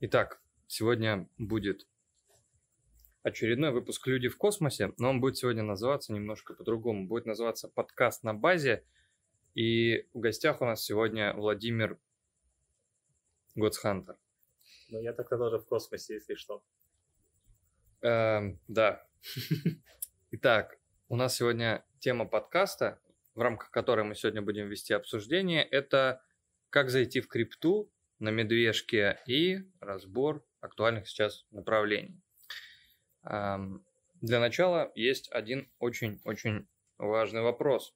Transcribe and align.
Итак, 0.00 0.40
сегодня 0.68 1.28
будет 1.38 1.88
очередной 3.24 3.72
выпуск 3.72 4.06
«Люди 4.06 4.28
в 4.28 4.36
космосе», 4.36 4.92
но 4.96 5.10
он 5.10 5.20
будет 5.20 5.38
сегодня 5.38 5.64
называться 5.64 6.12
немножко 6.12 6.54
по-другому. 6.54 7.08
Будет 7.08 7.26
называться 7.26 7.66
«Подкаст 7.66 8.22
на 8.22 8.32
базе». 8.32 8.84
И 9.56 10.06
в 10.14 10.20
гостях 10.20 10.60
у 10.60 10.66
нас 10.66 10.84
сегодня 10.84 11.34
Владимир 11.34 11.98
Готсхантер. 13.56 14.16
Ну, 14.88 15.00
я 15.00 15.12
тогда 15.12 15.36
тоже 15.36 15.58
в 15.58 15.66
космосе, 15.66 16.14
если 16.14 16.36
что. 16.36 16.62
Эм, 18.00 18.60
да. 18.68 19.04
Итак, 20.30 20.78
у 21.08 21.16
нас 21.16 21.34
сегодня 21.34 21.84
тема 21.98 22.24
подкаста, 22.24 23.00
в 23.34 23.40
рамках 23.40 23.72
которой 23.72 24.04
мы 24.04 24.14
сегодня 24.14 24.42
будем 24.42 24.68
вести 24.68 24.94
обсуждение, 24.94 25.64
это 25.64 26.22
как 26.70 26.88
зайти 26.88 27.20
в 27.20 27.26
крипту 27.26 27.90
на 28.18 28.30
медвежке 28.30 29.20
и 29.26 29.58
разбор 29.80 30.44
актуальных 30.60 31.08
сейчас 31.08 31.46
направлений. 31.50 32.20
Для 33.22 34.40
начала 34.40 34.90
есть 34.94 35.30
один 35.30 35.70
очень-очень 35.78 36.66
важный 36.98 37.42
вопрос. 37.42 37.94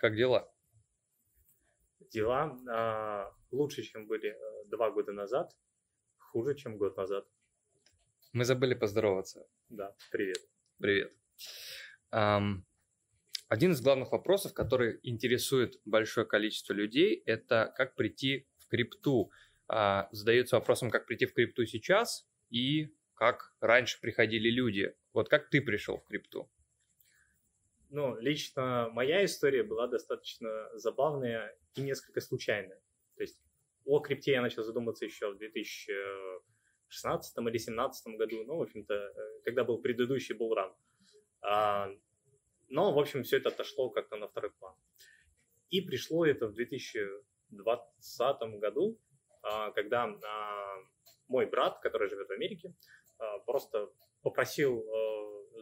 Как 0.00 0.16
дела? 0.16 0.52
Дела 2.10 2.58
а, 2.68 3.32
лучше, 3.50 3.82
чем 3.82 4.06
были 4.06 4.30
э, 4.30 4.64
два 4.66 4.90
года 4.90 5.12
назад, 5.12 5.56
хуже, 6.18 6.54
чем 6.54 6.76
год 6.76 6.96
назад. 6.96 7.26
Мы 8.32 8.44
забыли 8.44 8.74
поздороваться. 8.74 9.46
Да, 9.68 9.94
привет. 10.10 10.38
Привет. 10.78 11.12
Эм, 12.10 12.66
один 13.48 13.72
из 13.72 13.80
главных 13.80 14.12
вопросов, 14.12 14.52
который 14.52 14.98
интересует 15.02 15.80
большое 15.84 16.26
количество 16.26 16.72
людей, 16.72 17.22
это 17.26 17.72
как 17.76 17.94
прийти 17.94 18.48
крипту. 18.74 19.30
Э, 19.72 20.04
задается 20.10 20.56
вопросом, 20.56 20.90
как 20.90 21.06
прийти 21.06 21.26
в 21.26 21.32
крипту 21.32 21.64
сейчас 21.64 22.26
и 22.50 22.92
как 23.14 23.54
раньше 23.60 24.00
приходили 24.00 24.50
люди. 24.50 24.94
Вот 25.12 25.28
как 25.28 25.48
ты 25.48 25.62
пришел 25.62 25.98
в 25.98 26.04
крипту? 26.04 26.50
Ну, 27.90 28.18
лично 28.20 28.90
моя 28.92 29.24
история 29.24 29.62
была 29.62 29.86
достаточно 29.86 30.68
забавная 30.74 31.56
и 31.76 31.82
несколько 31.82 32.20
случайная. 32.20 32.80
То 33.16 33.22
есть 33.22 33.38
о 33.84 34.00
крипте 34.00 34.32
я 34.32 34.42
начал 34.42 34.64
задумываться 34.64 35.04
еще 35.04 35.32
в 35.32 35.38
2016 35.38 37.36
или 37.36 37.44
2017 37.44 38.16
году, 38.16 38.44
ну, 38.44 38.56
в 38.56 38.62
общем-то, 38.62 39.12
когда 39.44 39.62
был 39.62 39.78
предыдущий 39.78 40.34
булран. 40.34 40.74
А, 41.42 41.88
но, 42.68 42.92
в 42.92 42.98
общем, 42.98 43.22
все 43.22 43.36
это 43.36 43.50
отошло 43.50 43.90
как-то 43.90 44.16
на 44.16 44.26
второй 44.26 44.50
план. 44.50 44.74
И 45.70 45.80
пришло 45.80 46.26
это 46.26 46.48
в 46.48 46.54
2020 47.56 48.60
году, 48.60 48.98
а, 49.42 49.70
когда 49.70 50.04
а, 50.04 50.76
мой 51.28 51.46
брат, 51.46 51.80
который 51.80 52.08
живет 52.08 52.28
в 52.28 52.32
Америке, 52.32 52.74
просто 53.46 53.90
попросил 54.22 54.84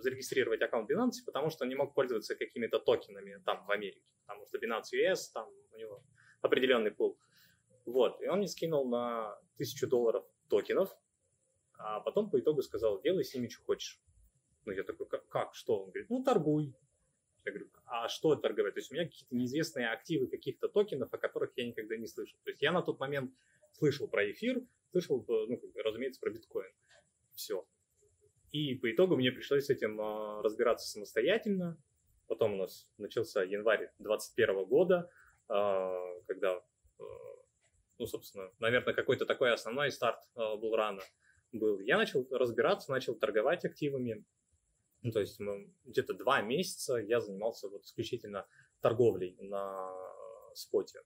зарегистрировать 0.01 0.63
аккаунт 0.63 0.91
Binance, 0.91 1.25
потому 1.25 1.51
что 1.51 1.67
не 1.67 1.75
мог 1.75 1.95
пользоваться 1.95 2.35
какими-то 2.35 2.79
токенами 2.79 3.41
там 3.45 3.65
в 3.67 3.71
Америке, 3.71 4.01
потому 4.27 4.47
что 4.47 4.59
Binance 4.59 4.95
US, 4.95 5.31
там 5.33 5.49
у 5.73 5.77
него 5.77 6.03
определенный 6.41 6.91
пул. 6.91 7.19
Вот, 7.85 8.21
и 8.23 8.29
он 8.29 8.39
мне 8.39 8.49
скинул 8.49 8.89
на 8.89 9.39
тысячу 9.59 9.87
долларов 9.87 10.25
токенов, 10.49 10.97
а 11.79 12.01
потом 12.01 12.31
по 12.31 12.39
итогу 12.39 12.63
сказал, 12.63 13.01
делай 13.03 13.25
с 13.25 13.35
ними, 13.35 13.49
что 13.49 13.63
хочешь. 13.65 14.01
Ну, 14.65 14.73
я 14.73 14.85
такой, 14.85 15.07
как 15.07 15.55
что? 15.55 15.83
Он 15.83 15.91
говорит, 15.91 16.09
ну, 16.11 16.23
торгуй. 16.23 16.75
Я 17.45 17.53
говорю, 17.53 17.71
а 17.87 18.09
что 18.09 18.35
торговать? 18.37 18.75
То 18.75 18.81
есть 18.81 18.91
у 18.91 18.95
меня 18.95 19.05
какие-то 19.05 19.35
неизвестные 19.35 19.91
активы 19.91 20.27
каких-то 20.29 20.69
токенов, 20.69 21.13
о 21.13 21.19
которых 21.19 21.53
я 21.57 21.67
никогда 21.67 21.97
не 21.97 22.07
слышал. 22.07 22.39
То 22.45 22.51
есть 22.51 22.63
я 22.63 22.73
на 22.73 22.83
тот 22.83 23.01
момент 23.01 23.33
слышал 23.73 24.09
про 24.09 24.31
эфир, 24.31 24.63
слышал, 24.91 25.25
э, 25.29 25.47
ну, 25.49 25.61
разумеется, 25.83 26.21
про 26.21 26.31
биткоин. 26.31 26.73
Все. 27.35 27.67
И 28.53 28.75
по 28.75 28.91
итогу 28.93 29.17
мне 29.17 29.33
пришлось 29.33 29.67
с 29.67 29.71
этим 29.71 30.01
э, 30.01 30.43
разбираться 30.43 30.89
самостоятельно. 30.89 31.77
Потом 32.29 32.55
у 32.55 32.57
нас 32.57 32.89
начался 32.99 33.43
январь 33.43 33.91
2021 33.99 34.65
года, 34.65 35.11
э, 35.49 36.23
когда, 36.27 36.63
э, 36.99 37.03
ну, 37.99 38.07
собственно, 38.07 38.51
наверное, 38.59 38.95
какой-то 38.95 39.27
такой 39.27 39.53
основной 39.53 39.91
старт 39.91 40.21
э, 40.37 40.39
был 40.57 40.77
рано 40.77 41.03
был. 41.53 41.81
Я 41.81 41.99
начал 41.99 42.27
разбираться, 42.31 42.91
начал 42.91 43.15
торговать 43.15 43.65
активами. 43.65 44.25
Ну, 45.03 45.11
то 45.11 45.21
есть 45.21 45.41
где-то 45.85 46.15
два 46.15 46.43
месяца 46.43 46.97
я 46.97 47.21
занимался 47.21 47.69
вот 47.69 47.85
исключительно 47.85 48.47
торговлей 48.81 49.37
на 49.41 49.93
споте. 50.55 51.03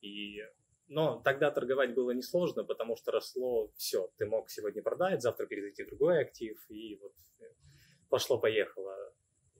И 0.00 0.40
но 0.88 1.20
тогда 1.22 1.50
торговать 1.50 1.94
было 1.94 2.12
несложно, 2.12 2.64
потому 2.64 2.96
что 2.96 3.12
росло 3.12 3.70
все. 3.76 4.10
Ты 4.16 4.24
мог 4.24 4.48
сегодня 4.48 4.82
продать, 4.82 5.20
завтра 5.20 5.46
перезайти 5.46 5.84
в 5.84 5.88
другой 5.88 6.22
актив, 6.22 6.58
и 6.70 6.96
вот 6.96 7.12
э, 7.40 7.44
пошло-поехало. 8.08 8.96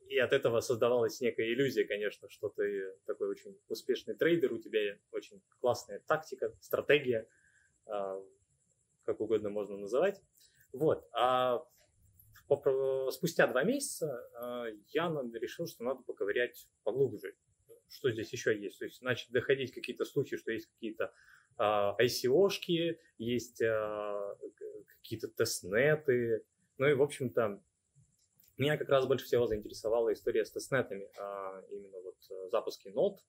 И 0.09 0.19
от 0.19 0.33
этого 0.33 0.61
создавалась 0.61 1.21
некая 1.21 1.53
иллюзия, 1.53 1.85
конечно, 1.85 2.31
что 2.31 2.49
ты 2.49 2.95
такой 3.05 3.29
очень 3.29 3.59
успешный 3.69 4.15
трейдер, 4.15 4.55
у 4.55 4.59
тебя 4.59 4.97
очень 5.13 5.43
классная 5.61 6.03
тактика, 6.07 6.55
стратегия, 6.63 7.29
а, 7.85 8.19
как 9.05 9.21
угодно 9.21 9.51
можно 9.51 9.77
называть. 9.77 10.23
Вот. 10.73 11.07
А 11.13 11.63
спустя 13.11 13.47
два 13.47 13.63
месяца 13.65 14.29
а, 14.35 14.67
я 14.89 15.09
решил, 15.35 15.67
что 15.67 15.85
надо 15.85 16.03
поковырять 16.03 16.69
поглубже 16.83 17.35
что 17.91 18.11
здесь 18.11 18.33
еще 18.33 18.59
есть. 18.59 18.79
То 18.79 18.85
есть 18.85 19.03
начали 19.03 19.33
доходить 19.33 19.73
какие-то 19.73 20.05
слухи, 20.05 20.37
что 20.37 20.53
есть 20.53 20.67
какие-то 20.67 21.13
а, 21.57 21.97
ICO-шки, 22.01 22.99
есть 23.19 23.63
а, 23.63 24.37
какие-то 24.87 25.29
тестнеты. 25.29 26.45
Ну 26.79 26.89
и, 26.89 26.95
в 26.95 27.03
общем-то, 27.03 27.63
меня 28.57 28.77
как 28.77 28.89
раз 28.89 29.07
больше 29.07 29.25
всего 29.25 29.47
заинтересовала 29.47 30.13
история 30.13 30.45
с 30.45 30.51
тестнетами, 30.51 31.09
а, 31.19 31.63
именно 31.71 32.01
вот 32.01 32.17
э, 32.31 32.49
запуски 32.51 32.89
нод. 32.89 33.21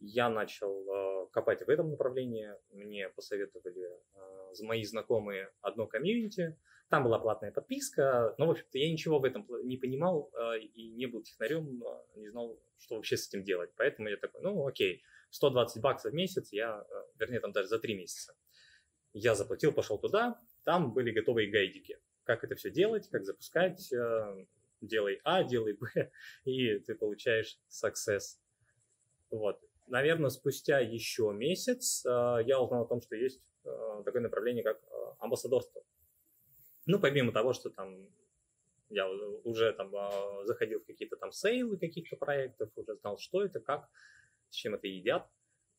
Я 0.00 0.28
начал 0.28 0.90
а, 0.90 1.26
копать 1.26 1.66
в 1.66 1.68
этом 1.68 1.90
направлении. 1.90 2.52
Мне 2.70 3.08
посоветовали 3.08 3.88
а, 4.14 4.52
мои 4.62 4.84
знакомые 4.84 5.50
одно 5.60 5.86
комьюнити. 5.86 6.56
Там 6.88 7.04
была 7.04 7.18
платная 7.18 7.52
подписка, 7.52 8.34
но, 8.38 8.46
в 8.46 8.50
общем-то, 8.52 8.78
я 8.78 8.90
ничего 8.90 9.18
в 9.18 9.24
этом 9.24 9.46
не 9.64 9.76
понимал 9.76 10.30
а, 10.34 10.56
и 10.56 10.88
не 10.90 11.06
был 11.06 11.22
технарем, 11.22 11.82
не 12.16 12.28
знал, 12.28 12.58
что 12.78 12.96
вообще 12.96 13.16
с 13.16 13.28
этим 13.28 13.44
делать. 13.44 13.70
Поэтому 13.76 14.08
я 14.08 14.16
такой, 14.16 14.40
ну, 14.42 14.66
окей, 14.66 15.02
120 15.30 15.82
баксов 15.82 16.12
в 16.12 16.14
месяц, 16.14 16.52
я, 16.52 16.84
э, 16.88 16.94
вернее, 17.18 17.40
там 17.40 17.52
даже 17.52 17.68
за 17.68 17.78
3 17.78 17.94
месяца. 17.94 18.34
Я 19.12 19.34
заплатил, 19.34 19.72
пошел 19.72 19.98
туда, 19.98 20.40
там 20.64 20.92
были 20.92 21.10
готовые 21.10 21.50
гайдики. 21.50 21.98
Как 22.24 22.44
это 22.44 22.54
все 22.54 22.70
делать, 22.70 23.08
как 23.08 23.24
запускать, 23.24 23.92
э, 23.92 24.46
делай 24.80 25.20
А, 25.24 25.42
делай 25.44 25.74
Б, 25.74 26.10
и 26.44 26.78
ты 26.78 26.94
получаешь 26.94 27.58
success. 27.68 28.38
Вот. 29.30 29.60
Наверное, 29.88 30.30
спустя 30.30 30.78
еще 30.78 31.32
месяц 31.32 32.04
э, 32.06 32.38
я 32.46 32.60
узнал 32.60 32.82
о 32.82 32.88
том, 32.88 33.00
что 33.00 33.16
есть 33.16 33.42
такое 34.04 34.22
направление, 34.22 34.64
как 34.64 34.80
амбассадорство. 35.18 35.82
Ну, 36.86 36.98
помимо 36.98 37.32
того, 37.32 37.52
что 37.52 37.68
там 37.68 38.08
я 38.88 39.06
уже 39.44 39.72
там 39.74 39.92
заходил 40.46 40.80
в 40.80 40.86
какие-то 40.86 41.16
там 41.16 41.32
сейлы 41.32 41.76
каких-то 41.76 42.16
проектов, 42.16 42.70
уже 42.76 42.96
знал, 42.96 43.18
что 43.18 43.44
это, 43.44 43.60
как, 43.60 43.90
с 44.48 44.54
чем 44.54 44.74
это 44.74 44.86
едят. 44.86 45.28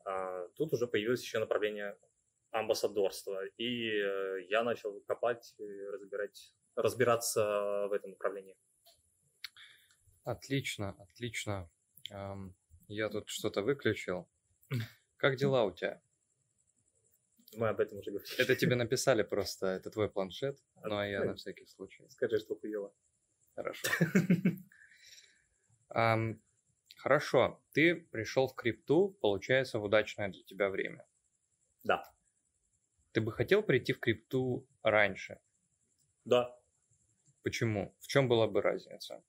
А, 0.06 0.47
тут 0.56 0.73
уже 0.73 0.88
появилось 0.88 1.23
еще 1.23 1.39
направление 1.39 1.97
амбассадорства, 2.51 3.45
и 3.57 3.89
э, 3.91 4.45
я 4.50 4.63
начал 4.63 5.00
копать, 5.01 5.56
разбирать, 5.91 6.53
разбираться 6.75 7.88
в 7.89 7.94
этом 7.94 8.11
направлении. 8.11 8.57
Отлично, 10.23 10.95
отлично. 11.00 11.69
Я 12.89 13.09
тут 13.09 13.30
что-то 13.30 13.62
выключил. 13.62 14.27
Как 15.18 15.36
дела 15.36 15.63
у 15.63 15.71
тебя? 15.71 16.01
Мы 17.56 17.69
об 17.69 17.80
этом 17.80 18.00
уже 18.00 18.09
говорили. 18.12 18.41
Это 18.41 18.56
тебе 18.56 18.75
написали 18.83 19.21
просто, 19.21 19.68
это 19.68 19.91
твой 19.91 20.09
планшет, 20.09 20.59
ну 20.83 20.97
а 20.97 21.06
я 21.06 21.24
на 21.24 21.36
всякий 21.36 21.68
случай. 21.68 22.07
Скажи, 22.09 22.39
что 22.39 22.56
хуево. 22.56 22.91
Хорошо. 23.56 23.88
Хорошо, 26.97 27.63
ты 27.71 27.95
пришел 27.95 28.47
в 28.47 28.56
крипту, 28.56 29.18
получается, 29.21 29.80
в 29.80 29.83
удачное 29.83 30.27
для 30.30 30.44
тебя 30.44 30.69
время. 30.69 31.07
Да. 31.83 32.12
Ты 33.13 33.21
бы 33.21 33.31
хотел 33.31 33.63
прийти 33.63 33.94
в 33.94 34.00
крипту 34.00 34.68
раньше? 34.83 35.39
Да. 36.25 36.59
Почему? 37.44 37.95
В 38.00 38.07
чем 38.07 38.27
была 38.27 38.47
бы 38.47 38.62
разница? 38.62 39.24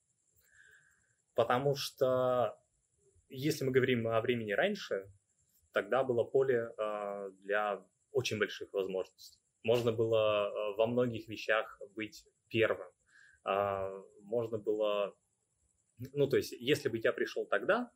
Потому 1.35 1.77
что 1.77 2.60
если 3.31 3.65
мы 3.65 3.73
говорим 3.73 4.06
о 4.09 4.21
времени 4.21 4.53
раньше, 4.53 5.11
тогда 5.73 6.05
было 6.05 6.25
поле 6.25 6.73
э, 6.77 7.31
для 7.43 7.85
очень 8.12 8.38
больших 8.38 8.73
возможностей. 8.73 9.41
Можно 9.62 9.93
было 9.93 10.49
э, 10.49 10.77
во 10.77 10.87
многих 10.87 11.29
вещах 11.29 11.81
быть 11.94 12.27
первым. 12.49 12.88
Э, 13.47 14.03
можно 14.23 14.59
было 14.59 15.17
ну, 16.12 16.29
то 16.29 16.37
есть, 16.37 16.53
если 16.53 16.88
бы 16.88 16.99
я 16.99 17.12
пришел 17.12 17.47
тогда, 17.47 17.91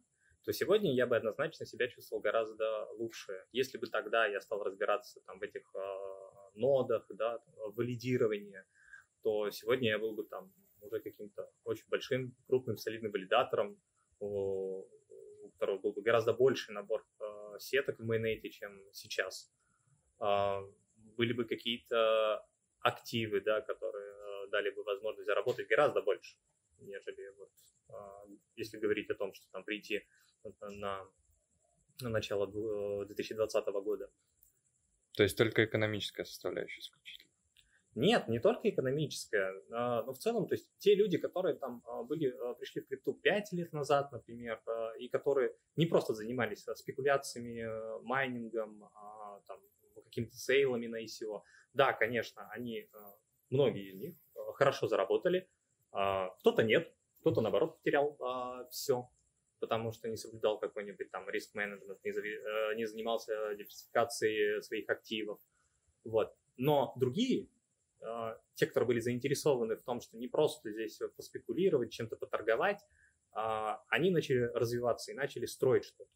то 0.44 0.52
сегодня 0.52 0.94
я 0.94 1.06
бы 1.06 1.16
однозначно 1.16 1.64
себя 1.64 1.88
чувствовал 1.88 2.22
гораздо 2.22 2.86
лучше. 2.98 3.32
Если 3.52 3.78
бы 3.78 3.86
тогда 3.86 4.26
я 4.26 4.40
стал 4.40 4.62
разбираться 4.62 5.20
там, 5.26 5.38
в 5.38 5.42
этих 5.42 5.62
э, 5.74 5.78
нодах, 6.54 7.06
да, 7.08 7.42
валидирования, 7.74 8.66
то 9.22 9.50
сегодня 9.50 9.88
я 9.90 9.98
был 9.98 10.12
бы 10.12 10.24
там 10.24 10.52
уже 10.82 11.00
каким-то 11.00 11.50
очень 11.64 11.86
большим, 11.88 12.34
крупным, 12.46 12.76
солидным 12.76 13.10
валидатором, 13.10 13.80
у, 15.70 15.74
у 15.74 15.78
которого 15.78 15.78
был 15.78 15.92
бы 15.92 16.02
гораздо 16.02 16.32
больший 16.32 16.74
набор 16.74 17.06
э, 17.20 17.58
сеток 17.58 17.98
в 17.98 18.04
майонете, 18.04 18.50
чем 18.50 18.80
сейчас. 18.92 19.52
Э, 20.20 20.60
были 21.16 21.32
бы 21.32 21.44
какие-то 21.44 22.46
активы, 22.80 23.40
да, 23.40 23.60
которые 23.60 24.46
э, 24.46 24.50
дали 24.50 24.70
бы 24.70 24.82
возможность 24.84 25.26
заработать 25.26 25.68
гораздо 25.68 26.02
больше, 26.02 26.36
нежели 26.80 27.34
вот, 27.38 27.50
э, 27.88 28.36
если 28.56 28.78
говорить 28.78 29.10
о 29.10 29.14
том, 29.14 29.32
что 29.34 29.46
там 29.52 29.64
прийти 29.64 30.06
на, 30.60 31.06
на 32.00 32.10
начало 32.10 32.46
2020 33.06 33.66
года. 33.66 34.10
То 35.16 35.22
есть 35.22 35.38
только 35.38 35.64
экономическая 35.64 36.24
составляющая 36.24 36.80
исключительно? 36.80 37.23
Нет, 37.94 38.28
не 38.28 38.40
только 38.40 38.68
экономическая, 38.70 39.54
а, 39.70 40.02
но 40.02 40.12
в 40.12 40.18
целом, 40.18 40.48
то 40.48 40.54
есть 40.54 40.68
те 40.78 40.94
люди, 40.94 41.16
которые 41.16 41.54
там 41.54 41.82
а, 41.86 42.02
были, 42.02 42.28
а, 42.28 42.54
пришли 42.54 42.82
в 42.82 42.88
крипту 42.88 43.14
5 43.14 43.52
лет 43.52 43.72
назад, 43.72 44.10
например, 44.10 44.60
и 44.98 45.08
которые 45.08 45.54
не 45.76 45.86
просто 45.86 46.14
занимались 46.14 46.66
спекуляциями, 46.74 48.02
майнингом, 48.02 48.88
там, 49.46 49.60
какими-то 50.04 50.36
сейлами 50.36 50.86
на 50.86 51.02
ICO, 51.02 51.42
да, 51.72 51.92
конечно, 51.92 52.48
они, 52.50 52.88
многие 53.50 53.90
из 53.90 53.94
них 53.94 54.14
хорошо 54.54 54.88
заработали, 54.88 55.48
кто-то 55.90 56.62
нет, 56.62 56.92
кто-то, 57.20 57.40
наоборот, 57.40 57.78
потерял 57.78 58.16
все, 58.70 59.08
потому 59.60 59.92
что 59.92 60.08
не 60.08 60.16
соблюдал 60.16 60.58
какой-нибудь 60.58 61.10
там 61.10 61.28
риск-менеджмент, 61.28 62.04
не, 62.04 62.10
э, 62.10 62.74
не 62.76 62.86
занимался 62.86 63.54
диверсификацией 63.54 64.62
своих 64.62 64.88
активов, 64.90 65.40
вот. 66.04 66.34
Но 66.56 66.92
другие 66.96 67.48
те, 68.54 68.66
которые 68.66 68.88
были 68.88 69.00
заинтересованы 69.00 69.76
в 69.76 69.82
том, 69.82 70.00
что 70.00 70.16
не 70.16 70.28
просто 70.28 70.70
здесь 70.70 71.00
поспекулировать, 71.16 71.92
чем-то 71.92 72.16
поторговать, 72.16 72.80
а, 73.32 73.82
они 73.88 74.10
начали 74.10 74.50
развиваться 74.54 75.12
и 75.12 75.14
начали 75.14 75.46
строить 75.46 75.84
что-то. 75.84 76.10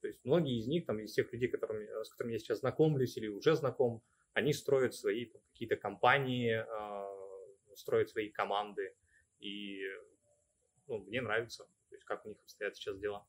То 0.00 0.08
есть 0.08 0.24
многие 0.24 0.58
из 0.58 0.66
них, 0.66 0.86
там, 0.86 1.00
из 1.00 1.12
тех 1.12 1.32
людей, 1.32 1.48
которыми, 1.48 1.86
с 2.02 2.10
которыми 2.10 2.34
я 2.34 2.38
сейчас 2.38 2.60
знакомлюсь 2.60 3.16
или 3.16 3.28
уже 3.28 3.54
знаком, 3.56 4.02
они 4.32 4.52
строят 4.52 4.94
свои 4.94 5.26
какие-то 5.26 5.76
компании, 5.76 6.52
а, 6.52 7.06
строят 7.74 8.10
свои 8.10 8.30
команды. 8.30 8.94
И 9.38 9.82
ну, 10.86 10.98
мне 11.04 11.20
нравится, 11.20 11.64
то 11.64 11.94
есть 11.94 12.04
как 12.04 12.24
у 12.24 12.28
них 12.28 12.38
обстоят 12.42 12.76
сейчас 12.76 12.98
дела. 12.98 13.26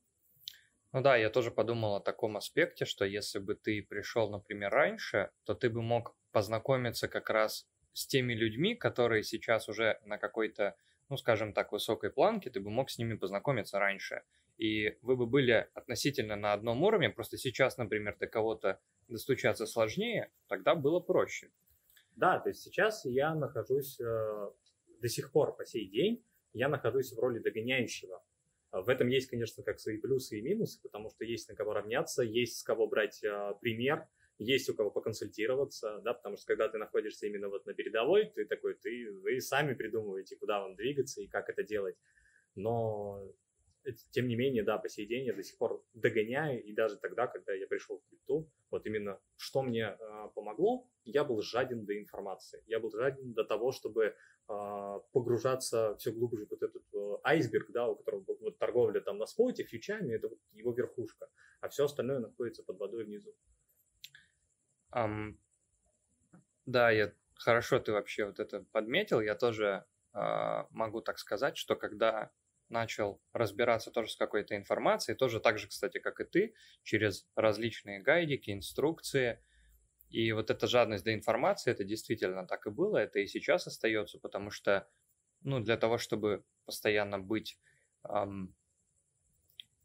Ну 0.94 1.02
да, 1.02 1.18
я 1.18 1.30
тоже 1.30 1.52
подумал 1.52 1.96
о 1.96 2.02
таком 2.02 2.38
аспекте, 2.38 2.86
что 2.86 3.04
если 3.04 3.40
бы 3.40 3.56
ты 3.56 3.84
пришел, 3.84 4.30
например, 4.30 4.72
раньше, 4.72 5.32
то 5.44 5.54
ты 5.54 5.70
бы 5.70 5.82
мог 5.82 6.16
познакомиться 6.32 7.10
как 7.10 7.30
раз 7.30 7.68
с 7.98 8.06
теми 8.06 8.34
людьми, 8.34 8.76
которые 8.76 9.24
сейчас 9.24 9.70
уже 9.70 10.00
на 10.06 10.20
какой-то, 10.20 10.76
ну, 11.10 11.18
скажем 11.18 11.52
так, 11.52 11.72
высокой 11.72 12.12
планке, 12.12 12.52
ты 12.52 12.60
бы 12.60 12.70
мог 12.70 12.92
с 12.92 13.00
ними 13.00 13.16
познакомиться 13.16 13.80
раньше. 13.80 14.22
И 14.60 14.96
вы 15.02 15.16
бы 15.16 15.26
были 15.26 15.68
относительно 15.74 16.36
на 16.36 16.54
одном 16.54 16.84
уровне, 16.84 17.10
просто 17.10 17.38
сейчас, 17.38 17.78
например, 17.78 18.16
до 18.20 18.28
кого-то 18.28 18.80
достучаться 19.08 19.66
сложнее, 19.66 20.30
тогда 20.48 20.76
было 20.76 21.00
проще. 21.00 21.50
Да, 22.16 22.40
то 22.40 22.50
есть 22.50 22.62
сейчас 22.62 23.04
я 23.06 23.34
нахожусь 23.34 24.00
э, 24.00 24.52
до 25.02 25.08
сих 25.08 25.32
пор 25.32 25.56
по 25.56 25.66
сей 25.66 25.88
день, 25.90 26.24
я 26.54 26.70
нахожусь 26.70 27.12
в 27.14 27.20
роли 27.20 27.40
догоняющего. 27.40 28.24
В 28.72 28.90
этом 28.90 29.08
есть, 29.08 29.28
конечно, 29.28 29.64
как 29.64 29.80
свои 29.80 29.98
плюсы 29.98 30.38
и 30.38 30.42
минусы, 30.44 30.80
потому 30.84 31.10
что 31.10 31.26
есть 31.26 31.50
на 31.50 31.56
кого 31.56 31.74
равняться, 31.74 32.22
есть 32.22 32.60
с 32.60 32.64
кого 32.64 32.86
брать 32.86 33.24
э, 33.24 33.54
пример, 33.60 34.08
есть 34.40 34.70
у 34.70 34.76
кого 34.76 34.92
поконсультироваться, 34.92 36.00
да, 36.04 36.14
потому 36.14 36.38
что 36.38 36.48
когда 36.48 36.70
ты 36.70 36.78
находишься 36.78 37.26
именно 37.26 37.50
вот 37.50 37.66
на 37.66 37.74
передовой, 37.74 38.26
ты 38.26 38.46
такой, 38.46 38.76
ты, 38.76 39.12
вы 39.24 39.42
сами 39.42 39.74
придумываете, 39.74 40.36
куда 40.38 40.62
вам 40.62 40.76
двигаться 40.76 41.22
и 41.22 41.28
как 41.28 41.50
это 41.50 41.64
делать. 41.64 41.96
Но 42.56 43.24
тем 44.12 44.28
не 44.28 44.36
менее, 44.36 44.64
да, 44.64 44.78
по 44.78 44.90
сей 44.90 45.06
день 45.06 45.26
я 45.26 45.34
до 45.34 45.44
сих 45.44 45.58
пор 45.58 45.84
догоняю, 45.94 46.64
и 46.64 46.74
даже 46.74 46.98
тогда, 46.98 47.28
когда 47.28 47.54
я 47.54 47.68
пришел 47.68 48.00
в 48.00 48.10
крипту, 48.10 48.50
вот 48.70 48.86
именно 48.86 49.20
что 49.38 49.62
мне 49.62 49.98
э, 49.98 50.30
помогло, 50.36 50.90
я 51.06 51.24
был 51.24 51.42
жаден 51.42 51.86
до 51.86 51.98
информации, 51.98 52.62
я 52.68 52.80
был 52.80 52.92
жаден 52.92 53.34
до 53.34 53.44
того, 53.44 53.72
чтобы 53.72 54.04
э, 54.06 55.00
погружаться 55.14 55.96
все 55.98 56.12
глубже 56.12 56.46
в 56.46 56.50
вот 56.50 56.64
этот 56.64 56.84
э, 56.94 57.18
айсберг, 57.24 57.72
да, 57.72 57.88
у 57.88 57.96
которого 57.96 58.26
вот 58.42 58.58
торговля 58.58 59.00
там 59.00 59.18
на 59.18 59.26
споте, 59.26 59.64
фьючами, 59.64 60.14
это 60.14 60.28
вот 60.28 60.40
его 60.52 60.74
верхушка, 60.74 61.30
а 61.62 61.70
все 61.70 61.86
остальное 61.86 62.20
находится 62.20 62.64
под 62.64 62.78
водой 62.80 63.06
внизу. 63.06 63.34
Um, 64.94 65.38
да, 66.66 66.92
я 66.92 67.14
хорошо 67.36 67.80
ты 67.80 67.92
вообще 67.92 68.26
вот 68.26 68.40
это 68.40 68.66
подметил. 68.72 69.22
Я 69.22 69.36
тоже 69.36 69.86
uh, 70.14 70.66
могу 70.72 71.02
так 71.02 71.20
сказать, 71.20 71.58
что 71.58 71.76
когда 71.76 72.32
начал 72.70 73.22
разбираться 73.34 73.92
тоже 73.92 74.12
с 74.12 74.16
какой-то 74.18 74.56
информацией, 74.56 75.16
тоже 75.16 75.40
так 75.40 75.58
же, 75.58 75.68
кстати, 75.68 76.00
как 76.00 76.20
и 76.20 76.26
ты, 76.26 76.54
через 76.84 77.28
различные 77.36 78.00
гайдики, 78.02 78.52
инструкции. 78.52 79.42
И 80.10 80.32
вот 80.32 80.50
эта 80.50 80.68
жадность 80.68 81.04
до 81.04 81.14
информации, 81.14 81.72
это 81.72 81.84
действительно 81.84 82.46
так 82.46 82.66
и 82.68 82.70
было, 82.70 82.98
это 82.98 83.20
и 83.20 83.28
сейчас 83.28 83.68
остается, 83.68 84.20
потому 84.20 84.52
что, 84.52 84.88
ну, 85.42 85.60
для 85.60 85.78
того, 85.78 85.98
чтобы 85.98 86.44
постоянно 86.66 87.20
быть, 87.20 87.60
эм, 88.04 88.56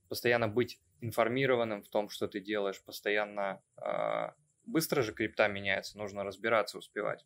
постоянно 0.09 0.49
быть 0.49 0.81
информированным 1.01 1.83
в 1.83 1.89
том, 1.89 2.09
что 2.09 2.29
ты 2.29 2.41
делаешь, 2.41 2.83
постоянно 2.83 3.63
э, 3.77 4.31
быстро 4.64 5.03
же 5.03 5.12
крипта 5.12 5.49
меняется, 5.49 5.99
нужно 5.99 6.25
разбираться, 6.25 6.79
успевать. 6.79 7.25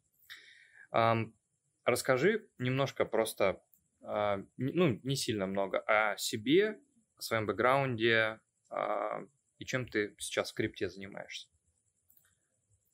Расскажи 1.86 2.48
немножко 2.58 3.04
просто, 3.04 3.62
а, 4.02 4.42
ну, 4.56 4.98
не 5.04 5.14
сильно 5.14 5.46
много, 5.46 5.78
о 5.86 6.16
себе, 6.16 6.80
о 7.16 7.22
своем 7.22 7.46
бэкграунде 7.46 8.40
а, 8.70 9.24
и 9.58 9.64
чем 9.64 9.86
ты 9.86 10.14
сейчас 10.18 10.50
в 10.50 10.54
крипте 10.54 10.88
занимаешься. 10.88 11.48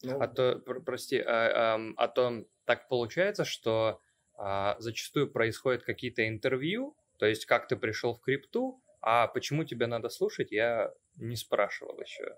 Ну... 0.02 0.20
А 0.20 0.28
то, 0.28 0.58
прости, 0.58 1.18
а, 1.18 1.80
а 1.96 2.08
то 2.08 2.44
так 2.66 2.88
получается, 2.88 3.46
что 3.46 4.02
а, 4.34 4.76
зачастую 4.78 5.30
происходят 5.30 5.84
какие-то 5.84 6.28
интервью, 6.28 6.94
то 7.18 7.24
есть 7.24 7.46
как 7.46 7.68
ты 7.68 7.76
пришел 7.76 8.14
в 8.14 8.20
крипту, 8.20 8.82
а 9.00 9.26
почему 9.26 9.64
тебе 9.64 9.86
надо 9.86 10.10
слушать, 10.10 10.52
я 10.52 10.92
не 11.16 11.36
спрашивал 11.36 11.98
еще. 11.98 12.36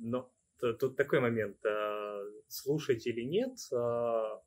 Но 0.00 0.32
тут 0.60 0.96
такой 0.96 1.20
момент, 1.20 1.64
а, 1.64 2.22
слушать 2.48 3.06
или 3.06 3.22
нет, 3.22 3.56
а, 3.72 4.42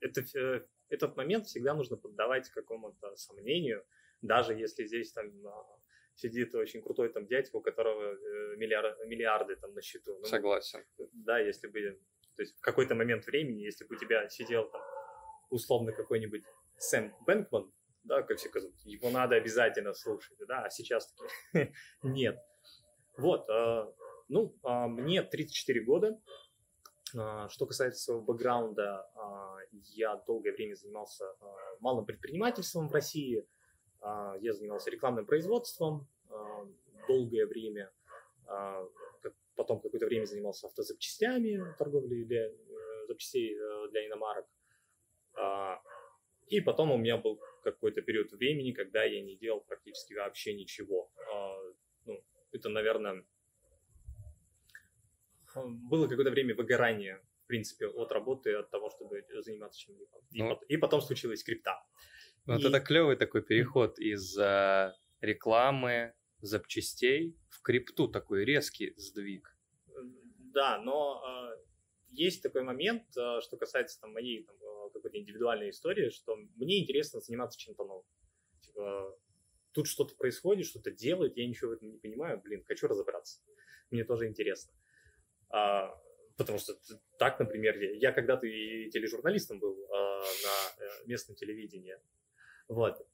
это, 0.00 0.22
э, 0.38 0.66
этот 0.88 1.16
момент 1.16 1.46
всегда 1.46 1.74
нужно 1.74 1.96
поддавать 1.96 2.48
какому-то 2.50 3.14
сомнению, 3.16 3.84
даже 4.20 4.54
если 4.54 4.84
здесь 4.86 5.12
там 5.12 5.26
а, 5.46 5.78
сидит 6.14 6.54
очень 6.54 6.82
крутой 6.82 7.12
там 7.12 7.26
дядька, 7.26 7.56
у 7.56 7.60
которого 7.60 8.14
э, 8.14 8.56
миллиарды, 8.56 9.06
миллиарды 9.06 9.56
там 9.56 9.74
на 9.74 9.82
счету. 9.82 10.18
Ну, 10.18 10.24
Согласен. 10.24 10.84
Да, 11.12 11.38
если 11.38 11.68
бы, 11.68 12.00
то 12.36 12.42
есть 12.42 12.56
в 12.56 12.60
какой-то 12.60 12.94
момент 12.94 13.26
времени, 13.26 13.62
если 13.62 13.84
бы 13.84 13.96
у 13.96 13.98
тебя 13.98 14.28
сидел 14.28 14.68
там 14.70 14.82
условно 15.50 15.92
какой-нибудь 15.92 16.44
Сэм 16.78 17.14
Бэнкман, 17.26 17.72
да, 18.04 18.22
как 18.22 18.38
все 18.38 18.48
говорят, 18.50 18.72
его 18.84 19.10
надо 19.10 19.36
обязательно 19.36 19.94
слушать, 19.94 20.36
да, 20.48 20.64
а 20.64 20.70
сейчас 20.70 21.14
таки 21.14 21.72
нет. 22.02 22.38
Вот, 23.16 23.46
ну, 24.32 24.56
а, 24.62 24.88
мне 24.88 25.22
34 25.22 25.84
года. 25.84 26.18
А, 27.14 27.48
что 27.50 27.66
касается 27.66 28.02
своего 28.02 28.22
бэкграунда, 28.22 29.06
а, 29.14 29.58
я 29.70 30.16
долгое 30.26 30.52
время 30.52 30.74
занимался 30.74 31.24
малым 31.80 32.06
предпринимательством 32.06 32.88
в 32.88 32.92
России. 32.92 33.46
Я 34.40 34.52
занимался 34.52 34.90
рекламным 34.90 35.26
производством 35.26 36.08
долгое 37.06 37.46
время. 37.46 37.92
Потом 39.54 39.80
какое-то 39.80 40.06
время 40.06 40.24
занимался 40.24 40.66
автозапчастями, 40.66 41.62
торговлей 41.78 42.24
для, 42.24 42.46
э, 42.48 43.06
запчастей 43.06 43.54
э, 43.54 43.88
для 43.90 44.06
иномарок. 44.06 44.46
И 46.48 46.60
потом 46.60 46.90
у 46.90 46.96
меня 46.96 47.16
был 47.16 47.38
какой-то 47.62 48.02
период 48.02 48.32
времени, 48.32 48.72
когда 48.72 49.04
я 49.04 49.22
не 49.22 49.36
делал 49.36 49.60
практически 49.60 50.14
вообще 50.14 50.54
ничего. 50.54 51.10
Ну, 52.06 52.24
это, 52.50 52.68
наверное, 52.68 53.24
было 55.54 56.06
какое-то 56.08 56.30
время 56.30 56.54
выгорания, 56.54 57.22
в 57.44 57.46
принципе, 57.46 57.86
от 57.86 58.12
работы, 58.12 58.54
от 58.54 58.70
того, 58.70 58.90
чтобы 58.90 59.24
заниматься 59.40 59.80
чем-либо. 59.80 60.20
Ну, 60.32 60.60
и, 60.68 60.76
потом 60.76 61.00
случилась 61.00 61.42
крипта. 61.42 61.82
Вот 62.46 62.60
и... 62.60 62.68
это 62.68 62.80
клевый 62.80 63.16
такой 63.16 63.42
переход 63.42 63.98
из 63.98 64.38
uh, 64.38 64.92
рекламы, 65.20 66.14
запчастей 66.40 67.36
в 67.50 67.62
крипту, 67.62 68.08
такой 68.08 68.44
резкий 68.44 68.94
сдвиг. 68.96 69.56
Да, 70.54 70.80
но 70.82 71.22
uh, 71.24 71.64
есть 72.10 72.42
такой 72.42 72.62
момент, 72.62 73.04
uh, 73.16 73.40
что 73.40 73.56
касается 73.56 74.00
там, 74.00 74.12
моей 74.12 74.44
там, 74.44 74.56
какой-то 74.92 75.18
индивидуальной 75.18 75.70
истории, 75.70 76.10
что 76.10 76.36
мне 76.56 76.82
интересно 76.82 77.20
заниматься 77.20 77.58
чем-то 77.58 77.84
новым. 77.84 78.04
Типа, 78.60 79.18
тут 79.72 79.86
что-то 79.86 80.14
происходит, 80.16 80.66
что-то 80.66 80.90
делает, 80.90 81.36
я 81.36 81.46
ничего 81.46 81.70
в 81.70 81.74
этом 81.74 81.90
не 81.90 81.98
понимаю, 81.98 82.40
блин, 82.40 82.64
хочу 82.64 82.86
разобраться. 82.86 83.40
Мне 83.90 84.04
тоже 84.04 84.26
интересно. 84.26 84.72
А, 85.52 86.02
Потому 86.36 86.58
что 86.58 86.74
так, 87.18 87.38
например, 87.38 87.78
я, 87.78 87.92
я 87.92 88.12
когда-то 88.12 88.46
и 88.46 88.90
тележурналистом 88.90 89.58
был 89.58 89.78
э, 89.78 89.88
на 89.90 90.84
э, 90.84 91.06
местном 91.06 91.36
телевидении. 91.36 91.96
Вот. 92.68 93.06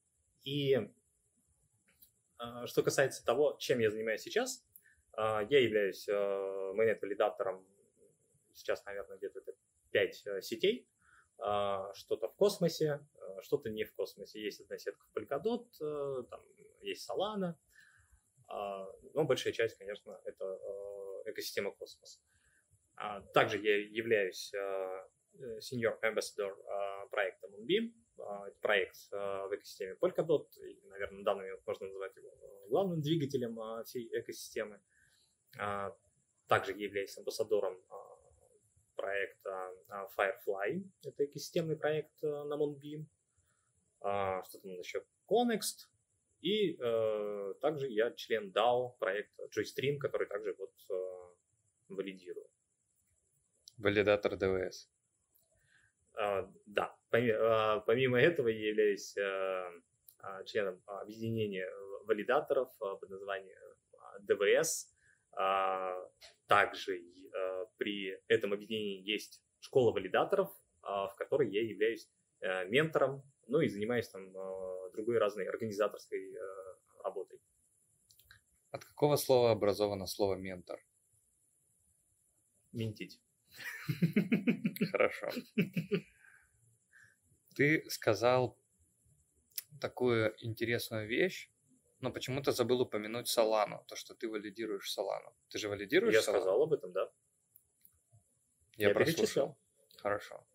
И 0.44 0.74
э, 0.74 2.66
что 2.66 2.82
касается 2.82 3.24
того, 3.24 3.56
чем 3.58 3.80
я 3.80 3.90
занимаюсь 3.90 4.22
сейчас, 4.22 4.64
э, 5.16 5.46
я 5.50 5.60
являюсь 5.60 6.08
э, 6.08 6.72
майонет-валидатором 6.74 7.66
сейчас, 8.54 8.84
наверное, 8.86 9.18
где-то 9.18 9.42
5 9.90 10.26
э, 10.26 10.40
сетей. 10.40 10.88
Э, 11.44 11.90
что-то 11.94 12.28
в 12.28 12.36
космосе, 12.36 13.06
э, 13.16 13.42
что-то 13.42 13.68
не 13.68 13.84
в 13.84 13.94
космосе. 13.94 14.40
Есть 14.40 14.60
одна 14.60 14.78
сетка 14.78 15.04
в 15.06 15.18
Polkadot, 15.18 15.66
э, 15.80 16.22
там 16.30 16.40
есть 16.80 17.08
Solana, 17.10 17.54
но 18.50 19.24
большая 19.24 19.52
часть, 19.52 19.76
конечно, 19.76 20.18
это 20.24 20.58
э, 21.28 21.32
экосистема 21.32 21.70
космос. 21.72 22.20
А, 22.96 23.20
также 23.32 23.58
я 23.58 23.76
являюсь 23.76 24.52
а, 24.54 25.08
э, 25.38 25.58
senior 25.58 25.98
ambassador 26.02 26.54
а, 26.66 27.06
проекта 27.06 27.46
Moonbeam. 27.48 27.92
Это 28.18 28.58
проект 28.60 28.96
в 29.12 29.50
экосистеме 29.52 29.94
Polkadot, 30.00 30.48
и, 30.60 30.80
наверное, 30.88 31.18
на 31.18 31.24
данный 31.24 31.42
момент 31.42 31.62
можно 31.64 31.86
назвать 31.86 32.16
его 32.16 32.36
главным 32.68 33.00
двигателем 33.00 33.56
всей 33.84 34.08
экосистемы. 34.12 34.80
Также 36.48 36.72
являюсь 36.72 37.16
амбассадором 37.16 37.80
проекта 38.96 39.72
Firefly, 40.18 40.82
это 41.04 41.26
экосистемный 41.26 41.76
проект 41.76 42.20
на 42.20 42.56
Moonbeam. 42.56 43.06
Что 44.00 44.58
там 44.62 44.72
еще? 44.72 45.04
Connext, 45.30 45.86
и 46.40 46.76
э, 46.80 47.54
также 47.60 47.88
я 47.88 48.10
член 48.12 48.52
DAO 48.52 48.96
проекта 48.98 49.44
JoyStream, 49.56 49.98
который 49.98 50.26
также 50.26 50.54
вот 50.58 50.72
э, 50.90 51.94
валидирую. 51.94 52.46
Валидатор 53.76 54.36
ДВС. 54.36 54.90
А, 56.14 56.50
да. 56.66 56.94
Помимо, 57.10 57.38
а, 57.40 57.80
помимо 57.80 58.20
этого 58.20 58.48
я 58.48 58.68
являюсь 58.68 59.16
а, 59.16 59.70
а, 60.18 60.44
членом 60.44 60.82
объединения 60.86 61.68
валидаторов 62.04 62.70
а, 62.80 62.96
под 62.96 63.10
названием 63.10 63.56
ДВС. 64.20 64.92
А, 65.32 65.94
также 66.46 67.00
а, 67.34 67.66
при 67.76 68.18
этом 68.28 68.52
объединении 68.52 69.00
есть 69.02 69.42
школа 69.60 69.92
валидаторов, 69.92 70.50
а, 70.82 71.08
в 71.08 71.14
которой 71.16 71.50
я 71.50 71.62
являюсь 71.62 72.08
а, 72.42 72.64
ментором, 72.64 73.22
ну 73.48 73.60
и 73.60 73.68
занимаюсь 73.68 74.08
там 74.08 74.36
а, 74.36 74.90
другой 74.92 75.18
разной 75.18 75.48
организаторской 75.48 76.36
а, 76.36 77.02
работой. 77.04 77.40
От 78.70 78.84
какого 78.84 79.16
слова 79.16 79.50
образовано 79.50 80.06
слово 80.06 80.36
ментор? 80.36 80.78
Ментить. 82.72 83.20
Хорошо. 84.92 85.30
Ты 87.56 87.88
сказал 87.88 88.58
такую 89.80 90.34
интересную 90.44 91.08
вещь, 91.08 91.50
но 92.00 92.12
почему-то 92.12 92.52
забыл 92.52 92.82
упомянуть 92.82 93.28
Солану, 93.28 93.84
то, 93.88 93.96
что 93.96 94.14
ты 94.14 94.28
валидируешь 94.28 94.92
Солану. 94.92 95.34
Ты 95.48 95.58
же 95.58 95.68
валидируешь 95.68 96.14
Я 96.14 96.20
Solana? 96.20 96.22
сказал 96.22 96.62
об 96.62 96.72
этом, 96.74 96.92
да. 96.92 97.10
Я, 98.76 98.88
Я 98.88 98.94
прослушал. 98.94 99.58
Хорошо. 99.96 100.46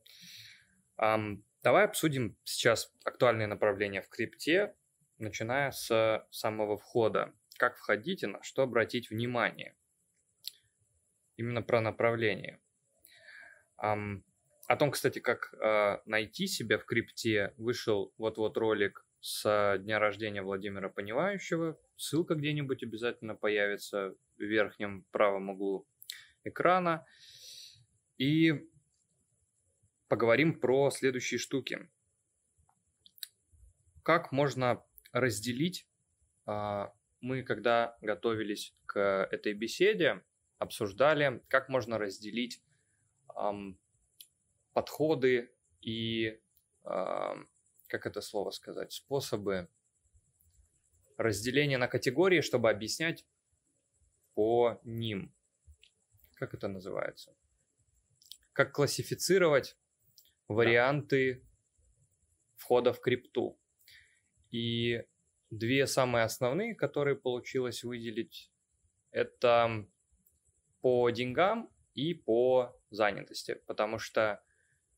Um, 0.98 1.44
давай 1.64 1.86
обсудим 1.86 2.38
сейчас 2.44 2.94
актуальные 3.04 3.48
направления 3.48 4.02
в 4.02 4.10
крипте, 4.10 4.76
начиная 5.18 5.72
с 5.72 6.28
самого 6.30 6.78
входа. 6.78 7.34
Как 7.58 7.78
входить 7.78 8.24
и 8.24 8.28
на 8.28 8.44
что 8.44 8.64
обратить 8.64 9.10
внимание. 9.10 9.76
Именно 11.38 11.62
про 11.62 11.82
направление. 11.82 12.60
О 13.78 14.76
том, 14.78 14.92
кстати, 14.92 15.20
как 15.20 15.54
uh, 15.62 16.02
найти 16.06 16.48
себя 16.48 16.78
в 16.78 16.86
крипте, 16.86 17.54
вышел 17.58 18.14
вот-вот 18.18 18.58
ролик 18.58 19.06
с 19.20 19.78
дня 19.80 20.00
рождения 20.00 20.42
Владимира 20.42 20.90
Понимающего. 20.90 21.78
Ссылка 21.98 22.36
где-нибудь 22.36 22.82
обязательно 22.84 23.36
появится 23.36 24.16
в 24.38 24.42
верхнем 24.42 25.06
правом 25.12 25.50
углу 25.50 25.88
экрана. 26.44 27.06
И 28.18 28.70
поговорим 30.08 30.60
про 30.60 30.90
следующие 30.92 31.38
штуки. 31.38 31.90
Как 34.04 34.32
можно 34.32 34.84
разделить? 35.12 35.88
Uh, 36.46 36.92
мы, 37.24 37.42
когда 37.42 37.98
готовились 38.02 38.76
к 38.86 39.00
этой 39.00 39.54
беседе, 39.54 40.22
обсуждали, 40.60 41.42
как 41.48 41.70
можно 41.70 41.98
разделить 41.98 42.62
подходы 44.74 45.52
и, 45.82 46.40
эм, 46.84 47.50
как 47.88 48.06
это 48.06 48.22
слово 48.22 48.52
сказать, 48.52 48.92
способы 48.92 49.70
разделения 51.18 51.78
на 51.78 51.88
категории, 51.88 52.42
чтобы 52.42 52.70
объяснять 52.70 53.26
по 54.34 54.80
ним. 54.84 55.34
Как 56.36 56.54
это 56.54 56.68
называется? 56.68 57.34
Как 58.52 58.74
классифицировать 58.74 59.78
варианты 60.48 61.36
да. 61.36 61.42
входа 62.58 62.94
в 62.94 63.00
крипту. 63.00 63.60
И 64.52 65.04
две 65.50 65.88
самые 65.88 66.26
основные, 66.26 66.76
которые 66.76 67.16
получилось 67.16 67.84
выделить, 67.84 68.52
это 69.12 69.86
по 70.82 71.10
деньгам 71.12 71.70
и 71.94 72.14
по 72.14 72.76
занятости, 72.90 73.60
потому 73.68 74.00
что, 74.00 74.42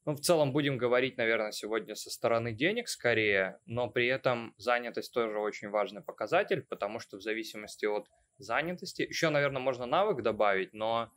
ну, 0.06 0.14
в 0.14 0.20
целом 0.20 0.52
будем 0.52 0.78
говорить, 0.78 1.18
наверное, 1.18 1.52
сегодня 1.52 1.96
со 1.96 2.10
стороны 2.10 2.54
денег 2.54 2.88
скорее, 2.88 3.60
но 3.66 3.90
при 3.90 4.08
этом 4.08 4.54
занятость 4.58 5.14
тоже 5.14 5.38
очень 5.38 5.70
важный 5.70 6.02
показатель, 6.02 6.62
потому 6.62 7.00
что 7.00 7.18
в 7.18 7.22
зависимости 7.22 7.86
от 7.86 8.08
занятости, 8.38 9.02
еще, 9.04 9.30
наверное, 9.30 9.62
можно 9.62 9.86
навык 9.86 10.22
добавить, 10.22 10.74
но 10.74 11.12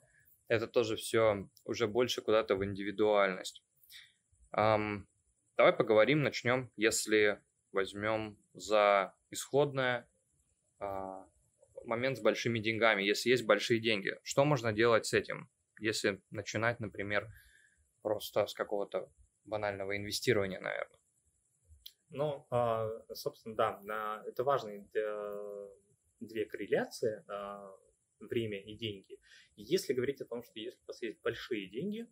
это 0.49 0.67
тоже 0.67 0.97
все 0.97 1.49
уже 1.65 1.87
больше 1.87 2.23
куда-то 2.23 2.57
в 2.57 2.65
индивидуальность. 2.65 3.63
Um, 4.57 5.07
давай 5.57 5.73
поговорим, 5.73 6.23
начнем, 6.23 6.71
если 6.77 7.41
возьмем 7.73 8.39
за 8.55 9.15
исходное 9.31 10.09
uh, 10.81 11.25
момент 11.85 12.19
с 12.19 12.21
большими 12.21 12.59
деньгами, 12.59 13.03
если 13.03 13.31
есть 13.31 13.45
большие 13.45 13.81
деньги. 13.81 14.19
Что 14.23 14.45
можно 14.45 14.73
делать 14.73 15.07
с 15.07 15.13
этим? 15.13 15.49
если 15.81 16.21
начинать, 16.31 16.81
например, 16.81 17.29
просто 18.03 18.47
с 18.47 18.55
какого-то 18.55 19.11
банального 19.45 19.97
инвестирования, 19.97 20.61
наверное. 20.61 20.99
Ну, 22.11 22.47
а, 22.51 22.89
собственно, 23.15 23.55
да, 23.55 24.23
это 24.27 24.45
важные 24.45 24.87
э, 24.95 25.69
две 26.21 26.47
корреляции 26.47 27.23
а, 27.29 27.77
время 28.21 28.61
и 28.61 28.75
деньги. 28.75 29.19
Если 29.57 29.93
говорить 29.93 30.21
о 30.21 30.25
том, 30.25 30.43
что 30.43 30.59
если 30.59 30.81
у 30.81 30.87
вас 30.87 31.03
есть 31.03 31.21
большие 31.21 31.69
деньги, 31.69 32.07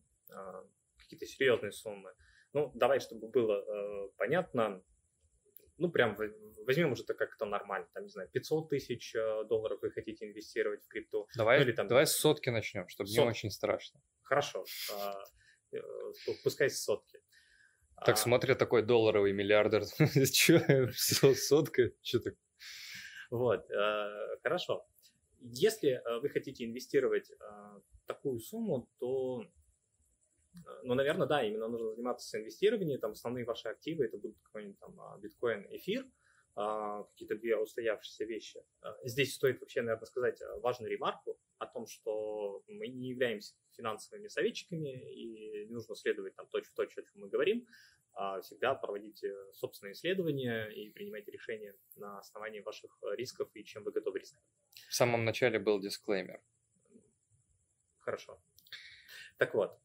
какие-то 1.06 1.26
серьезные 1.26 1.72
суммы, 1.72 2.12
ну, 2.52 2.72
давай, 2.74 3.00
чтобы 3.00 3.28
было 3.28 3.62
э, 3.62 4.08
понятно, 4.16 4.82
ну, 5.78 5.90
прям 5.90 6.16
возьмем 6.66 6.92
уже 6.92 7.04
так 7.04 7.18
как-то 7.18 7.44
нормально, 7.44 7.88
там, 7.92 8.04
не 8.04 8.08
знаю, 8.08 8.28
500 8.30 8.70
тысяч 8.70 9.14
э, 9.14 9.44
долларов 9.44 9.78
вы 9.82 9.90
хотите 9.90 10.26
инвестировать 10.26 10.82
в 10.84 10.88
крипту. 10.88 11.28
Давай, 11.36 11.58
ну, 11.58 11.64
или, 11.64 11.72
там, 11.72 11.86
давай 11.88 12.06
с 12.06 12.12
сотки 12.12 12.48
начнем, 12.50 12.88
чтобы 12.88 13.08
сот... 13.08 13.18
не 13.18 13.28
очень 13.28 13.50
страшно. 13.50 14.00
Хорошо, 14.22 14.64
а, 14.94 15.22
э, 15.72 15.78
пускай 16.42 16.70
с 16.70 16.82
сотки. 16.82 17.20
Так 18.04 18.14
а... 18.14 18.16
смотря 18.16 18.54
такой 18.54 18.82
долларовый 18.82 19.32
миллиардер, 19.32 19.84
что, 20.94 21.34
сотка, 21.34 21.90
что 22.02 22.20
так? 22.20 22.34
Вот, 23.30 23.70
э, 23.70 24.38
хорошо. 24.42 24.86
Если 25.40 26.02
вы 26.22 26.28
хотите 26.30 26.64
инвестировать 26.64 27.30
такую 28.06 28.40
сумму, 28.40 28.88
то 28.98 29.46
ну, 30.82 30.94
наверное, 30.94 31.26
да, 31.26 31.42
именно 31.42 31.68
нужно 31.68 31.90
заниматься 31.90 32.38
инвестированием, 32.38 33.00
там 33.00 33.12
основные 33.12 33.44
ваши 33.44 33.68
активы, 33.68 34.04
это 34.04 34.18
будут 34.18 34.38
какой-нибудь 34.42 34.78
там 34.78 35.00
а, 35.00 35.18
биткоин, 35.18 35.66
эфир, 35.70 36.06
а, 36.54 37.04
какие-то 37.04 37.36
две 37.36 37.56
устоявшиеся 37.56 38.24
вещи. 38.24 38.62
А, 38.80 38.96
здесь 39.04 39.34
стоит 39.34 39.60
вообще, 39.60 39.82
наверное, 39.82 40.06
сказать 40.06 40.40
важную 40.62 40.90
ремарку 40.90 41.38
о 41.58 41.66
том, 41.66 41.86
что 41.86 42.62
мы 42.68 42.88
не 42.88 43.08
являемся 43.08 43.54
финансовыми 43.72 44.28
советчиками 44.28 45.12
и 45.12 45.66
не 45.66 45.74
нужно 45.74 45.94
следовать 45.94 46.34
там 46.34 46.46
точь-в-точь, 46.48 46.94
точь, 46.94 47.04
о 47.04 47.06
чем 47.06 47.22
мы 47.22 47.28
говорим, 47.28 47.66
всегда 48.40 48.74
проводите 48.74 49.34
собственные 49.52 49.92
исследования 49.92 50.68
и 50.68 50.88
принимайте 50.88 51.30
решения 51.30 51.76
на 51.96 52.18
основании 52.18 52.60
ваших 52.60 52.98
рисков 53.12 53.50
и 53.52 53.62
чем 53.62 53.84
вы 53.84 53.92
готовы 53.92 54.20
рисковать. 54.20 54.46
В 54.88 54.94
самом 54.94 55.26
начале 55.26 55.58
был 55.58 55.78
дисклеймер. 55.78 56.40
Хорошо. 57.98 58.40
Так 59.38 59.54
вот, 59.54 59.78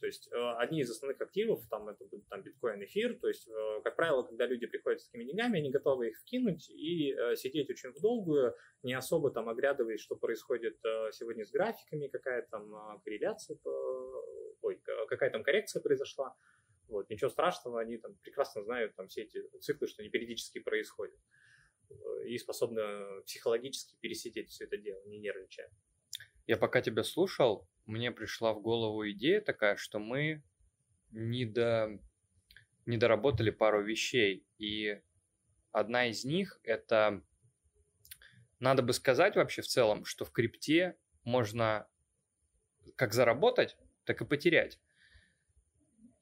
То 0.00 0.06
есть 0.06 0.28
э, 0.30 0.36
одни 0.58 0.80
из 0.80 0.90
основных 0.90 1.20
активов, 1.20 1.66
там 1.68 1.88
это 1.88 2.04
будет 2.04 2.28
там, 2.28 2.42
биткоин, 2.42 2.84
эфир, 2.84 3.18
то 3.18 3.28
есть, 3.28 3.48
э, 3.48 3.80
как 3.82 3.96
правило, 3.96 4.22
когда 4.22 4.46
люди 4.46 4.66
приходят 4.66 5.00
с 5.00 5.06
такими 5.06 5.24
деньгами, 5.24 5.58
они 5.58 5.70
готовы 5.70 6.08
их 6.08 6.18
вкинуть 6.20 6.68
и 6.68 7.12
э, 7.12 7.34
сидеть 7.34 7.70
очень 7.70 7.92
в 7.92 8.00
долгую, 8.00 8.54
не 8.82 8.92
особо 8.92 9.30
там 9.30 9.48
оглядываясь, 9.48 10.00
что 10.00 10.16
происходит 10.16 10.76
сегодня 11.12 11.44
с 11.44 11.50
графиками, 11.50 12.08
какая 12.08 12.42
там 12.42 13.00
корреляция, 13.04 13.58
ой, 14.62 14.80
какая 15.08 15.30
там 15.30 15.42
коррекция 15.42 15.80
произошла. 15.82 16.36
Вот, 16.88 17.10
ничего 17.10 17.30
страшного, 17.30 17.80
они 17.80 17.96
там 17.96 18.14
прекрасно 18.22 18.62
знают 18.62 18.94
там 18.94 19.08
все 19.08 19.22
эти 19.22 19.42
циклы, 19.58 19.88
что 19.88 20.02
они 20.02 20.10
периодически 20.10 20.60
происходят 20.60 21.18
и 22.24 22.38
способны 22.38 23.22
психологически 23.24 23.96
пересидеть 24.00 24.50
все 24.50 24.64
это 24.64 24.76
дело, 24.76 25.02
не 25.06 25.18
нервничая. 25.18 25.70
Я 26.46 26.56
пока 26.56 26.80
тебя 26.80 27.02
слушал, 27.02 27.68
мне 27.86 28.12
пришла 28.12 28.52
в 28.52 28.60
голову 28.60 29.08
идея 29.10 29.40
такая, 29.40 29.76
что 29.76 29.98
мы 29.98 30.42
не, 31.10 31.44
до... 31.44 32.00
не 32.84 32.96
доработали 32.98 33.50
пару 33.50 33.82
вещей. 33.82 34.46
И 34.58 35.00
одна 35.72 36.06
из 36.06 36.24
них 36.24 36.60
это 36.62 37.22
надо 38.60 38.82
бы 38.82 38.92
сказать 38.92 39.36
вообще 39.36 39.62
в 39.62 39.66
целом, 39.66 40.04
что 40.04 40.24
в 40.24 40.32
крипте 40.32 40.96
можно 41.24 41.88
как 42.96 43.12
заработать, 43.12 43.76
так 44.04 44.20
и 44.22 44.24
потерять. 44.24 44.80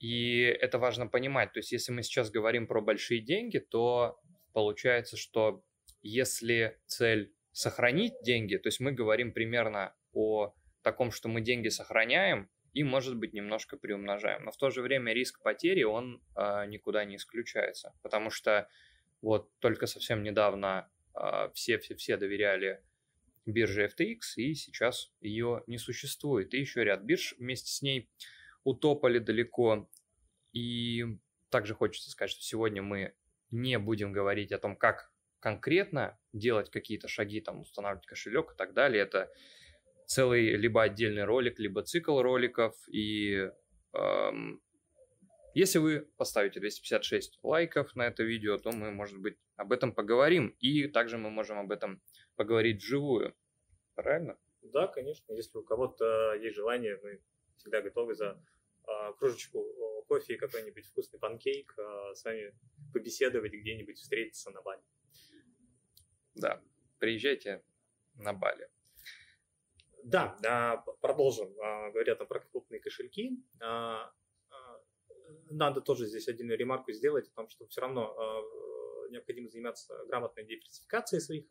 И 0.00 0.40
это 0.40 0.78
важно 0.78 1.07
понимать. 1.07 1.52
То 1.52 1.61
есть, 1.61 1.73
если 1.73 1.93
мы 1.93 2.02
сейчас 2.02 2.31
говорим 2.31 2.66
про 2.66 2.81
большие 2.81 3.21
деньги, 3.21 3.59
то 3.59 4.21
получается, 4.52 5.16
что 5.16 5.64
если 6.02 6.78
цель 6.87 7.35
сохранить 7.52 8.14
деньги, 8.23 8.57
то 8.57 8.69
есть 8.69 8.81
мы 8.81 8.93
говорим 8.93 9.33
примерно 9.33 9.95
о 10.14 10.54
таком, 10.83 11.11
что 11.11 11.28
мы 11.28 11.40
деньги 11.40 11.68
сохраняем 11.68 12.49
и, 12.73 12.83
может 12.83 13.16
быть, 13.16 13.33
немножко 13.33 13.76
приумножаем. 13.76 14.44
Но 14.44 14.50
в 14.50 14.56
то 14.56 14.71
же 14.71 14.83
время 14.83 15.12
риск 15.12 15.42
потери, 15.42 15.83
он 15.83 16.23
э, 16.37 16.66
никуда 16.66 17.04
не 17.04 17.16
исключается, 17.16 17.94
потому 18.02 18.30
что 18.30 18.68
вот 19.23 19.50
только 19.61 19.87
совсем 19.87 20.23
недавно 20.23 20.90
все-все-все 21.54 22.16
доверяли 22.16 22.83
бирже 23.47 23.87
FTX, 23.87 24.21
и 24.37 24.54
сейчас 24.54 25.12
ее 25.21 25.62
не 25.66 25.78
существует. 25.78 26.54
И 26.54 26.59
еще 26.59 26.83
ряд 26.85 27.02
бирж 27.02 27.35
вместе 27.38 27.71
с 27.71 27.83
ней 27.83 28.11
утопали 28.64 29.18
далеко. 29.18 29.88
И 30.52 31.04
также 31.50 31.75
хочется 31.75 32.11
сказать, 32.11 32.30
что 32.30 32.42
сегодня 32.42 32.83
мы 32.83 33.14
не 33.50 33.78
будем 33.78 34.12
говорить 34.12 34.52
о 34.52 34.59
том, 34.59 34.76
как 34.76 35.12
конкретно 35.40 36.18
делать 36.33 36.71
какие-то 36.71 37.06
шаги, 37.06 37.40
там, 37.40 37.61
устанавливать 37.61 38.06
кошелек 38.06 38.52
и 38.52 38.56
так 38.56 38.73
далее. 38.73 39.02
Это 39.02 39.30
целый 40.06 40.56
либо 40.56 40.82
отдельный 40.82 41.25
ролик, 41.25 41.58
либо 41.58 41.82
цикл 41.82 42.20
роликов. 42.20 42.75
И 42.88 43.50
эм, 43.92 44.62
если 45.54 45.78
вы 45.78 46.08
поставите 46.16 46.61
256 46.61 47.38
лайков 47.42 47.94
на 47.96 48.06
это 48.06 48.23
видео, 48.23 48.58
то 48.58 48.73
мы, 48.73 48.90
может 48.90 49.18
быть, 49.20 49.37
об 49.56 49.73
этом 49.73 49.92
поговорим. 49.92 50.54
И 50.61 50.88
также 50.88 51.18
мы 51.18 51.30
можем 51.30 51.58
об 51.58 51.70
этом 51.70 52.02
поговорить 52.37 52.82
вживую. 52.82 53.34
Правильно? 53.94 54.37
Да, 54.62 54.87
конечно. 54.88 55.32
Если 55.32 55.58
у 55.58 55.62
кого-то 55.62 56.34
есть 56.34 56.56
желание, 56.56 56.99
мы 57.02 57.20
всегда 57.56 57.82
готовы 57.82 58.14
за 58.14 58.42
э, 58.87 59.12
кружечку 59.18 59.64
кофе 60.06 60.34
и 60.34 60.37
какой-нибудь 60.37 60.87
вкусный 60.87 61.18
панкейк 61.18 61.75
э, 61.78 62.14
с 62.14 62.25
вами 62.25 62.54
побеседовать 62.92 63.52
где-нибудь, 63.52 63.99
встретиться 63.99 64.50
на 64.50 64.62
Бали. 64.62 64.82
Да, 66.34 66.62
приезжайте 66.99 67.62
на 68.14 68.33
Бали. 68.33 68.68
Да, 70.05 70.37
а, 70.47 70.77
продолжим. 71.01 71.49
А, 71.61 71.90
говоря 71.90 72.14
там 72.14 72.27
про 72.27 72.40
крупные 72.40 72.81
кошельки, 72.81 73.43
а, 73.61 74.12
надо 75.51 75.81
тоже 75.81 76.07
здесь 76.07 76.29
отдельную 76.29 76.59
ремарку 76.59 76.93
сделать 76.93 77.29
о 77.29 77.35
том, 77.35 77.49
что 77.49 77.67
все 77.67 77.81
равно 77.81 78.14
необходимо 79.11 79.49
заниматься 79.49 79.95
грамотной 80.07 80.45
диверсификацией 80.45 81.21
своих 81.21 81.45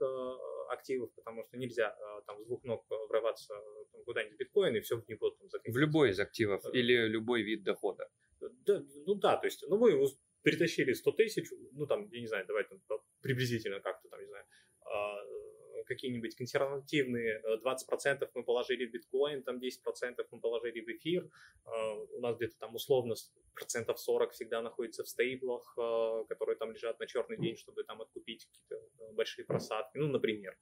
активов, 0.70 1.14
потому 1.14 1.44
что 1.44 1.58
нельзя 1.58 1.96
там 2.28 2.40
с 2.42 2.46
двух 2.46 2.64
ног 2.64 2.86
врываться 3.10 3.56
куда-нибудь 4.06 4.36
в 4.36 4.40
биткоин 4.40 4.76
и 4.76 4.82
все 4.82 4.98
в 4.98 5.08
него 5.08 5.30
там 5.32 5.50
закрыть. 5.50 5.74
В 5.74 5.78
любой 5.78 6.12
из 6.12 6.20
активов 6.20 6.66
э, 6.66 6.72
или 6.74 7.08
любой 7.08 7.42
вид 7.42 7.64
дохода. 7.64 8.10
Да, 8.40 8.84
ну 9.06 9.16
да, 9.16 9.38
то 9.38 9.46
есть, 9.48 9.64
ну 9.68 9.78
вы 9.78 10.06
перетащили 10.42 10.94
100 10.94 11.12
тысяч, 11.14 11.50
ну 11.72 11.86
там, 11.86 12.10
я 12.12 12.20
не 12.20 12.28
знаю, 12.28 12.46
давай 12.46 12.66
там 12.66 12.82
приблизительно 13.22 13.80
как-то 13.80 14.10
там, 14.10 14.20
не 14.20 14.28
знаю, 14.28 14.46
какие-нибудь 15.86 16.36
консервативные 16.36 17.42
20% 17.64 18.24
э, 18.24 18.28
мы 18.34 18.44
положили 18.44 18.86
в 18.86 18.92
биткоин, 18.92 19.44
там 19.44 19.58
10% 19.58 20.28
мы 20.32 20.40
положили 20.40 20.82
в 20.82 20.90
эфир, 20.90 21.30
э, 21.66 21.70
у 22.18 22.20
нас 22.20 22.36
где-то 22.38 22.58
там 22.60 22.76
условно 22.76 23.16
процентов 23.54 24.00
40 24.00 24.32
всегда 24.32 24.62
находится 24.62 25.04
в 25.04 25.10
стейблах, 25.10 25.74
э, 25.78 26.26
которые 26.30 26.58
там 26.58 26.72
лежат 26.72 27.00
на 27.00 27.08
черный 27.08 27.38
день, 27.38 27.56
чтобы 27.56 27.84
там 27.84 28.02
откупить 28.02 28.46
какие-то 28.46 29.14
большие 29.14 29.46
просадки, 29.46 29.98
ну, 29.98 30.08
например. 30.08 30.58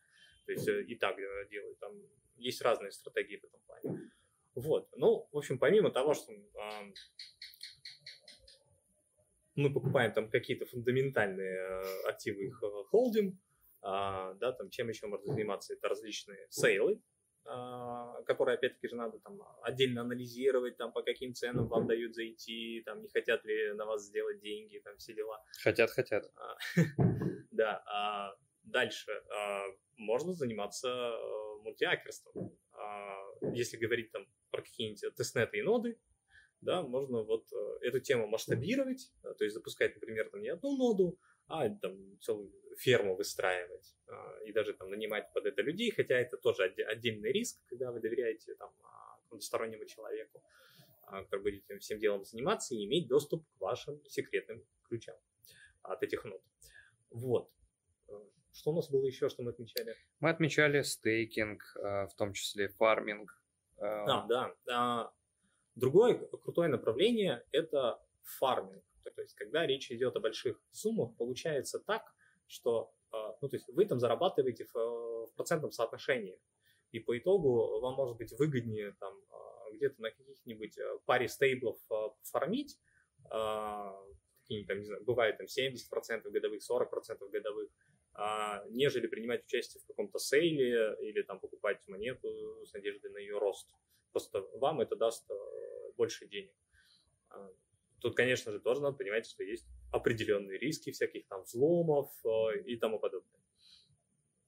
То 0.45 0.51
есть 0.51 0.67
и 0.67 0.95
так 0.95 1.17
делают, 1.49 1.79
там 1.79 1.93
есть 2.35 2.61
разные 2.61 2.91
стратегии 2.91 3.37
в 3.37 3.43
этом 3.43 3.61
плане. 3.61 4.11
Вот, 4.55 4.89
ну, 4.97 5.27
в 5.31 5.37
общем, 5.37 5.59
помимо 5.59 5.91
того, 5.91 6.13
что 6.13 6.33
мы 9.55 9.71
покупаем 9.71 10.11
там 10.13 10.29
какие-то 10.29 10.65
фундаментальные 10.65 11.83
активы, 12.07 12.45
их 12.45 12.61
холдим, 12.89 13.39
а, 13.81 14.33
да, 14.35 14.51
там, 14.51 14.69
чем 14.69 14.89
еще 14.89 15.07
можно 15.07 15.33
заниматься, 15.33 15.73
это 15.73 15.89
различные 15.89 16.47
сейлы, 16.49 17.01
а, 17.45 18.21
которые, 18.23 18.55
опять-таки, 18.55 18.87
же 18.87 18.95
надо 18.95 19.19
там 19.19 19.41
отдельно 19.63 20.01
анализировать, 20.01 20.77
там, 20.77 20.91
по 20.91 21.01
каким 21.01 21.33
ценам 21.33 21.67
вам 21.67 21.87
дают 21.87 22.15
зайти, 22.15 22.83
там, 22.85 23.01
не 23.01 23.09
хотят 23.09 23.43
ли 23.45 23.73
на 23.73 23.85
вас 23.85 24.05
сделать 24.05 24.39
деньги, 24.41 24.79
там, 24.79 24.97
все 24.97 25.13
дела. 25.13 25.43
Хотят, 25.63 25.89
хотят. 25.91 26.31
А, 26.35 26.57
да, 27.51 28.35
дальше 28.63 29.11
можно 29.97 30.33
заниматься 30.33 30.89
э, 30.89 31.61
мультиакерством. 31.63 32.57
Если 33.53 33.77
говорить 33.77 34.11
там 34.11 34.25
про 34.49 34.61
какие-нибудь 34.61 35.15
тестнеты 35.15 35.59
и 35.59 35.61
ноды, 35.61 35.99
да, 36.61 36.83
можно 36.83 37.23
вот 37.23 37.51
э, 37.51 37.87
эту 37.87 37.99
тему 37.99 38.27
масштабировать, 38.27 39.11
то 39.23 39.43
есть 39.43 39.55
запускать, 39.55 39.95
например, 39.95 40.29
там 40.29 40.41
не 40.41 40.49
одну 40.49 40.77
ноду, 40.77 41.19
а 41.51 41.69
там 41.69 42.17
целую 42.19 42.51
ферму 42.77 43.15
выстраивать 43.15 43.95
а, 44.07 44.39
и 44.45 44.53
даже 44.53 44.73
там 44.73 44.89
нанимать 44.89 45.31
под 45.33 45.45
это 45.45 45.61
людей, 45.61 45.91
хотя 45.91 46.15
это 46.15 46.37
тоже 46.37 46.63
отдельный 46.63 47.31
риск, 47.31 47.59
когда 47.67 47.91
вы 47.91 47.99
доверяете 47.99 48.55
там 48.55 48.71
а, 48.83 49.17
какому-то 49.23 49.45
стороннему 49.45 49.85
человеку, 49.85 50.41
а, 51.03 51.23
который 51.23 51.41
будет 51.41 51.65
этим 51.65 51.79
всем 51.79 51.99
делом 51.99 52.23
заниматься 52.23 52.73
и 52.73 52.85
иметь 52.85 53.07
доступ 53.07 53.45
к 53.45 53.61
вашим 53.61 54.01
секретным 54.07 54.65
ключам 54.87 55.17
от 55.83 56.01
этих 56.03 56.23
нот. 56.23 56.41
Вот. 57.09 57.51
Что 58.53 58.71
у 58.71 58.75
нас 58.75 58.89
было 58.89 59.05
еще, 59.05 59.29
что 59.29 59.43
мы 59.43 59.51
отмечали? 59.51 59.95
Мы 60.19 60.29
отмечали 60.29 60.81
стейкинг, 60.81 61.63
в 61.75 62.11
том 62.17 62.33
числе 62.33 62.67
фарминг. 62.69 63.41
А, 63.77 64.55
да. 64.65 65.13
Другое 65.75 66.15
крутое 66.15 66.69
направление– 66.69 67.45
это 67.51 68.01
фарминг. 68.23 68.83
То 69.09 69.21
есть, 69.21 69.33
когда 69.35 69.65
речь 69.65 69.91
идет 69.91 70.15
о 70.15 70.19
больших 70.19 70.61
суммах, 70.71 71.15
получается 71.17 71.79
так, 71.79 72.13
что 72.47 72.93
а, 73.11 73.35
ну, 73.41 73.49
то 73.49 73.55
есть 73.55 73.67
вы 73.69 73.85
там 73.85 73.99
зарабатываете 73.99 74.65
в, 74.65 74.73
в 74.73 75.33
процентном 75.35 75.71
соотношении. 75.71 76.39
И 76.91 76.99
по 76.99 77.17
итогу 77.17 77.79
вам 77.79 77.95
может 77.95 78.17
быть 78.17 78.33
выгоднее 78.37 78.95
там 78.99 79.13
а, 79.29 79.71
где-то 79.71 80.01
на 80.01 80.11
каких-нибудь 80.11 80.77
а, 80.79 80.99
паре 81.05 81.27
стейблов 81.27 81.77
фармить, 82.23 82.79
какие 83.23 84.65
там, 84.65 84.79
не 84.79 84.85
знаю, 84.85 85.03
бывает 85.03 85.37
там 85.37 85.45
70% 85.45 86.29
годовых, 86.29 86.61
40% 86.69 87.29
годовых, 87.29 87.69
нежели 88.69 89.07
принимать 89.07 89.45
участие 89.45 89.81
в 89.81 89.85
каком-то 89.85 90.17
сейле 90.17 90.97
или 91.01 91.21
там 91.21 91.39
покупать 91.39 91.87
монету 91.87 92.65
с 92.65 92.73
надеждой 92.73 93.11
на 93.11 93.19
ее 93.19 93.37
рост. 93.37 93.69
Просто 94.11 94.41
вам 94.55 94.81
это 94.81 94.95
даст 94.95 95.29
больше 95.95 96.27
денег. 96.27 96.53
Тут, 98.01 98.15
конечно 98.15 98.51
же, 98.51 98.59
тоже 98.59 98.81
надо 98.81 98.97
понимать, 98.97 99.27
что 99.27 99.43
есть 99.43 99.67
определенные 99.91 100.57
риски 100.57 100.91
всяких 100.91 101.27
там 101.27 101.43
взломов 101.43 102.11
э, 102.25 102.61
и 102.65 102.75
тому 102.75 102.99
подобное. 102.99 103.39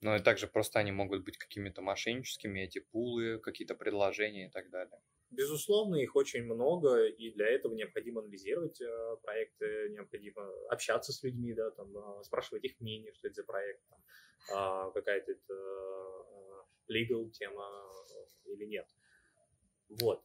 Ну 0.02 0.16
и 0.16 0.20
также 0.20 0.48
просто 0.48 0.80
они 0.80 0.92
могут 0.92 1.24
быть 1.24 1.38
какими-то 1.38 1.82
мошенническими, 1.82 2.62
эти 2.62 2.80
пулы, 2.80 3.40
какие-то 3.40 3.76
предложения 3.76 4.48
и 4.48 4.50
так 4.50 4.70
далее. 4.70 5.00
Безусловно, 5.30 5.96
их 5.96 6.16
очень 6.16 6.44
много, 6.44 7.06
и 7.06 7.32
для 7.32 7.48
этого 7.48 7.74
необходимо 7.74 8.22
анализировать 8.22 8.82
э, 8.82 9.18
проекты, 9.24 9.90
необходимо 9.90 10.48
общаться 10.70 11.12
с 11.12 11.24
людьми, 11.24 11.54
да, 11.54 11.72
там, 11.72 11.96
э, 11.96 12.24
спрашивать 12.24 12.64
их 12.66 12.80
мнение, 12.80 13.14
что 13.14 13.28
это 13.28 13.36
за 13.36 13.44
проект, 13.44 13.82
там, 13.90 14.00
э, 14.50 14.92
какая-то 14.94 15.32
это 15.32 15.54
э, 15.54 16.94
legal 16.94 17.30
тема 17.30 17.68
или 18.46 18.66
нет. 18.66 18.88
Вот. 20.02 20.24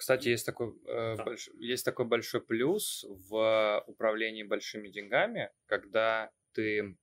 Кстати, 0.00 0.28
есть 0.28 0.46
такой, 0.46 0.72
э, 0.86 1.16
да. 1.18 1.24
больш... 1.24 1.50
есть 1.58 1.84
такой 1.84 2.06
большой 2.06 2.40
плюс 2.40 3.04
в 3.06 3.84
управлении 3.86 4.42
большими 4.42 4.88
деньгами, 4.88 5.50
когда 5.66 6.30
ты 6.54 6.96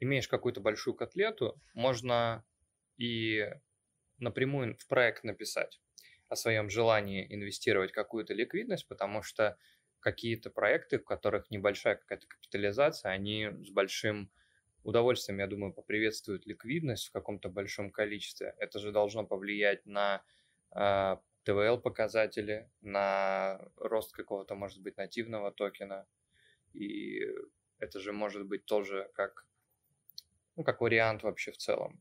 имеешь 0.00 0.26
какую-то 0.26 0.60
большую 0.60 0.94
котлету, 0.94 1.56
можно 1.72 2.44
и 2.96 3.48
напрямую 4.18 4.76
в 4.78 4.88
проект 4.88 5.22
написать. 5.22 5.80
о 6.28 6.34
своем 6.34 6.70
желании 6.70 7.32
инвестировать 7.32 7.92
какую-то 7.92 8.34
ликвидность, 8.34 8.88
потому 8.88 9.22
что 9.22 9.56
какие-то 10.00 10.50
проекты, 10.50 10.98
в 10.98 11.04
которых 11.04 11.52
небольшая 11.52 11.94
какая-то 11.94 12.26
капитализация, 12.26 13.12
они 13.12 13.50
с 13.62 13.70
большим 13.70 14.28
удовольствием, 14.82 15.38
я 15.38 15.46
думаю, 15.46 15.72
поприветствуют 15.72 16.46
ликвидность 16.46 17.06
в 17.06 17.12
каком-то 17.12 17.48
большом 17.48 17.92
количестве. 17.92 18.56
Это 18.58 18.80
же 18.80 18.90
должно 18.90 19.24
повлиять 19.24 19.86
на 19.86 20.24
э, 20.74 21.16
а, 21.44 21.52
ТВЛ 21.52 21.80
показатели, 21.80 22.70
на 22.80 23.60
рост 23.76 24.12
какого-то, 24.12 24.54
может 24.54 24.82
быть, 24.82 24.96
нативного 24.96 25.52
токена. 25.52 26.06
И 26.72 27.20
это 27.78 28.00
же 28.00 28.12
может 28.12 28.46
быть 28.46 28.64
тоже 28.64 29.10
как, 29.14 29.46
ну, 30.56 30.64
как 30.64 30.80
вариант 30.80 31.22
вообще 31.22 31.52
в 31.52 31.56
целом. 31.56 32.00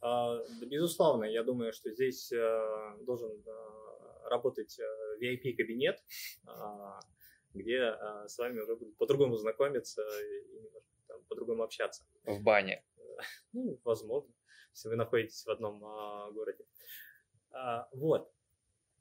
А, 0.00 0.38
да, 0.38 0.66
безусловно, 0.66 1.24
я 1.24 1.42
думаю, 1.42 1.72
что 1.72 1.90
здесь 1.90 2.32
э, 2.32 2.96
должен 3.00 3.32
э, 3.32 4.28
работать 4.28 4.78
VIP-кабинет, 5.20 6.02
где 7.54 7.94
с 8.26 8.38
вами 8.38 8.60
уже 8.60 8.76
будут 8.76 8.96
по-другому 8.96 9.36
знакомиться 9.36 10.02
и 10.02 10.68
по-другому 11.28 11.62
общаться. 11.62 12.04
В 12.24 12.42
бане. 12.42 12.84
Ну, 13.52 13.80
возможно, 13.82 14.32
если 14.72 14.90
вы 14.90 14.96
находитесь 14.96 15.44
в 15.44 15.50
одном 15.50 15.80
городе. 15.80 16.64
А, 17.50 17.88
вот. 17.92 18.32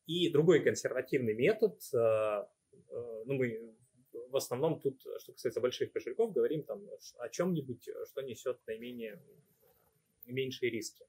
И 0.08 0.30
другой 0.32 0.64
консервативный 0.64 1.36
метод, 1.36 1.80
э, 1.94 1.98
э, 1.98 3.24
ну, 3.26 3.34
мы 3.34 3.76
в 4.30 4.36
основном 4.36 4.80
тут, 4.80 5.00
что 5.20 5.34
касается 5.34 5.62
больших 5.62 5.92
кошельков, 5.92 6.34
говорим 6.34 6.64
там 6.64 6.84
о 7.18 7.30
чем-нибудь, 7.30 7.90
что 8.10 8.22
несет 8.22 8.60
наименее 8.68 9.22
меньшие 10.26 10.72
риски. 10.72 11.06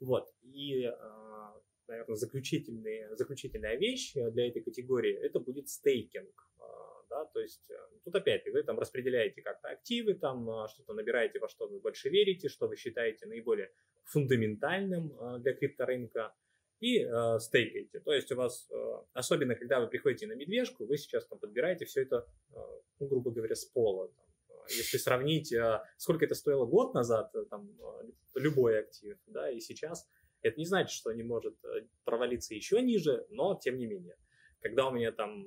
Вот. 0.00 0.28
И, 0.42 0.84
а, 0.84 1.60
наверное, 1.86 2.16
заключительная, 2.16 3.14
заключительная 3.14 3.76
вещь 3.76 4.14
для 4.14 4.48
этой 4.48 4.62
категории– 4.62 5.14
это 5.22 5.38
будет 5.38 5.68
стейкинг. 5.68 6.48
А, 6.58 7.04
да, 7.08 7.24
то 7.26 7.40
есть 7.40 7.70
э, 7.70 7.74
тут 8.04 8.14
опять 8.14 8.46
вы 8.46 8.62
там 8.64 8.78
распределяете 8.78 9.42
как-то 9.42 9.68
активы, 9.68 10.14
там 10.14 10.50
а, 10.50 10.68
что-то 10.68 10.92
набираете, 10.92 11.38
во 11.38 11.48
что 11.48 11.68
вы 11.68 11.78
больше 11.78 12.08
верите, 12.08 12.48
что 12.48 12.66
вы 12.66 12.76
считаете 12.76 13.26
наиболее 13.26 13.70
фундаментальным 14.04 15.40
для 15.40 15.54
крипторынка, 15.54 16.34
и 16.82 16.98
э, 16.98 17.38
стейкаете. 17.38 18.00
То 18.00 18.12
есть 18.12 18.32
у 18.32 18.36
вас, 18.36 18.68
э, 18.68 18.74
особенно 19.12 19.54
когда 19.54 19.78
вы 19.78 19.86
приходите 19.86 20.26
на 20.26 20.32
медвежку, 20.32 20.84
вы 20.84 20.98
сейчас 20.98 21.24
там 21.26 21.38
подбираете 21.38 21.84
все 21.84 22.02
это, 22.02 22.26
э, 22.50 22.56
ну, 22.98 23.06
грубо 23.06 23.30
говоря, 23.30 23.54
с 23.54 23.64
пола. 23.64 24.08
Там, 24.08 24.26
если 24.68 24.98
сравнить, 24.98 25.52
э, 25.52 25.80
сколько 25.96 26.24
это 26.24 26.34
стоило 26.34 26.66
год 26.66 26.92
назад, 26.92 27.30
э, 27.36 27.44
там, 27.48 27.70
э, 27.80 28.10
любой 28.34 28.80
актив, 28.80 29.16
да, 29.28 29.48
и 29.48 29.60
сейчас, 29.60 30.08
это 30.42 30.58
не 30.58 30.66
значит, 30.66 30.90
что 30.90 31.12
не 31.12 31.22
может 31.22 31.56
провалиться 32.04 32.52
еще 32.52 32.82
ниже, 32.82 33.26
но 33.30 33.54
тем 33.54 33.78
не 33.78 33.86
менее. 33.86 34.16
Когда 34.60 34.88
у 34.88 34.90
меня 34.90 35.12
там 35.12 35.46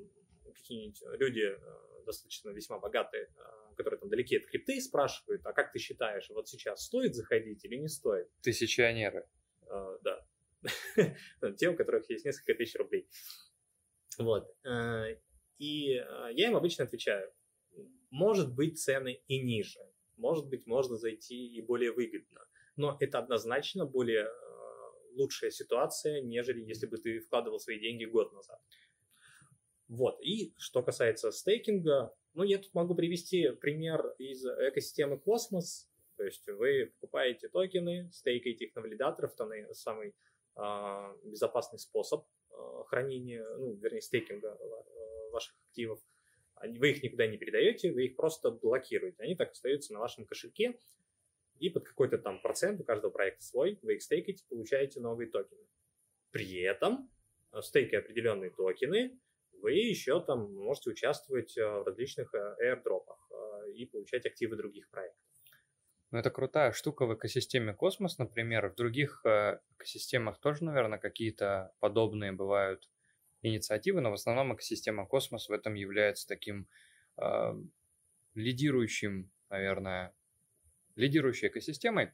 какие-нибудь 0.54 1.04
люди 1.20 1.60
достаточно 2.06 2.52
весьма 2.52 2.80
богатые, 2.80 3.28
которые 3.76 4.00
там 4.00 4.08
далеки 4.08 4.38
от 4.38 4.46
крипты, 4.46 4.80
спрашивают, 4.80 5.42
а 5.46 5.52
как 5.52 5.74
ты 5.74 5.80
считаешь, 5.80 6.30
вот 6.30 6.48
сейчас 6.48 6.86
стоит 6.86 7.14
заходить 7.14 7.66
или 7.66 7.76
не 7.76 7.90
стоит? 7.90 8.30
Тысячионеры. 8.42 9.28
Да. 9.68 10.26
Те, 11.58 11.70
у 11.70 11.76
которых 11.76 12.10
есть 12.10 12.26
несколько 12.26 12.56
тысяч 12.56 12.76
рублей. 12.76 13.08
Вот. 14.18 14.48
И 15.58 15.92
я 15.92 16.48
им 16.48 16.56
обычно 16.56 16.86
отвечаю, 16.86 17.32
может 18.12 18.54
быть, 18.54 18.80
цены 18.80 19.22
и 19.28 19.42
ниже. 19.42 19.80
Может 20.18 20.48
быть, 20.48 20.66
можно 20.66 20.96
зайти 20.96 21.48
и 21.48 21.62
более 21.62 21.92
выгодно. 21.92 22.46
Но 22.78 22.98
это 23.00 23.20
однозначно 23.20 23.86
более 23.86 24.26
э, 24.26 24.30
лучшая 25.14 25.52
ситуация, 25.52 26.22
нежели 26.22 26.62
если 26.62 26.88
бы 26.88 26.98
ты 26.98 27.20
вкладывал 27.20 27.60
свои 27.60 27.80
деньги 27.80 28.06
год 28.06 28.34
назад. 28.34 28.60
Вот. 29.88 30.20
И 30.22 30.54
что 30.58 30.82
касается 30.84 31.32
стейкинга, 31.32 32.14
ну, 32.34 32.44
я 32.44 32.58
тут 32.58 32.74
могу 32.74 32.96
привести 32.96 33.50
пример 33.52 34.14
из 34.18 34.46
экосистемы 34.46 35.20
Космос. 35.20 35.90
То 36.18 36.24
есть 36.24 36.48
вы 36.48 36.94
покупаете 37.00 37.50
токены, 37.50 38.10
стейкаете 38.12 38.66
их 38.66 38.76
на 38.76 38.82
валидаторов, 38.82 39.34
это 39.34 39.74
самый 39.74 40.10
э, 40.10 40.14
безопасный 41.24 41.80
способ 41.80 42.26
э, 42.50 42.56
хранения, 42.88 43.46
ну, 43.58 43.74
вернее, 43.76 44.02
стейкинга 44.02 44.48
э, 44.48 45.32
ваших 45.32 45.56
активов 45.68 46.00
вы 46.62 46.92
их 46.92 47.04
никуда 47.04 47.28
не 47.28 47.38
передаете, 47.38 47.92
вы 47.92 48.06
их 48.06 48.16
просто 48.16 48.50
блокируете. 48.50 49.22
Они 49.22 49.36
так 49.36 49.52
остаются 49.52 49.94
на 49.94 50.00
вашем 50.00 50.26
кошельке, 50.26 50.80
и 51.60 51.70
под 51.70 51.86
какой-то 51.86 52.18
там 52.18 52.42
процент 52.42 52.82
у 52.82 52.84
каждого 52.84 53.12
проекта 53.12 53.44
свой, 53.44 53.80
вы 53.82 53.96
их 53.96 54.02
стейкаете, 54.02 54.44
получаете 54.50 55.00
новые 55.00 55.30
токены. 55.30 55.66
При 56.32 56.62
этом, 56.62 57.10
э, 57.54 57.62
стейкая 57.62 58.02
определенные 58.02 58.52
токены, 58.52 59.20
вы 59.62 59.74
еще 59.74 60.24
там 60.24 60.54
можете 60.54 60.90
участвовать 60.90 61.58
э, 61.58 61.66
в 61.66 61.84
различных 61.84 62.34
э, 62.34 62.56
airdrop 62.62 63.09
ах 63.09 63.30
и 63.74 63.86
получать 63.86 64.26
активы 64.26 64.58
других 64.58 64.90
проектов. 64.90 65.26
Ну, 66.16 66.20
это 66.20 66.30
крутая 66.30 66.72
штука 66.72 67.06
в 67.06 67.14
экосистеме 67.14 67.74
Космос, 67.74 68.18
например. 68.20 68.70
В 68.70 68.76
других 68.76 69.20
экосистемах 69.26 70.40
тоже, 70.40 70.64
наверное, 70.64 70.98
какие-то 70.98 71.74
подобные 71.82 72.32
бывают 72.32 72.90
инициативы, 73.42 74.00
но 74.00 74.12
в 74.12 74.14
основном 74.14 74.56
экосистема 74.56 75.06
Космос 75.06 75.50
в 75.50 75.52
этом 75.52 75.74
является 75.74 76.26
таким 76.26 76.70
э, 77.18 77.54
лидирующим, 78.34 79.30
наверное, 79.50 80.16
лидирующей 80.96 81.50
экосистемой. 81.50 82.14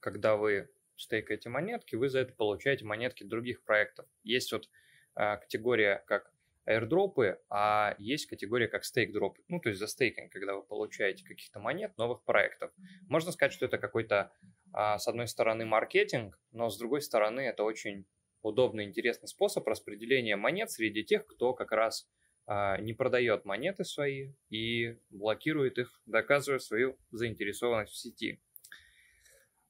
Когда 0.00 0.36
вы 0.36 0.70
стейкаете 0.96 1.50
монетки, 1.50 1.94
вы 1.94 2.08
за 2.08 2.20
это 2.20 2.32
получаете 2.32 2.86
монетки 2.86 3.22
других 3.22 3.64
проектов. 3.64 4.08
Есть 4.22 4.50
вот 4.50 4.70
э, 5.16 5.36
категория 5.36 6.02
как 6.06 6.31
airdropы, 6.64 7.38
а 7.50 7.94
есть 7.98 8.26
категория 8.26 8.68
как 8.68 8.84
стейк-дропы. 8.84 9.42
Ну, 9.48 9.60
то 9.60 9.68
есть 9.68 9.80
за 9.80 9.86
стейкинг, 9.86 10.30
когда 10.30 10.54
вы 10.54 10.62
получаете 10.62 11.24
каких-то 11.24 11.60
монет 11.60 11.96
новых 11.98 12.22
проектов. 12.24 12.72
Можно 13.08 13.32
сказать, 13.32 13.52
что 13.52 13.66
это 13.66 13.78
какой-то, 13.78 14.32
а, 14.72 14.98
с 14.98 15.08
одной 15.08 15.26
стороны, 15.26 15.64
маркетинг, 15.64 16.38
но 16.52 16.68
с 16.70 16.78
другой 16.78 17.02
стороны, 17.02 17.40
это 17.40 17.64
очень 17.64 18.06
удобный, 18.42 18.84
интересный 18.84 19.28
способ 19.28 19.66
распределения 19.66 20.36
монет 20.36 20.70
среди 20.70 21.04
тех, 21.04 21.26
кто 21.26 21.52
как 21.52 21.72
раз 21.72 22.08
а, 22.46 22.78
не 22.78 22.92
продает 22.92 23.44
монеты 23.44 23.84
свои 23.84 24.32
и 24.48 24.96
блокирует 25.10 25.78
их, 25.78 26.00
доказывая 26.06 26.58
свою 26.58 26.96
заинтересованность 27.10 27.92
в 27.92 27.98
сети. 27.98 28.40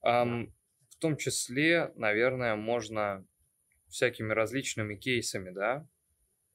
В 0.03 0.99
том 0.99 1.17
числе, 1.17 1.93
наверное, 1.95 2.57
можно 2.57 3.25
всякими 3.89 4.33
различными 4.33 4.97
кейсами, 4.97 5.51
да, 5.51 5.87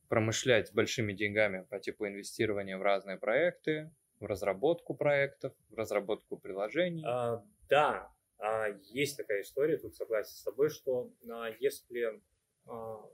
промышлять 0.07 0.73
большими 0.73 1.13
деньгами 1.13 1.65
по 1.69 1.79
типу 1.79 2.07
инвестирования 2.07 2.77
в 2.77 2.81
разные 2.81 3.17
проекты, 3.17 3.91
в 4.19 4.25
разработку 4.25 4.95
проектов, 4.95 5.53
в 5.69 5.75
разработку 5.75 6.37
приложений. 6.37 7.03
А, 7.05 7.43
да, 7.69 8.11
а, 8.39 8.69
есть 8.91 9.17
такая 9.17 9.41
история, 9.41 9.77
тут 9.77 9.95
согласен 9.95 10.35
с 10.35 10.43
тобой, 10.43 10.69
что 10.69 11.11
а, 11.29 11.49
если 11.59 12.21
а, 12.65 13.09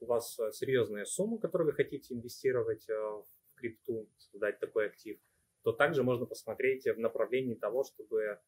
у 0.00 0.06
вас 0.06 0.38
серьезная 0.52 1.04
сумма, 1.04 1.38
которую 1.38 1.68
вы 1.68 1.72
хотите 1.74 2.14
инвестировать 2.14 2.86
в 2.88 3.26
крипту, 3.56 4.08
создать 4.16 4.60
такой 4.60 4.86
актив, 4.86 5.18
то 5.64 5.72
также 5.72 6.02
можно 6.02 6.24
посмотреть 6.24 6.86
в 6.86 6.98
направлении 6.98 7.54
того, 7.54 7.82
чтобы 7.82 8.40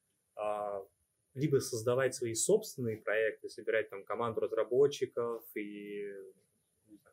либо 1.35 1.59
создавать 1.59 2.15
свои 2.15 2.35
собственные 2.35 2.99
проекты, 2.99 3.49
собирать 3.49 3.91
там 3.91 4.05
команду 4.05 4.41
разработчиков 4.41 5.45
и 5.57 6.09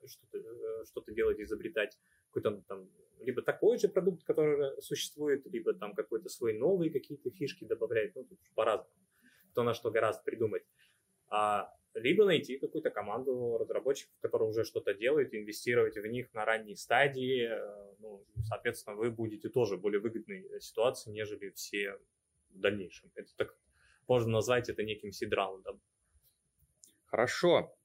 что-то 0.05 0.37
э, 0.37 0.85
что 0.85 1.03
делать, 1.11 1.39
изобретать 1.39 1.97
какой-то 2.27 2.61
там 2.67 2.89
либо 3.19 3.41
такой 3.41 3.79
же 3.79 3.87
продукт, 3.87 4.23
который 4.23 4.81
существует, 4.81 5.45
либо 5.47 5.73
там 5.73 5.95
какой-то 5.95 6.29
свой 6.29 6.53
новый 6.53 6.89
какие-то 6.89 7.31
фишки 7.31 7.65
добавлять, 7.65 8.15
ну, 8.15 8.23
тут 8.23 8.39
по-разному 8.55 9.07
кто 9.57 9.63
на 9.63 9.73
что 9.73 9.89
гораздо 9.89 10.21
придумать. 10.23 10.61
А, 11.29 11.73
либо 11.95 12.25
найти 12.25 12.59
какую-то 12.59 12.91
команду 12.91 13.57
разработчиков, 13.57 14.13
которые 14.21 14.49
уже 14.49 14.63
что-то 14.63 14.93
делают, 14.93 15.33
инвестировать 15.33 15.95
в 15.95 16.05
них 16.05 16.31
на 16.35 16.45
ранней 16.45 16.75
стадии. 16.75 17.49
Э, 17.49 17.95
ну, 17.97 18.23
соответственно, 18.43 18.95
вы 18.95 19.09
будете 19.09 19.49
тоже 19.49 19.77
в 19.77 19.81
более 19.81 19.99
выгодной 19.99 20.61
ситуации, 20.61 21.09
нежели 21.09 21.49
все 21.49 21.97
в 22.51 22.59
дальнейшем. 22.59 23.09
Это 23.15 23.35
так 23.35 23.57
можно 24.07 24.29
назвать 24.29 24.69
это 24.69 24.83
неким 24.83 25.11
сидраундом. 25.11 25.81
Хорошо. 27.07 27.75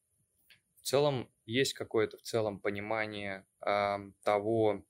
В 0.82 0.84
целом 0.84 1.30
есть 1.46 1.74
какое-то 1.74 2.18
в 2.18 2.22
целом 2.22 2.58
понимание 2.58 3.46
э, 3.64 3.98
того, 4.24 4.84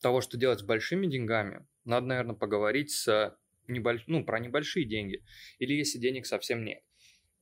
того, 0.00 0.20
что 0.20 0.38
делать 0.38 0.60
с 0.60 0.64
большими 0.64 1.08
деньгами. 1.08 1.66
Надо, 1.84 2.06
наверное, 2.06 2.36
поговорить 2.36 2.92
с 2.92 3.36
небольш... 3.66 4.04
ну, 4.06 4.24
про 4.24 4.38
небольшие 4.38 4.86
деньги, 4.86 5.24
или 5.58 5.74
если 5.74 5.98
денег 5.98 6.26
совсем 6.26 6.64
нет. 6.64 6.82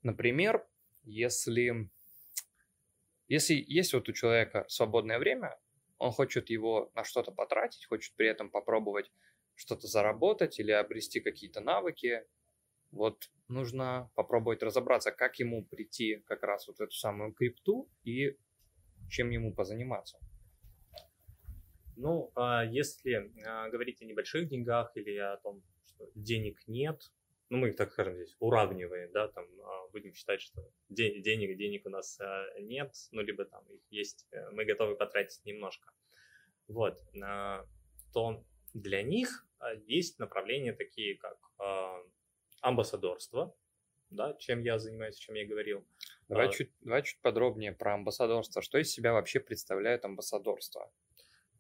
Например, 0.03 0.66
если, 1.03 1.90
если 3.29 3.55
есть 3.55 3.92
вот 3.92 4.09
у 4.09 4.12
человека 4.12 4.64
свободное 4.68 5.18
время, 5.18 5.59
он 5.98 6.12
хочет 6.12 6.48
его 6.48 6.90
на 6.94 7.05
что-то 7.05 7.33
потратить, 7.33 7.87
хочет 7.87 8.14
при 8.16 8.29
этом 8.29 8.51
попробовать 8.51 9.11
что-то 9.55 9.87
заработать 9.88 10.59
или 10.59 10.70
обрести 10.70 11.20
какие-то 11.20 11.61
навыки, 11.61 12.24
Вот 12.90 13.31
нужно 13.48 14.11
попробовать 14.14 14.62
разобраться, 14.62 15.12
как 15.12 15.38
ему 15.38 15.64
прийти 15.64 16.22
как 16.27 16.42
раз 16.42 16.68
вот 16.68 16.81
эту 16.81 16.92
самую 16.92 17.33
крипту 17.33 17.88
и 18.05 18.37
чем 19.09 19.31
ему 19.31 19.55
позаниматься. 19.55 20.18
Ну, 21.96 22.31
а 22.37 22.64
если 22.64 23.33
а, 23.44 23.68
говорить 23.70 24.01
о 24.03 24.05
небольших 24.05 24.48
деньгах 24.48 24.96
или 24.96 25.16
о 25.16 25.37
том, 25.38 25.62
что 25.87 26.09
денег 26.14 26.61
нет, 26.68 27.01
ну, 27.51 27.59
мы 27.59 27.70
их, 27.70 27.77
так 27.77 27.90
скажем, 27.90 28.14
здесь 28.14 28.37
уравниваем, 28.38 29.11
да, 29.12 29.27
там 29.29 29.46
а, 29.62 29.88
будем 29.88 30.14
считать, 30.14 30.40
что 30.40 30.62
денег, 30.88 31.57
денег 31.57 31.87
у 31.87 31.88
нас 31.88 32.20
нет, 32.61 32.94
ну, 33.11 33.22
либо 33.22 33.44
там 33.46 33.64
их 33.66 33.81
есть, 33.90 34.29
э, 34.31 34.51
мы 34.51 34.64
готовы 34.64 34.94
потратить 34.94 35.44
немножко. 35.44 35.90
Вот, 36.68 37.03
то 38.12 38.44
для 38.74 39.03
них 39.03 39.46
есть 39.87 40.18
направления 40.18 40.74
такие, 40.74 41.16
как 41.16 41.38
амбассадорство, 42.61 43.55
да, 44.11 44.35
чем 44.35 44.61
я 44.62 44.79
занимаюсь, 44.79 45.16
чем 45.16 45.35
я 45.35 45.47
говорил. 45.47 45.87
Давай, 46.29 46.49
а, 46.49 46.51
чуть, 46.51 46.71
давай 46.81 47.03
чуть 47.03 47.21
подробнее 47.21 47.73
про 47.73 47.94
амбассадорство. 47.94 48.62
Что 48.62 48.79
из 48.79 48.90
себя 48.90 49.12
вообще 49.12 49.40
представляет 49.40 50.05
амбассадорство? 50.05 50.90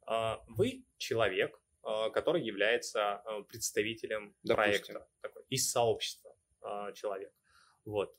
А, 0.06 0.42
вы 0.48 0.84
человек, 0.96 1.60
а, 1.82 2.10
который 2.10 2.42
является 2.42 3.16
а, 3.16 3.42
представителем 3.42 4.34
Допустим. 4.42 4.94
проекта, 4.94 5.08
такой, 5.20 5.42
из 5.50 5.70
сообщества 5.70 6.34
человек. 6.94 7.32
Вот. 7.84 8.14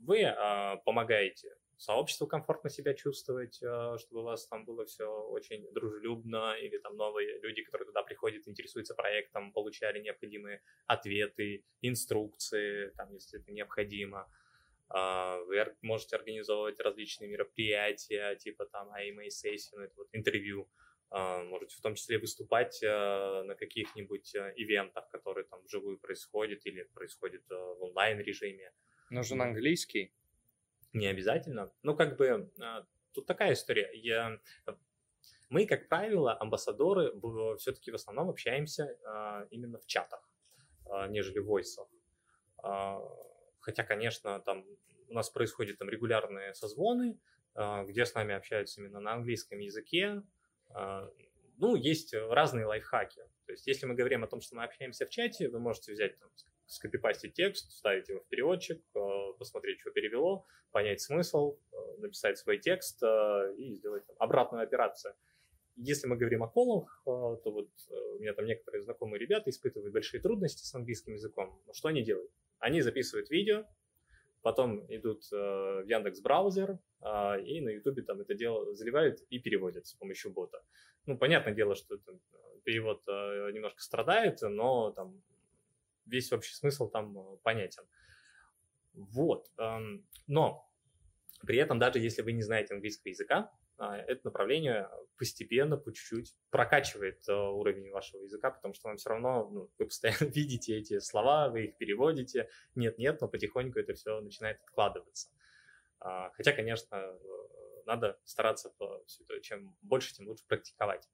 Вы 0.00 0.24
помогаете 0.84 1.56
сообществу 1.80 2.26
комфортно 2.26 2.68
себя 2.70 2.94
чувствовать, 2.94 3.56
чтобы 3.56 4.20
у 4.20 4.22
вас 4.22 4.46
там 4.46 4.64
было 4.64 4.84
все 4.84 5.06
очень 5.06 5.66
дружелюбно, 5.72 6.54
или 6.60 6.78
там 6.78 6.96
новые 6.96 7.38
люди, 7.40 7.62
которые 7.62 7.86
туда 7.86 8.02
приходят, 8.02 8.46
интересуются 8.46 8.94
проектом, 8.94 9.52
получали 9.52 10.00
необходимые 10.00 10.62
ответы, 10.86 11.64
инструкции, 11.80 12.92
там, 12.96 13.12
если 13.14 13.40
это 13.40 13.50
необходимо. 13.50 14.28
А, 14.90 15.38
вы 15.44 15.64
можете 15.82 16.16
организовывать 16.16 16.80
различные 16.80 17.30
мероприятия, 17.30 18.34
типа 18.36 18.66
там 18.66 18.92
AMA 18.92 19.30
сессии, 19.30 19.82
это 19.82 19.94
вот 19.96 20.08
интервью. 20.12 20.68
А, 21.10 21.42
можете 21.44 21.76
в 21.76 21.80
том 21.80 21.94
числе 21.94 22.18
выступать 22.18 22.82
а, 22.84 23.44
на 23.44 23.54
каких-нибудь 23.54 24.34
ивентах, 24.56 25.08
которые 25.10 25.44
там 25.44 25.62
вживую 25.62 25.98
происходят 25.98 26.66
или 26.66 26.82
происходят 26.92 27.42
в 27.48 27.82
онлайн-режиме. 27.82 28.72
Нужен 29.10 29.40
английский? 29.42 30.12
Не 30.92 31.06
обязательно. 31.06 31.72
Ну, 31.82 31.96
как 31.96 32.16
бы, 32.16 32.50
тут 33.12 33.26
такая 33.26 33.52
история. 33.52 33.90
Я... 33.94 34.38
Мы, 35.48 35.66
как 35.66 35.88
правило, 35.88 36.36
амбассадоры, 36.40 37.12
все-таки 37.58 37.90
в 37.90 37.94
основном 37.96 38.30
общаемся 38.30 38.96
именно 39.50 39.78
в 39.78 39.86
чатах, 39.86 40.28
нежели 41.08 41.40
в 41.40 41.46
войсах 41.46 41.88
Хотя, 43.60 43.84
конечно, 43.84 44.40
там 44.40 44.64
у 45.08 45.14
нас 45.14 45.28
происходят 45.28 45.78
там 45.78 45.88
регулярные 45.90 46.54
созвоны, 46.54 47.18
а, 47.54 47.84
где 47.84 48.06
с 48.06 48.14
нами 48.14 48.34
общаются 48.34 48.80
именно 48.80 49.00
на 49.00 49.12
английском 49.14 49.58
языке. 49.58 50.22
А, 50.70 51.10
ну, 51.58 51.74
есть 51.74 52.14
разные 52.14 52.64
лайфхаки. 52.64 53.22
То 53.46 53.52
есть, 53.52 53.66
если 53.66 53.86
мы 53.86 53.94
говорим 53.94 54.24
о 54.24 54.28
том, 54.28 54.40
что 54.40 54.56
мы 54.56 54.64
общаемся 54.64 55.06
в 55.06 55.10
чате, 55.10 55.48
вы 55.48 55.58
можете 55.58 55.92
взять, 55.92 56.18
там, 56.18 56.30
скопипастить 56.70 57.34
текст, 57.34 57.70
вставить 57.70 58.08
его 58.08 58.20
в 58.20 58.28
переводчик, 58.28 58.82
а, 58.94 59.32
посмотреть, 59.38 59.80
что 59.80 59.90
перевело, 59.90 60.46
понять 60.70 61.00
смысл, 61.00 61.58
написать 61.98 62.38
свой 62.38 62.58
текст 62.58 63.02
и 63.56 63.74
сделать 63.74 64.06
там, 64.06 64.16
обратную 64.18 64.62
операцию. 64.62 65.14
Если 65.76 66.06
мы 66.06 66.16
говорим 66.16 66.42
о 66.42 66.48
колах, 66.48 67.02
то 67.04 67.40
вот 67.44 67.68
э, 67.88 67.94
у 68.16 68.18
меня 68.20 68.34
там 68.34 68.44
некоторые 68.44 68.82
знакомые 68.82 69.18
ребята 69.18 69.48
испытывают 69.48 69.92
большие 69.92 70.20
трудности 70.20 70.64
с 70.64 70.74
английским 70.74 71.14
языком. 71.14 71.58
Что 71.72 71.88
они 71.88 72.02
делают? 72.02 72.30
Они 72.58 72.82
записывают 72.82 73.30
видео, 73.30 73.64
потом 74.42 74.84
идут 74.88 75.22
э, 75.32 75.36
в 75.36 75.86
Яндекс 75.86 76.20
браузер 76.20 76.78
э, 77.02 77.42
и 77.42 77.60
на 77.60 77.70
Ютубе 77.70 78.02
там 78.02 78.20
это 78.20 78.34
дело 78.34 78.74
заливают 78.74 79.20
и 79.30 79.38
переводят 79.38 79.86
с 79.86 79.94
помощью 79.94 80.32
бота. 80.32 80.62
Ну, 81.06 81.16
понятное 81.16 81.54
дело, 81.54 81.74
что 81.74 81.94
это, 81.94 82.18
перевод 82.64 83.02
э, 83.08 83.50
немножко 83.52 83.80
страдает, 83.80 84.38
но 84.42 84.90
там 84.92 85.22
весь 86.10 86.32
общий 86.32 86.54
смысл 86.54 86.88
там 86.90 87.16
э, 87.18 87.36
понятен. 87.42 87.84
Вот. 88.92 89.50
Э, 89.58 89.78
но 90.26 90.68
при 91.46 91.58
этом, 91.58 91.78
даже 91.78 91.98
если 91.98 92.22
вы 92.22 92.32
не 92.32 92.42
знаете 92.42 92.74
английского 92.74 93.10
языка, 93.10 93.50
а, 93.78 93.96
это 93.96 94.20
направление 94.24 94.90
постепенно, 95.16 95.78
по 95.78 95.90
чуть-чуть 95.90 96.36
прокачивает 96.50 97.26
э, 97.26 97.32
уровень 97.32 97.90
вашего 97.90 98.22
языка, 98.22 98.50
потому 98.50 98.74
что 98.74 98.88
вам 98.88 98.98
все 98.98 99.08
равно, 99.08 99.48
ну, 99.48 99.70
вы 99.78 99.86
постоянно 99.86 100.24
видите 100.34 100.76
эти 100.76 100.98
слова, 100.98 101.48
вы 101.48 101.64
их 101.64 101.78
переводите, 101.78 102.50
нет-нет, 102.74 103.22
но 103.22 103.28
потихоньку 103.28 103.78
это 103.78 103.94
все 103.94 104.20
начинает 104.20 104.60
откладываться. 104.60 105.30
А, 105.98 106.30
хотя, 106.32 106.52
конечно, 106.52 106.96
э, 106.96 107.18
надо 107.86 108.20
стараться, 108.24 108.70
чем 109.42 109.74
больше, 109.80 110.14
тем 110.14 110.28
лучше 110.28 110.44
практиковать. 110.46 111.08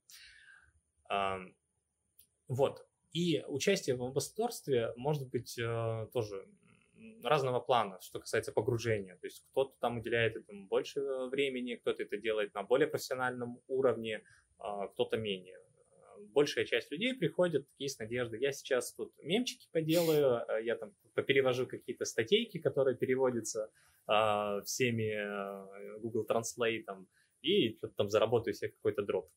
Вот. 2.49 2.86
И 3.13 3.43
участие 3.49 3.97
в 3.97 4.03
амбассадорстве 4.03 4.93
может 4.97 5.29
быть 5.29 5.59
э, 5.59 6.07
тоже 6.13 6.47
разного 7.23 7.61
плана, 7.61 7.99
что 8.01 8.21
касается 8.21 8.53
погружения. 8.53 9.17
То 9.17 9.27
есть 9.27 9.45
кто-то 9.51 9.75
там 9.81 9.99
уделяет 9.99 10.37
этому 10.37 10.67
больше 10.67 11.01
э, 11.01 11.29
времени, 11.29 11.77
кто-то 11.77 12.03
это 12.03 12.17
делает 12.17 12.55
на 12.55 12.63
более 12.63 12.89
профессиональном 12.89 13.61
уровне, 13.69 14.23
а, 14.59 14.89
кто-то 14.89 15.17
менее. 15.17 15.59
Большая 16.33 16.65
часть 16.65 16.91
людей 16.91 17.15
приходит 17.15 17.69
такие 17.69 17.89
с 17.91 17.99
надеждой. 17.99 18.41
Я 18.41 18.53
сейчас 18.53 18.93
тут 18.95 19.13
мемчики 19.23 19.69
поделаю, 19.73 20.45
э, 20.49 20.65
я 20.65 20.77
там 20.77 20.95
поперевожу 21.15 21.67
какие-то 21.67 22.05
статейки, 22.05 22.59
которые 22.59 22.97
переводятся 22.97 23.71
а, 24.07 24.61
всеми 24.63 25.13
э, 25.15 25.99
Google 25.99 26.27
Translate, 26.29 26.85
там, 26.85 27.09
и 27.43 27.79
там 27.97 28.09
заработаю 28.09 28.55
себе 28.55 28.71
какой-то 28.71 29.03
дроп. 29.03 29.31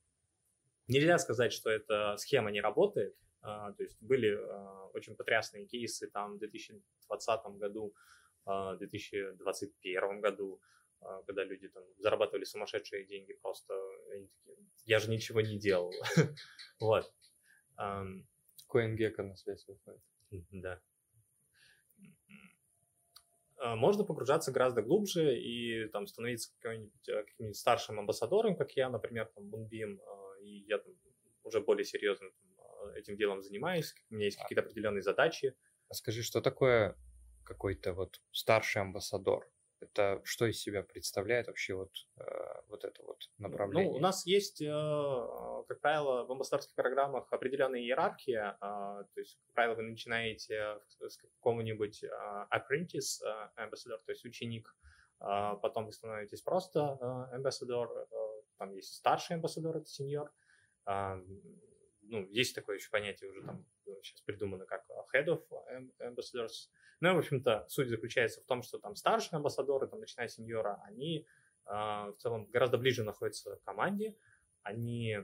Нельзя 0.88 1.18
сказать, 1.20 1.54
что 1.54 1.70
эта 1.70 2.16
схема 2.18 2.52
не 2.52 2.62
работает. 2.62 3.16
А, 3.42 3.72
то 3.72 3.84
есть 3.84 4.02
были 4.02 4.36
а, 4.36 4.88
очень 4.94 5.16
потрясные 5.16 5.66
кейсы 5.66 6.08
там 6.08 6.36
в 6.36 6.40
2020 6.40 7.46
году, 7.58 7.96
а, 8.46 8.74
в 8.74 8.80
2021 8.80 10.22
году, 10.22 10.62
когда 11.26 11.46
люди 11.46 11.70
там 11.70 11.84
зарабатывали 11.98 12.44
сумасшедшие 12.44 13.06
деньги 13.06 13.34
просто. 13.42 13.74
Такие, 14.10 14.30
я 14.84 15.00
же 15.00 15.10
ничего 15.10 15.42
не 15.42 15.58
делал. 15.58 15.94
Вот. 16.82 17.06
CoinGecko 17.78 19.24
на 19.24 19.36
связь 19.36 19.66
выходит. 19.68 20.02
Да. 20.52 20.82
Можно 23.58 24.04
погружаться 24.04 24.52
гораздо 24.52 24.82
глубже 24.82 25.38
и 25.40 25.88
там 25.88 26.08
становиться 26.08 26.52
каким-нибудь, 26.60 27.06
каким-нибудь 27.06 27.58
старшим 27.58 28.00
амбассадором, 28.00 28.58
как 28.58 28.72
я, 28.74 28.90
например, 28.90 29.32
там, 29.34 29.46
Moonbeam, 29.54 30.00
и 30.42 30.66
я 30.68 30.78
там 30.80 30.94
уже 31.44 31.62
более 31.62 31.86
серьезно 31.86 32.30
этим 32.96 33.18
делом 33.18 33.42
занимаюсь, 33.42 33.94
у 34.10 34.16
меня 34.16 34.26
есть 34.26 34.40
а. 34.40 34.44
какие-то 34.44 34.62
определенные 34.62 35.02
задачи. 35.02 35.56
А 35.90 35.94
скажи, 35.94 36.24
что 36.24 36.42
такое 36.42 36.96
какой-то 37.44 37.94
вот 37.94 38.22
старший 38.32 38.82
амбассадор? 38.82 39.50
Это 39.82 40.22
что 40.26 40.46
из 40.46 40.60
себя 40.60 40.84
представляет 40.84 41.48
вообще 41.48 41.74
вот, 41.74 41.92
э, 42.18 42.24
вот 42.68 42.84
это 42.84 43.02
вот 43.04 43.30
направление? 43.38 43.92
Ну, 43.92 43.98
у 43.98 44.02
нас 44.02 44.26
есть, 44.26 44.62
э, 44.62 44.66
как 45.68 45.80
правило, 45.80 46.26
в 46.26 46.32
амбассадорских 46.32 46.76
программах 46.76 47.32
определенные 47.32 47.86
иерархии. 47.86 48.36
Э, 48.36 48.56
то 48.60 49.20
есть, 49.20 49.40
как 49.46 49.54
правило, 49.54 49.76
вы 49.76 49.84
начинаете 49.84 50.80
с 51.00 51.18
какого-нибудь 51.18 52.04
э, 52.04 52.08
apprentice 52.52 53.24
э, 53.26 53.50
ambassador, 53.64 54.00
то 54.06 54.12
есть 54.12 54.26
ученик, 54.26 54.76
э, 55.22 55.54
потом 55.62 55.86
вы 55.86 55.94
становитесь 55.94 56.42
просто 56.42 56.98
э, 57.00 57.38
ambassador, 57.38 57.88
э, 57.88 58.06
там 58.58 58.72
есть 58.72 58.94
старший 58.96 59.38
амбассадор, 59.38 59.78
это 59.78 59.86
сеньор, 59.86 60.30
ну, 62.10 62.28
есть 62.30 62.56
такое 62.56 62.78
еще 62.78 62.90
понятие 62.90 63.30
уже 63.30 63.44
там 63.44 63.66
сейчас 64.04 64.22
придумано 64.22 64.66
как 64.66 64.86
head 65.14 65.28
of 65.28 65.44
ambassadors. 66.00 66.70
Ну, 67.02 67.16
в 67.16 67.20
общем-то, 67.20 67.66
суть 67.70 67.90
заключается 67.90 68.42
в 68.42 68.46
том, 68.46 68.62
что 68.62 68.78
там 68.78 68.96
старшие 68.96 69.38
амбассадоры, 69.38 69.88
там, 69.88 70.00
начиная 70.00 70.28
с 70.28 70.36
сеньора, 70.36 70.82
они 70.86 71.26
э, 71.66 71.72
в 71.72 72.16
целом 72.18 72.46
гораздо 72.52 72.78
ближе 72.78 73.04
находятся 73.04 73.56
к 73.56 73.64
команде, 73.64 74.16
они 74.64 75.18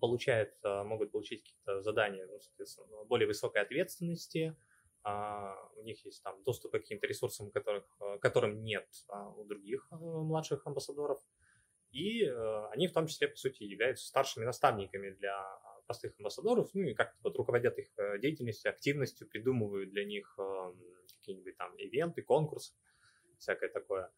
получают, 0.00 0.54
э, 0.64 0.82
могут 0.82 1.12
получить 1.12 1.42
какие-то 1.42 1.80
задания, 1.82 2.26
ну, 2.26 2.40
соответственно, 2.40 3.04
более 3.04 3.26
высокой 3.26 3.62
ответственности, 3.62 4.56
Uh, 5.02 5.54
у 5.76 5.82
них 5.82 6.04
есть 6.04 6.22
там 6.22 6.42
доступ 6.42 6.72
к 6.72 6.74
каким-то 6.74 7.06
ресурсам, 7.06 7.50
которых, 7.50 7.84
uh, 8.00 8.18
которым 8.18 8.62
нет 8.62 8.86
uh, 9.08 9.32
у 9.34 9.44
других 9.44 9.88
младших 9.90 10.66
амбассадоров. 10.66 11.18
И 11.90 12.24
э, 12.24 12.66
они 12.72 12.86
в 12.86 12.92
том 12.92 13.06
числе, 13.06 13.28
по 13.28 13.36
сути, 13.36 13.64
являются 13.64 14.06
старшими 14.06 14.44
наставниками 14.44 15.10
для 15.10 15.36
простых 15.86 16.14
амбассадоров, 16.18 16.70
ну 16.72 16.82
и 16.82 16.94
как-то 16.94 17.18
вот 17.24 17.36
руководят 17.36 17.76
их 17.78 17.88
э, 17.98 18.18
деятельностью, 18.18 18.70
активностью, 18.70 19.28
придумывают 19.28 19.90
для 19.90 20.04
них 20.04 20.32
э, 20.38 20.72
какие-нибудь 21.18 21.56
там 21.56 21.74
ивенты, 21.76 22.22
конкурсы, 22.22 22.74
всякое 23.38 23.70
такое. 23.70 24.12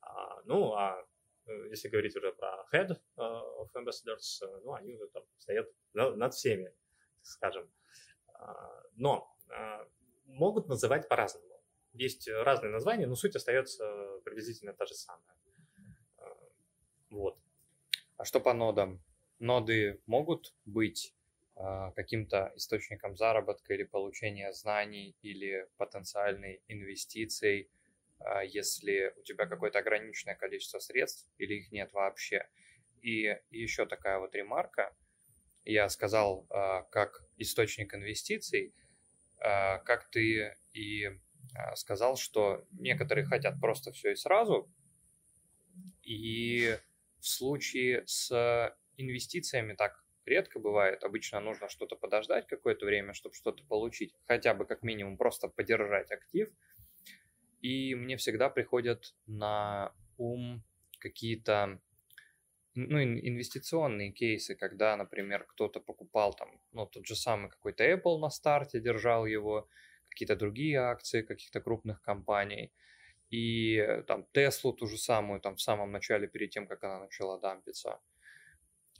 А, 0.00 0.42
ну, 0.44 0.72
а 0.74 1.06
э, 1.46 1.68
если 1.70 1.88
говорить 1.88 2.16
уже 2.16 2.32
про 2.32 2.66
head 2.72 2.90
э, 2.90 3.20
of 3.20 3.70
ambassadors, 3.74 4.42
э, 4.42 4.60
ну, 4.64 4.74
они 4.74 4.94
уже 4.94 5.06
там 5.08 5.22
стоят 5.38 5.68
над 5.92 6.34
всеми, 6.34 6.74
скажем. 7.22 7.70
А, 8.34 8.82
но 8.96 9.30
могут 10.24 10.68
называть 10.68 11.08
по-разному. 11.08 11.62
Есть 11.92 12.28
разные 12.28 12.72
названия, 12.72 13.06
но 13.06 13.14
суть 13.14 13.36
остается 13.36 14.20
приблизительно 14.24 14.72
та 14.72 14.84
же 14.84 14.94
самая. 14.94 15.36
Вот. 17.14 17.38
А 18.16 18.24
что 18.24 18.40
по 18.40 18.52
нодам? 18.52 19.00
Ноды 19.38 20.00
могут 20.06 20.52
быть 20.64 21.14
э, 21.54 21.92
каким-то 21.94 22.52
источником 22.56 23.16
заработка 23.16 23.72
или 23.72 23.84
получения 23.84 24.52
знаний 24.52 25.16
или 25.22 25.68
потенциальной 25.76 26.60
инвестицией, 26.66 27.70
э, 28.18 28.46
если 28.48 29.14
у 29.16 29.22
тебя 29.22 29.46
какое-то 29.46 29.78
ограниченное 29.78 30.34
количество 30.34 30.80
средств 30.80 31.30
или 31.38 31.54
их 31.54 31.70
нет 31.70 31.92
вообще. 31.92 32.48
И 33.00 33.38
еще 33.50 33.86
такая 33.86 34.18
вот 34.18 34.34
ремарка. 34.34 34.92
Я 35.64 35.88
сказал, 35.90 36.48
э, 36.50 36.82
как 36.90 37.24
источник 37.36 37.94
инвестиций, 37.94 38.74
э, 39.38 39.78
как 39.84 40.10
ты 40.10 40.56
и 40.72 41.10
сказал, 41.76 42.16
что 42.16 42.66
некоторые 42.72 43.24
хотят 43.24 43.60
просто 43.60 43.92
все 43.92 44.12
и 44.12 44.16
сразу, 44.16 44.68
и 46.02 46.76
в 47.24 47.26
случае 47.26 48.02
с 48.04 48.76
инвестициями 48.98 49.72
так 49.72 50.04
редко 50.26 50.58
бывает. 50.58 51.02
Обычно 51.04 51.40
нужно 51.40 51.70
что-то 51.70 51.96
подождать 51.96 52.46
какое-то 52.46 52.84
время, 52.84 53.14
чтобы 53.14 53.34
что-то 53.34 53.64
получить. 53.64 54.14
Хотя 54.26 54.52
бы 54.52 54.66
как 54.66 54.82
минимум 54.82 55.16
просто 55.16 55.48
подержать 55.48 56.12
актив. 56.12 56.50
И 57.62 57.94
мне 57.94 58.18
всегда 58.18 58.50
приходят 58.50 59.14
на 59.26 59.94
ум 60.18 60.62
какие-то 60.98 61.80
ну, 62.74 63.02
инвестиционные 63.02 64.12
кейсы, 64.12 64.54
когда, 64.54 64.94
например, 64.94 65.44
кто-то 65.44 65.80
покупал 65.80 66.34
там, 66.34 66.60
ну, 66.72 66.84
тот 66.84 67.06
же 67.06 67.16
самый 67.16 67.48
какой-то 67.48 67.84
Apple 67.84 68.18
на 68.18 68.28
старте, 68.28 68.80
держал 68.80 69.24
его, 69.24 69.66
какие-то 70.10 70.36
другие 70.36 70.78
акции 70.78 71.22
каких-то 71.22 71.62
крупных 71.62 72.02
компаний– 72.02 72.70
и 73.30 73.76
э, 73.76 74.02
там 74.02 74.26
Теслу 74.32 74.72
ту 74.72 74.86
же 74.86 74.98
самую, 74.98 75.40
там 75.40 75.56
в 75.56 75.60
самом 75.60 75.92
начале, 75.92 76.28
перед 76.28 76.50
тем, 76.50 76.66
как 76.66 76.84
она 76.84 77.00
начала 77.00 77.38
дампиться. 77.38 78.00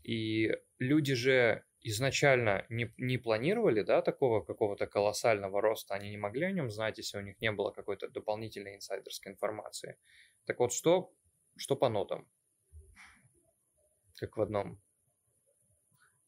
И 0.02 0.52
люди 0.78 1.14
же 1.14 1.64
изначально 1.80 2.66
не, 2.68 2.92
не 2.96 3.18
планировали, 3.18 3.82
да, 3.82 4.02
такого 4.02 4.42
какого-то 4.42 4.86
колоссального 4.86 5.60
роста, 5.60 5.94
они 5.94 6.10
не 6.10 6.16
могли 6.16 6.46
о 6.46 6.52
нем 6.52 6.70
знать, 6.70 6.98
если 6.98 7.18
у 7.18 7.22
них 7.22 7.40
не 7.40 7.52
было 7.52 7.70
какой-то 7.70 8.08
дополнительной 8.08 8.76
инсайдерской 8.76 9.32
информации. 9.32 9.96
Так 10.46 10.58
вот, 10.58 10.72
что, 10.72 11.12
что 11.56 11.76
по 11.76 11.88
нотам? 11.88 12.28
Как 14.16 14.36
в 14.36 14.40
одном 14.40 14.80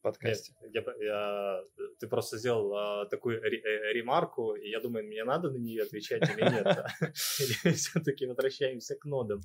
подкасте. 0.07 0.55
Нет, 0.63 0.87
я, 0.87 1.05
я, 1.05 1.65
ты 1.99 2.07
просто 2.07 2.39
сделал 2.39 2.75
а, 2.77 3.07
такую 3.07 3.43
э, 3.43 3.93
ремарку, 3.93 4.55
и 4.55 4.69
я 4.71 4.81
думаю, 4.81 5.05
мне 5.05 5.25
надо 5.25 5.51
на 5.51 5.57
нее 5.57 5.83
отвечать 5.83 6.23
или 6.31 6.43
нет. 6.43 6.67
Или 7.65 7.75
все-таки 7.75 8.27
возвращаемся 8.27 8.95
к 8.95 9.05
нодам? 9.05 9.41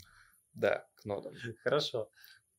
Да, 0.54 0.88
к 0.96 1.06
нодам. 1.06 1.34
Хорошо. 1.64 2.10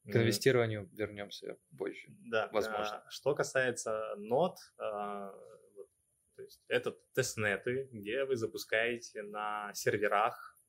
К 0.04 0.16
инвестированию 0.16 0.88
вернемся 0.92 1.56
позже. 1.78 2.08
Да, 2.30 2.48
возможно. 2.52 3.04
Что 3.08 3.34
касается 3.34 4.14
нод, 4.16 4.56
а, 4.78 5.32
то 6.36 6.42
есть 6.42 6.60
это 6.66 6.96
тестнеты, 7.14 7.88
где 7.92 8.24
вы 8.24 8.34
запускаете 8.36 9.22
на 9.22 9.70
серверах 9.74 10.56
а, 10.58 10.62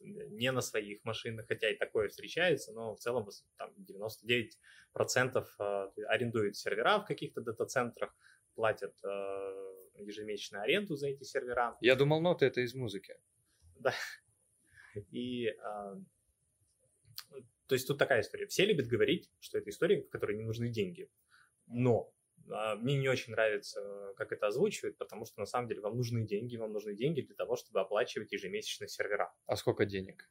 не 0.00 0.52
на 0.52 0.60
своих 0.60 1.04
машинах, 1.04 1.46
хотя 1.48 1.70
и 1.70 1.76
такое 1.76 2.08
встречается, 2.08 2.72
но 2.72 2.94
в 2.94 3.00
целом 3.00 3.28
там 3.56 3.74
99% 4.94 5.46
а, 5.58 5.92
арендуют 6.08 6.56
сервера 6.56 6.98
в 6.98 7.06
каких-то 7.06 7.40
дата-центрах, 7.40 8.14
платят 8.54 8.94
а, 9.04 9.72
ежемесячную 9.96 10.62
аренду 10.62 10.96
за 10.96 11.08
эти 11.08 11.24
сервера. 11.24 11.76
Я 11.80 11.96
думал, 11.96 12.20
ноты 12.20 12.46
это 12.46 12.60
из 12.60 12.74
музыки. 12.74 13.16
Да. 13.80 13.94
И 15.10 15.50
то 17.66 17.74
есть 17.74 17.88
тут 17.88 17.96
такая 17.96 18.20
история. 18.20 18.46
Все 18.48 18.66
любят 18.66 18.86
говорить, 18.86 19.30
что 19.40 19.56
это 19.56 19.70
история, 19.70 20.02
в 20.02 20.10
которой 20.10 20.36
не 20.36 20.44
нужны 20.44 20.68
деньги. 20.68 21.08
Но 21.66 22.02
а, 22.02 22.21
мне 22.46 22.96
не 22.96 23.08
очень 23.08 23.32
нравится, 23.32 24.12
как 24.16 24.32
это 24.32 24.46
озвучивают, 24.46 24.98
потому 24.98 25.24
что 25.24 25.40
на 25.40 25.46
самом 25.46 25.68
деле 25.68 25.80
вам 25.80 25.96
нужны 25.96 26.26
деньги, 26.26 26.56
вам 26.56 26.72
нужны 26.72 26.94
деньги 26.94 27.20
для 27.22 27.34
того, 27.34 27.56
чтобы 27.56 27.80
оплачивать 27.80 28.32
ежемесячные 28.32 28.88
сервера. 28.88 29.32
А 29.46 29.56
сколько 29.56 29.84
денег? 29.86 30.28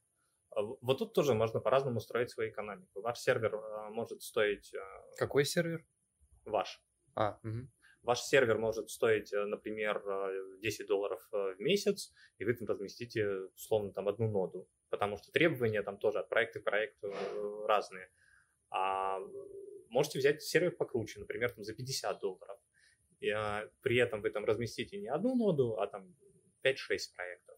А, 0.52 0.62
вот 0.62 1.00
тут 1.00 1.14
тоже 1.14 1.34
можно 1.34 1.60
по-разному 1.60 2.00
строить 2.00 2.30
свою 2.30 2.52
экономику. 2.52 3.02
Ваш 3.02 3.20
сервер 3.20 3.56
а, 3.56 3.90
может 3.90 4.22
стоить... 4.22 4.74
Какой 5.18 5.46
сервер? 5.46 5.86
Ваш. 6.46 6.82
А, 7.16 7.40
угу. 7.44 7.68
Ваш 8.04 8.22
сервер 8.22 8.58
может 8.58 8.90
стоить, 8.90 9.32
например, 9.32 10.04
10 10.60 10.88
долларов 10.88 11.28
в 11.32 11.56
месяц, 11.60 12.12
и 12.40 12.46
вы 12.46 12.56
там 12.56 12.68
разместите, 12.68 13.28
условно, 13.56 13.94
там 13.94 14.08
одну 14.08 14.28
ноду, 14.28 14.68
потому 14.90 15.18
что 15.18 15.32
требования 15.32 15.84
там 15.84 16.00
тоже 16.00 16.20
от 16.20 16.28
проекта 16.28 16.60
к 16.60 16.64
проекту 16.64 17.14
э, 17.14 17.66
разные. 17.68 18.10
А 18.72 19.20
можете 19.92 20.20
взять 20.20 20.42
сервер 20.42 20.72
покруче, 20.72 21.20
например, 21.20 21.52
там 21.52 21.64
за 21.64 21.74
50 21.74 22.20
долларов. 22.20 22.58
И, 23.20 23.30
а, 23.30 23.70
при 23.82 23.98
этом 23.98 24.22
вы 24.22 24.32
там 24.32 24.46
разместите 24.46 24.98
не 24.98 25.08
одну 25.08 25.36
ноду, 25.36 25.76
а 25.78 25.88
там 25.88 26.16
5-6 26.64 27.14
проектов. 27.16 27.58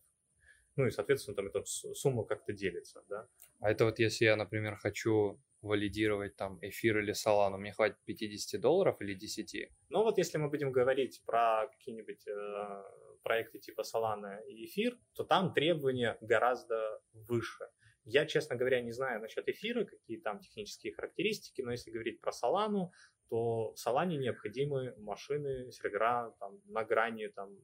Ну 0.76 0.88
и, 0.88 0.92
соответственно, 0.92 1.36
там 1.36 1.48
эта 1.48 1.64
сумма 1.64 2.26
как-то 2.26 2.52
делится, 2.52 3.04
да. 3.08 3.28
А 3.60 3.72
это 3.72 3.86
вот 3.86 4.00
если 4.00 4.26
я, 4.26 4.36
например, 4.36 4.76
хочу 4.76 5.40
валидировать 5.62 6.36
там 6.36 6.60
эфир 6.62 7.00
или 7.00 7.14
Solana, 7.14 7.58
мне 7.58 7.72
хватит 7.72 7.98
50 8.06 8.60
долларов 8.60 9.00
или 9.00 9.14
10? 9.14 9.72
Ну 9.90 10.04
вот 10.04 10.18
если 10.18 10.38
мы 10.38 10.50
будем 10.50 10.72
говорить 10.72 11.22
про 11.26 11.68
какие-нибудь 11.72 12.28
э, 12.28 12.84
проекты 13.24 13.60
типа 13.60 13.82
Solana 13.82 14.44
и 14.48 14.66
эфир, 14.66 14.98
то 15.14 15.24
там 15.24 15.54
требования 15.54 16.18
гораздо 16.22 17.02
выше. 17.14 17.66
Я, 18.06 18.26
честно 18.26 18.56
говоря, 18.56 18.82
не 18.82 18.92
знаю 18.92 19.22
насчет 19.22 19.48
эфира, 19.48 19.86
какие 19.86 20.18
там 20.18 20.40
технические 20.40 20.94
характеристики, 20.94 21.62
но 21.62 21.72
если 21.72 21.92
говорить 21.92 22.20
про 22.20 22.32
Solana, 22.32 22.90
то 23.30 23.74
в 23.76 24.06
необходимы 24.06 24.94
машины, 24.98 25.72
сервера 25.72 26.36
там, 26.40 26.60
на 26.66 26.84
грани 26.84 27.28
там, 27.28 27.58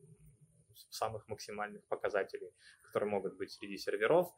самых 0.90 1.28
максимальных 1.28 1.86
показателей, 1.88 2.52
которые 2.84 3.10
могут 3.10 3.38
быть 3.38 3.52
среди 3.52 3.78
серверов. 3.78 4.34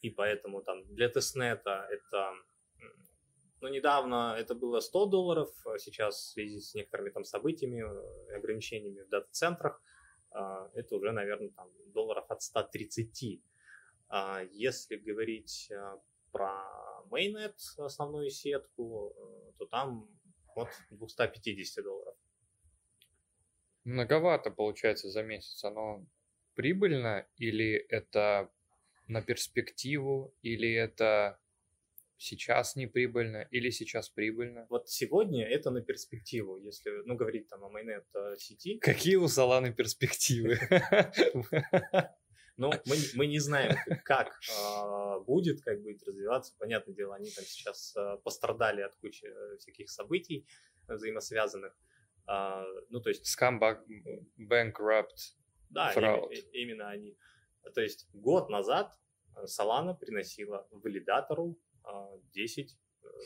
И 0.00 0.10
поэтому 0.10 0.62
там 0.62 0.84
для 0.94 1.08
тестнета 1.08 1.86
это 1.90 2.32
ну, 3.60 3.68
недавно 3.68 4.36
это 4.38 4.54
было 4.54 4.80
100 4.80 5.06
долларов, 5.06 5.48
а 5.66 5.78
сейчас 5.78 6.16
в 6.16 6.32
связи 6.32 6.60
с 6.60 6.74
некоторыми 6.74 7.10
там 7.10 7.24
событиями 7.24 7.80
и 8.30 8.32
ограничениями 8.32 9.02
в 9.02 9.08
дата-центрах 9.08 9.82
а, 10.30 10.70
это 10.74 10.96
уже, 10.96 11.12
наверное, 11.12 11.50
там 11.50 11.70
долларов 11.92 12.24
от 12.30 12.42
130. 12.42 13.42
А 14.10 14.42
если 14.50 14.96
говорить 14.96 15.70
а, 15.72 16.00
про 16.32 16.52
Mainnet, 17.10 17.54
основную 17.78 18.30
сетку, 18.30 19.14
э, 19.16 19.52
то 19.58 19.66
там 19.66 20.08
от 20.56 20.68
250 20.90 21.84
долларов. 21.84 22.16
Многовато 23.84 24.50
получается 24.50 25.08
за 25.10 25.22
месяц. 25.22 25.62
Оно 25.64 26.04
прибыльно 26.54 27.26
или 27.36 27.74
это 27.88 28.50
на 29.06 29.22
перспективу, 29.22 30.34
или 30.42 30.72
это 30.72 31.40
сейчас 32.16 32.76
не 32.76 32.86
прибыльно, 32.86 33.48
или 33.50 33.70
сейчас 33.70 34.08
прибыльно? 34.08 34.66
Вот 34.68 34.88
сегодня 34.88 35.46
это 35.46 35.70
на 35.70 35.82
перспективу, 35.82 36.58
если, 36.58 36.90
ну, 37.06 37.16
говорить 37.16 37.48
там 37.48 37.64
о 37.64 37.70
майнет 37.70 38.04
э, 38.14 38.36
сети. 38.38 38.78
Какие 38.78 39.16
у 39.16 39.24
Solana 39.24 39.72
перспективы? 39.72 40.58
Но 42.60 42.70
мы, 42.86 42.96
мы 43.14 43.26
не 43.26 43.38
знаем, 43.38 43.74
как 44.04 44.28
э, 44.28 45.20
будет, 45.24 45.62
как 45.62 45.80
будет 45.80 46.02
развиваться. 46.06 46.54
Понятное 46.58 46.94
дело, 46.94 47.14
они 47.14 47.30
там 47.30 47.44
сейчас 47.44 47.96
э, 47.96 48.18
пострадали 48.22 48.82
от 48.82 48.94
кучи 48.96 49.24
э, 49.24 49.56
всяких 49.56 49.88
событий 49.88 50.46
взаимосвязанных. 50.86 51.74
Э, 52.28 52.62
ну, 52.90 53.00
то 53.00 53.08
есть... 53.08 53.24
Scam, 53.26 53.58
bankrupt, 54.38 55.36
Да, 55.70 55.94
fraud. 55.94 56.28
Именно, 56.30 56.50
именно 56.52 56.88
они. 56.90 57.16
То 57.74 57.80
есть 57.80 58.08
год 58.12 58.50
назад 58.50 58.92
Solana 59.46 59.96
приносила 59.98 60.68
валидатору 60.70 61.58
э, 61.86 61.90
10, 62.34 62.76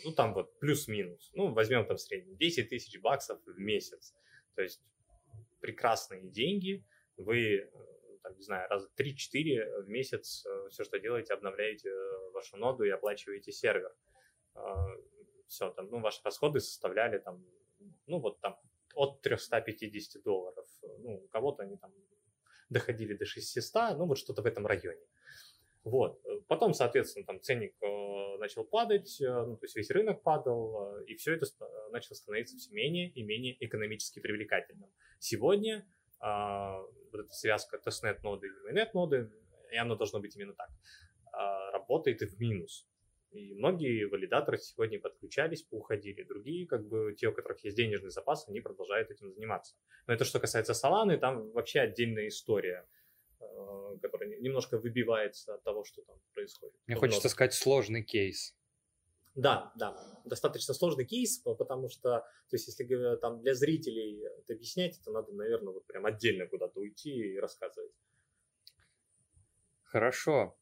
ну, 0.04 0.12
там 0.12 0.34
вот 0.34 0.56
плюс-минус, 0.60 1.32
ну, 1.34 1.52
возьмем 1.52 1.86
там 1.86 1.98
средний, 1.98 2.36
10 2.36 2.68
тысяч 2.68 3.00
баксов 3.00 3.40
в 3.44 3.58
месяц. 3.58 4.14
То 4.54 4.62
есть 4.62 4.80
прекрасные 5.60 6.30
деньги, 6.30 6.86
вы 7.16 7.68
там, 8.24 8.34
не 8.36 8.42
знаю, 8.42 8.68
раза 8.70 8.88
3-4 8.98 9.82
в 9.82 9.88
месяц 9.88 10.46
э, 10.46 10.68
все, 10.70 10.82
что 10.82 10.98
делаете, 10.98 11.34
обновляете 11.34 11.90
э, 11.90 12.30
вашу 12.32 12.56
ноду 12.56 12.82
и 12.82 12.88
оплачиваете 12.88 13.52
сервер. 13.52 13.94
А, 14.54 14.86
все, 15.46 15.70
там, 15.70 15.90
ну, 15.90 16.00
ваши 16.00 16.20
расходы 16.24 16.60
составляли 16.60 17.18
там, 17.18 17.44
ну, 18.06 18.18
вот 18.20 18.40
там 18.40 18.58
от 18.94 19.20
350 19.20 20.22
долларов. 20.22 20.66
Ну, 21.00 21.16
у 21.24 21.28
кого-то 21.28 21.64
они 21.64 21.76
там 21.76 21.92
доходили 22.70 23.14
до 23.14 23.26
600, 23.26 23.98
ну, 23.98 24.06
вот 24.06 24.16
что-то 24.16 24.40
в 24.40 24.46
этом 24.46 24.66
районе. 24.66 25.04
Вот. 25.82 26.18
Потом, 26.48 26.72
соответственно, 26.72 27.26
там 27.26 27.42
ценник 27.42 27.74
э, 27.82 28.38
начал 28.38 28.64
падать, 28.64 29.18
ну, 29.20 29.58
то 29.58 29.64
есть 29.66 29.76
весь 29.76 29.90
рынок 29.90 30.22
падал, 30.22 30.98
и 31.02 31.14
все 31.14 31.34
это 31.34 31.44
начало 31.90 32.16
становиться 32.16 32.56
все 32.56 32.72
менее 32.72 33.10
и 33.10 33.22
менее 33.22 33.54
экономически 33.62 34.18
привлекательным. 34.18 34.90
Сегодня 35.18 35.86
вот 36.24 37.20
эта 37.20 37.32
связка 37.32 37.78
тестнет-ноды 37.78 38.46
и 38.46 38.72
mainnet-ноды, 38.72 39.30
и 39.70 39.76
оно 39.76 39.94
должно 39.96 40.20
быть 40.20 40.34
именно 40.36 40.54
так, 40.54 40.70
а, 41.32 41.70
работает 41.72 42.22
и 42.22 42.26
в 42.26 42.40
минус. 42.40 42.86
И 43.30 43.54
многие 43.54 44.04
валидаторы 44.04 44.58
сегодня 44.58 45.00
подключались, 45.00 45.62
поуходили. 45.62 46.22
Другие, 46.22 46.66
как 46.66 46.86
бы 46.86 47.14
те, 47.18 47.28
у 47.28 47.32
которых 47.32 47.64
есть 47.64 47.76
денежный 47.76 48.10
запас, 48.10 48.48
они 48.48 48.60
продолжают 48.60 49.10
этим 49.10 49.32
заниматься. 49.32 49.74
Но 50.06 50.14
это 50.14 50.24
что 50.24 50.38
касается 50.38 50.72
Solana, 50.72 51.16
там 51.18 51.50
вообще 51.50 51.80
отдельная 51.80 52.28
история, 52.28 52.86
э, 53.40 53.98
которая 54.00 54.28
немножко 54.38 54.78
выбивается 54.78 55.54
от 55.54 55.64
того, 55.64 55.82
что 55.82 56.02
там 56.02 56.16
происходит. 56.32 56.76
Мне 56.86 56.96
хочется 56.96 57.28
сказать 57.28 57.54
сложный 57.54 58.04
кейс. 58.04 58.54
Да, 59.34 59.72
да, 59.74 59.96
достаточно 60.24 60.74
сложный 60.74 61.04
кейс, 61.04 61.38
потому 61.38 61.88
что, 61.88 62.20
то 62.20 62.56
есть, 62.56 62.68
если 62.68 63.16
там 63.16 63.40
для 63.40 63.54
зрителей 63.54 64.22
это 64.38 64.52
объяснять, 64.52 65.00
то 65.04 65.10
надо, 65.10 65.32
наверное, 65.32 65.72
вот 65.72 65.84
прям 65.86 66.06
отдельно 66.06 66.46
куда-то 66.46 66.78
уйти 66.78 67.10
и 67.10 67.38
рассказывать. 67.38 67.92
Хорошо. 69.82 70.56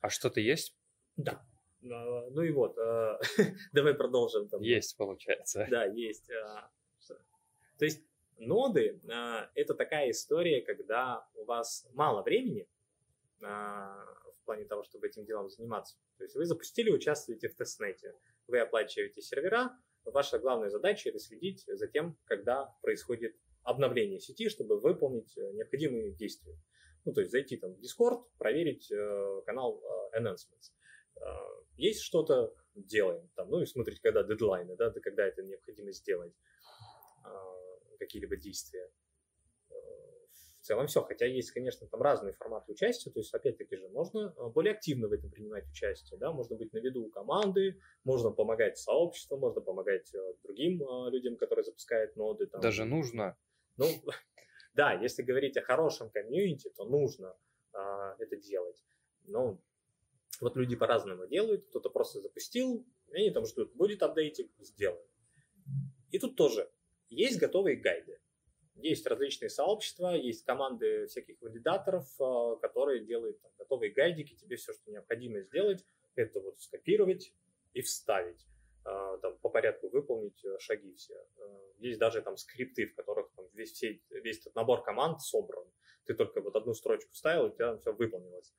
А 0.00 0.10
что-то 0.10 0.40
есть? 0.40 0.76
Да. 1.16 1.44
А, 1.84 2.30
ну 2.30 2.42
и 2.42 2.50
вот, 2.50 2.76
а, 2.78 3.20
давай 3.72 3.94
продолжим. 3.94 4.48
Там. 4.48 4.60
Есть, 4.60 4.96
получается. 4.96 5.66
Да, 5.70 5.84
есть. 5.84 6.30
А, 6.30 6.70
то 7.78 7.84
есть 7.84 8.02
ноды– 8.38 9.00
это 9.54 9.74
такая 9.74 10.10
история, 10.10 10.62
когда 10.62 11.26
у 11.34 11.44
вас 11.44 11.88
мало 11.94 12.22
времени 12.22 12.68
плане 14.52 14.66
того, 14.66 14.82
чтобы 14.84 15.06
этим 15.06 15.24
делом 15.24 15.48
заниматься. 15.48 15.96
То 16.18 16.24
есть 16.24 16.36
вы 16.36 16.44
запустили, 16.44 16.90
участвуете 16.90 17.48
в 17.48 17.56
тестнете, 17.56 18.14
вы 18.46 18.60
оплачиваете 18.60 19.22
сервера, 19.22 19.70
ваша 20.04 20.38
главная 20.38 20.68
задача– 20.68 21.08
это 21.10 21.18
следить 21.18 21.64
за 21.66 21.88
тем, 21.88 22.18
когда 22.24 22.66
происходит 22.82 23.34
обновление 23.62 24.20
сети, 24.20 24.50
чтобы 24.50 24.78
выполнить 24.78 25.38
э, 25.38 25.52
необходимые 25.52 26.12
действия. 26.12 26.54
Ну, 27.06 27.14
то 27.14 27.20
есть 27.20 27.32
зайти 27.32 27.56
там 27.56 27.74
в 27.74 27.80
Discord, 27.80 28.24
проверить 28.36 28.90
э, 28.90 29.42
канал 29.46 29.80
э, 29.82 30.20
Announcements 30.20 30.72
а, 31.20 31.48
есть 31.76 32.02
что-то, 32.02 32.52
делаем. 32.74 33.30
Там, 33.34 33.48
ну 33.48 33.60
и 33.60 33.66
смотрите, 33.66 34.00
когда 34.02 34.22
дедлайны, 34.22 34.76
да, 34.76 34.90
когда 34.90 35.26
это 35.26 35.42
необходимо 35.42 35.92
сделать, 35.92 36.34
а, 37.24 37.54
какие-либо 37.98 38.36
действия. 38.36 38.90
А, 40.62 40.64
в 40.64 40.66
целом 40.66 40.86
все, 40.86 41.02
хотя 41.02 41.26
есть, 41.26 41.50
конечно, 41.50 41.86
там 41.88 42.00
разные 42.00 42.34
форматы 42.34 42.72
участия, 42.72 43.10
то 43.10 43.18
есть, 43.18 43.34
опять-таки 43.34 43.76
же, 43.76 43.88
можно 43.88 44.30
более 44.54 44.74
активно 44.74 45.08
в 45.08 45.12
этом 45.12 45.30
принимать 45.30 45.68
участие, 45.68 46.18
да, 46.18 46.32
можно 46.32 46.56
быть 46.56 46.72
на 46.72 46.78
виду 46.78 47.02
у 47.02 47.10
команды, 47.10 47.80
можно 48.04 48.30
помогать 48.30 48.78
сообществу, 48.78 49.36
можно 49.36 49.60
помогать 49.60 50.12
другим 50.44 50.80
людям, 51.10 51.36
которые 51.36 51.64
запускают 51.64 52.16
ноды. 52.16 52.46
Там. 52.46 52.60
Даже 52.60 52.84
нужно. 52.84 53.36
Ну, 53.76 53.86
да, 54.74 54.92
если 54.92 55.22
говорить 55.22 55.56
о 55.56 55.62
хорошем 55.62 56.10
комьюнити, 56.10 56.70
то 56.70 56.84
нужно 56.84 57.34
а, 57.72 58.14
это 58.18 58.36
делать. 58.36 58.84
Но 59.24 59.58
вот 60.40 60.56
люди 60.56 60.76
по-разному 60.76 61.26
делают, 61.26 61.66
кто-то 61.66 61.90
просто 61.90 62.20
запустил, 62.20 62.86
и 63.08 63.16
они 63.16 63.30
там 63.30 63.46
ждут, 63.46 63.74
будет 63.74 64.02
апдейтик, 64.02 64.50
сделаем. 64.60 65.06
И 66.10 66.18
тут 66.18 66.36
тоже 66.36 66.70
есть 67.08 67.38
готовые 67.38 67.76
гайды. 67.76 68.21
Есть 68.74 69.06
различные 69.06 69.50
сообщества, 69.50 70.14
есть 70.14 70.44
команды 70.44 71.06
всяких 71.06 71.40
валидаторов, 71.42 72.08
а, 72.20 72.56
которые 72.56 73.04
делают 73.04 73.40
там, 73.40 73.52
готовые 73.58 73.92
гайдики, 73.92 74.34
тебе 74.34 74.56
все, 74.56 74.72
что 74.72 74.90
необходимо 74.90 75.40
сделать, 75.40 75.84
это 76.14 76.40
вот 76.40 76.58
скопировать 76.60 77.32
и 77.74 77.82
вставить 77.82 78.46
а, 78.84 79.18
там, 79.18 79.38
по 79.38 79.50
порядку 79.50 79.88
выполнить 79.88 80.42
э, 80.44 80.58
шаги 80.58 80.94
все. 80.94 81.14
Есть 81.78 81.98
даже 81.98 82.22
там 82.22 82.36
скрипты, 82.36 82.86
в 82.86 82.94
которых 82.94 83.30
там, 83.36 83.46
весь, 83.52 83.72
все, 83.72 84.00
весь 84.10 84.40
этот 84.40 84.54
набор 84.54 84.82
команд 84.82 85.20
собран. 85.20 85.66
Ты 86.04 86.14
только 86.14 86.40
вот 86.40 86.56
одну 86.56 86.74
строчку 86.74 87.12
вставил, 87.12 87.46
и 87.46 87.50
у 87.50 87.54
тебя 87.54 87.76
все 87.76 87.92
выполнилось. 87.92 88.52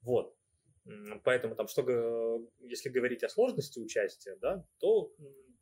Вот. 0.00 0.36
Поэтому 1.24 1.54
там, 1.54 1.66
что, 1.68 2.46
если 2.60 2.90
говорить 2.90 3.22
о 3.22 3.28
сложности 3.28 3.78
участия, 3.78 4.36
да, 4.36 4.66
то, 4.78 5.12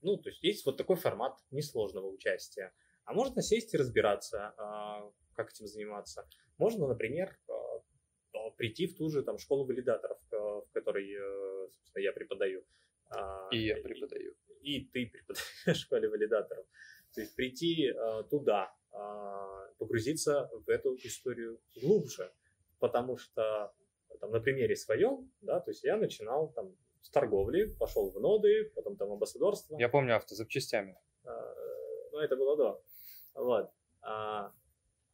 ну, 0.01 0.17
то 0.17 0.31
есть 0.31 0.43
есть 0.43 0.67
вот 0.67 0.77
такой 0.77 0.97
формат 0.97 1.39
несложного 1.51 2.09
участия. 2.09 2.73
А 3.05 3.15
можно 3.15 3.43
сесть 3.43 3.75
и 3.75 3.77
разбираться, 3.77 4.55
а, 4.57 5.11
как 5.35 5.51
этим 5.51 5.67
заниматься. 5.67 6.29
Можно, 6.59 6.87
например, 6.87 7.39
а, 7.49 8.51
прийти 8.57 8.87
в 8.87 8.97
ту 8.97 9.09
же 9.11 9.23
там 9.23 9.39
школу 9.39 9.65
валидаторов, 9.65 10.19
в 10.31 10.69
которой, 10.73 11.11
э, 11.11 11.69
собственно, 11.71 12.03
я 12.03 12.13
преподаю. 12.13 12.65
А, 13.11 13.49
и 13.51 13.67
я 13.67 13.77
преподаю. 13.77 14.35
И, 14.61 14.79
и 14.79 14.85
ты 14.85 15.07
преподаешь 15.07 15.65
в 15.67 15.75
школе 15.75 16.09
валидаторов. 16.09 16.67
То 17.15 17.21
есть 17.21 17.35
прийти 17.37 17.93
туда, 18.31 18.75
погрузиться 19.79 20.49
в 20.65 20.69
эту 20.71 20.97
историю 20.97 21.61
глубже, 21.81 22.33
потому 22.79 23.19
что 23.19 23.73
там, 24.21 24.31
на 24.31 24.41
примере 24.41 24.77
своем, 24.77 25.31
да, 25.41 25.61
то 25.61 25.71
есть 25.71 25.85
я 25.85 25.97
начинал 25.97 26.53
там 26.53 26.75
с 27.03 27.11
торговли, 27.11 27.65
пошел 27.79 28.11
в 28.11 28.21
ноды, 28.21 28.71
потом 28.75 28.97
там 28.97 29.13
амбассадорство. 29.13 29.77
Я 29.79 29.89
помню 29.89 30.17
автозапчастями. 30.17 30.97
А, 31.25 31.55
ну, 32.13 32.19
это 32.19 32.37
было 32.37 32.57
до. 32.57 32.83
Вот. 33.35 33.71
А, 34.03 34.53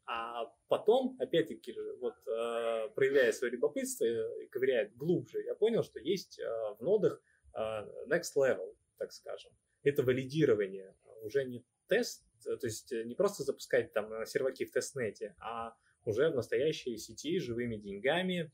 а 0.06 0.46
потом, 0.68 1.16
опять-таки, 1.18 1.74
вот 2.00 2.14
а, 2.26 2.88
проявляя 2.88 3.32
свое 3.32 3.52
любопытство 3.52 4.04
и 4.04 4.46
ковыряя 4.48 4.90
глубже, 4.96 5.42
я 5.42 5.54
понял, 5.54 5.82
что 5.82 6.00
есть 6.00 6.40
а, 6.40 6.74
в 6.74 6.80
нодах 6.80 7.22
а, 7.52 7.86
next 8.08 8.34
level, 8.36 8.74
так 8.96 9.12
скажем. 9.12 9.52
Это 9.82 10.02
валидирование, 10.02 10.96
уже 11.22 11.44
не 11.44 11.64
тест, 11.86 12.24
то 12.42 12.66
есть 12.66 12.90
не 12.90 13.14
просто 13.14 13.42
запускать 13.42 13.92
там 13.92 14.26
серваки 14.26 14.64
в 14.64 14.72
тестнете, 14.72 15.34
а 15.40 15.76
уже 16.04 16.30
в 16.30 16.34
настоящей 16.34 16.96
сети 16.96 17.38
живыми 17.38 17.76
деньгами, 17.76 18.50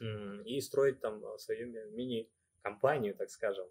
и 0.00 0.60
строить 0.60 1.00
там 1.00 1.22
свою 1.38 1.68
мини-компанию, 1.92 3.14
так 3.14 3.30
скажем. 3.30 3.66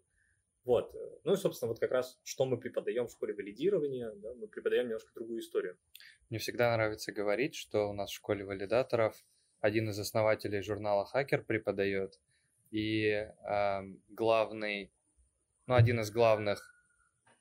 Вот. 0.63 0.93
Ну 1.23 1.33
и, 1.33 1.37
собственно, 1.37 1.69
вот 1.69 1.79
как 1.79 1.91
раз, 1.91 2.19
что 2.23 2.45
мы 2.45 2.57
преподаем 2.57 3.07
в 3.07 3.11
школе 3.11 3.33
валидирования, 3.33 4.11
да, 4.15 4.33
мы 4.35 4.47
преподаем 4.47 4.85
немножко 4.85 5.11
другую 5.15 5.39
историю. 5.39 5.77
Мне 6.29 6.39
всегда 6.39 6.73
нравится 6.73 7.11
говорить, 7.11 7.55
что 7.55 7.89
у 7.89 7.93
нас 7.93 8.11
в 8.11 8.15
школе 8.15 8.45
валидаторов 8.45 9.15
один 9.59 9.89
из 9.89 9.99
основателей 9.99 10.61
журнала 10.61 11.05
«Хакер» 11.05 11.43
преподает, 11.43 12.19
и 12.71 13.09
э, 13.09 13.81
главный, 14.09 14.91
ну, 15.67 15.75
один 15.75 15.99
из 15.99 16.09
главных 16.09 16.73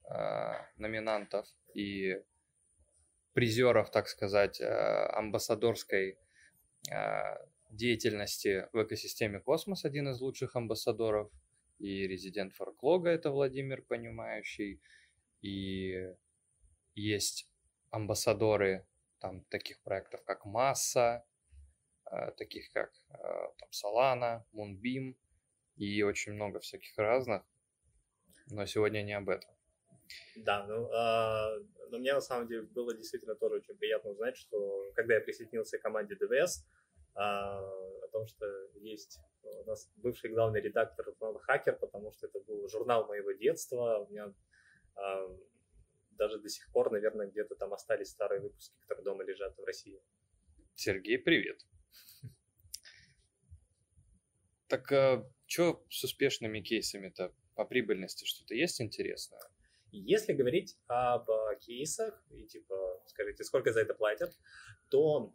э, 0.04 0.52
номинантов 0.76 1.46
и 1.74 2.22
призеров, 3.32 3.90
так 3.90 4.08
сказать, 4.08 4.60
э, 4.60 4.66
амбассадорской 4.66 6.18
э, 6.90 7.36
деятельности 7.70 8.68
в 8.72 8.82
экосистеме 8.82 9.40
Космос, 9.40 9.84
один 9.84 10.08
из 10.08 10.20
лучших 10.20 10.56
амбассадоров, 10.56 11.30
и 11.80 12.06
резидент 12.06 12.52
Форклога 12.54 13.10
это 13.10 13.30
Владимир 13.30 13.82
Понимающий, 13.82 14.80
и 15.40 16.12
есть 16.94 17.48
амбассадоры 17.90 18.86
там 19.18 19.44
таких 19.44 19.80
проектов, 19.80 20.22
как 20.24 20.44
Масса, 20.44 21.24
э, 22.10 22.30
таких 22.36 22.70
как 22.72 22.92
э, 23.08 23.16
там 23.58 23.68
Solana, 23.70 24.44
Moonbeam 24.52 25.16
и 25.76 26.02
очень 26.02 26.34
много 26.34 26.60
всяких 26.60 26.96
разных, 26.98 27.42
но 28.50 28.66
сегодня 28.66 29.02
не 29.02 29.14
об 29.14 29.30
этом. 29.30 29.50
Да, 30.36 30.66
ну, 30.66 30.86
э, 30.86 31.64
но 31.90 31.98
мне 31.98 32.12
на 32.12 32.20
самом 32.20 32.46
деле 32.46 32.62
было 32.62 32.94
действительно 32.94 33.34
тоже 33.34 33.56
очень 33.56 33.76
приятно 33.76 34.10
узнать, 34.10 34.36
что 34.36 34.92
когда 34.94 35.14
я 35.14 35.20
присоединился 35.20 35.78
к 35.78 35.82
команде 35.82 36.14
DVS, 36.14 36.64
а, 37.14 37.58
о 37.58 38.08
том, 38.12 38.26
что 38.26 38.46
есть 38.80 39.20
у 39.42 39.64
нас 39.64 39.90
бывший 39.96 40.30
главный 40.30 40.60
редактор 40.60 41.04
журнала 41.04 41.38
«Хакер», 41.40 41.76
потому 41.76 42.12
что 42.12 42.26
это 42.26 42.40
был 42.40 42.68
журнал 42.68 43.06
моего 43.06 43.32
детства. 43.32 43.98
У 43.98 44.10
меня 44.10 44.32
а, 44.96 45.36
даже 46.12 46.38
до 46.38 46.48
сих 46.48 46.70
пор, 46.72 46.90
наверное, 46.90 47.26
где-то 47.26 47.54
там 47.56 47.72
остались 47.72 48.10
старые 48.10 48.40
выпуски, 48.40 48.76
которые 48.80 49.04
дома 49.04 49.24
лежат 49.24 49.56
в 49.56 49.64
России. 49.64 50.02
Сергей, 50.74 51.18
привет. 51.18 51.66
Так 54.68 54.90
а, 54.92 55.30
что 55.46 55.84
с 55.88 56.04
успешными 56.04 56.60
кейсами-то 56.60 57.34
по 57.54 57.64
прибыльности? 57.64 58.24
Что-то 58.24 58.54
есть 58.54 58.80
интересное? 58.80 59.42
Если 59.92 60.32
говорить 60.32 60.78
об 60.86 61.28
кейсах 61.60 62.24
и 62.30 62.46
типа, 62.46 63.02
скажите, 63.06 63.42
сколько 63.42 63.72
за 63.72 63.80
это 63.80 63.92
платят, 63.94 64.32
то 64.88 65.34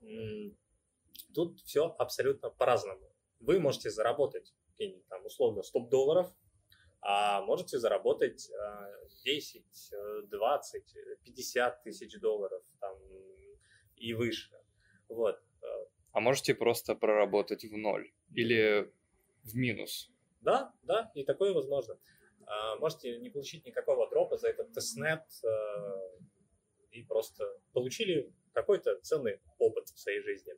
Тут 1.34 1.60
все 1.62 1.96
абсолютно 2.00 2.50
по-разному. 2.50 3.15
Вы 3.46 3.60
можете 3.60 3.90
заработать 3.90 4.54
там, 5.10 5.26
условно 5.26 5.62
100 5.62 5.80
долларов, 5.88 6.34
а 7.02 7.42
можете 7.42 7.78
заработать 7.78 8.50
10, 9.24 9.92
20, 10.30 10.84
50 11.24 11.84
тысяч 11.84 12.20
долларов 12.20 12.64
там, 12.80 12.98
и 13.96 14.14
выше. 14.14 14.52
Вот. 15.08 15.40
А 16.12 16.20
можете 16.20 16.56
просто 16.56 16.96
проработать 16.96 17.64
в 17.66 17.78
ноль 17.78 18.12
или 18.34 18.92
в 19.44 19.56
минус? 19.56 20.10
Да, 20.42 20.74
да, 20.84 21.12
и 21.14 21.24
такое 21.24 21.54
возможно. 21.54 21.98
А, 22.48 22.76
можете 22.78 23.20
не 23.20 23.30
получить 23.30 23.66
никакого 23.66 24.10
дропа 24.10 24.38
за 24.38 24.50
этот 24.50 24.72
тестнет 24.74 25.24
э, 25.44 25.48
и 26.92 27.04
просто 27.04 27.46
получили 27.74 28.32
какой-то 28.54 29.00
ценный 29.02 29.42
опыт 29.58 29.90
в 29.90 30.00
своей 30.00 30.22
жизни. 30.22 30.54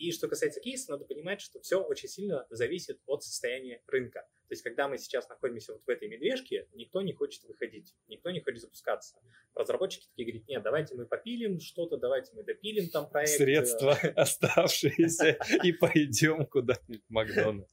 И 0.00 0.12
что 0.12 0.28
касается 0.28 0.60
кейса, 0.60 0.92
надо 0.92 1.04
понимать, 1.04 1.42
что 1.42 1.60
все 1.60 1.76
очень 1.82 2.08
сильно 2.08 2.46
зависит 2.48 3.02
от 3.04 3.22
состояния 3.22 3.82
рынка. 3.86 4.20
То 4.48 4.54
есть, 4.54 4.62
когда 4.62 4.88
мы 4.88 4.96
сейчас 4.96 5.28
находимся 5.28 5.74
вот 5.74 5.82
в 5.86 5.88
этой 5.90 6.08
медвежке, 6.08 6.66
никто 6.72 7.02
не 7.02 7.12
хочет 7.12 7.44
выходить, 7.44 7.94
никто 8.08 8.30
не 8.30 8.40
хочет 8.40 8.62
запускаться. 8.62 9.20
Разработчики 9.54 10.06
такие 10.08 10.26
говорят, 10.26 10.48
нет, 10.48 10.62
давайте 10.62 10.94
мы 10.94 11.04
попилим 11.04 11.60
что-то, 11.60 11.98
давайте 11.98 12.34
мы 12.34 12.44
допилим 12.44 12.88
там 12.88 13.10
проект. 13.10 13.32
Средства 13.32 13.92
оставшиеся 14.16 15.38
и 15.62 15.72
пойдем 15.72 16.46
куда-нибудь 16.46 17.04
в 17.06 17.10
Макдональдс. 17.10 17.70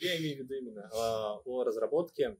Я 0.00 0.18
имею 0.18 0.36
в 0.36 0.40
виду 0.40 0.54
именно 0.54 0.90
а, 0.92 1.40
о 1.46 1.64
разработке. 1.64 2.36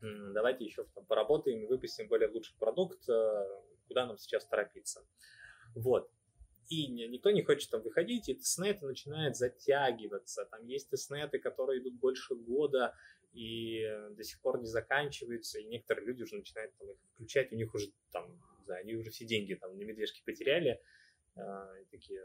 Давайте 0.00 0.64
еще 0.64 0.84
там 0.94 1.04
поработаем, 1.06 1.66
выпустим 1.66 2.06
более 2.06 2.28
лучший 2.28 2.56
продукт, 2.56 3.00
а, 3.08 3.64
куда 3.88 4.06
нам 4.06 4.16
сейчас 4.16 4.46
торопиться. 4.46 5.04
Вот 5.74 6.08
и 6.68 6.86
никто 6.88 7.30
не 7.30 7.42
хочет 7.42 7.70
там 7.70 7.82
выходить, 7.82 8.28
и 8.28 8.34
тестнеты 8.34 8.86
начинают 8.86 9.36
затягиваться. 9.36 10.44
Там 10.46 10.66
есть 10.66 10.90
тестнеты, 10.90 11.38
которые 11.38 11.80
идут 11.80 11.94
больше 11.94 12.34
года 12.34 12.94
и 13.32 13.84
до 14.10 14.24
сих 14.24 14.40
пор 14.40 14.60
не 14.60 14.66
заканчиваются, 14.66 15.58
и 15.58 15.64
некоторые 15.64 16.06
люди 16.06 16.22
уже 16.22 16.36
начинают 16.36 16.74
там, 16.76 16.90
их 16.90 16.96
включать, 17.14 17.52
у 17.52 17.56
них 17.56 17.74
уже 17.74 17.92
там, 18.12 18.40
знаю, 18.68 18.82
они 18.82 18.94
уже 18.94 19.10
все 19.10 19.24
деньги 19.24 19.54
там 19.54 19.76
на 19.76 19.82
медвежки 19.82 20.22
потеряли, 20.24 20.80
э, 21.36 21.40
и 21.82 21.84
такие, 21.90 22.22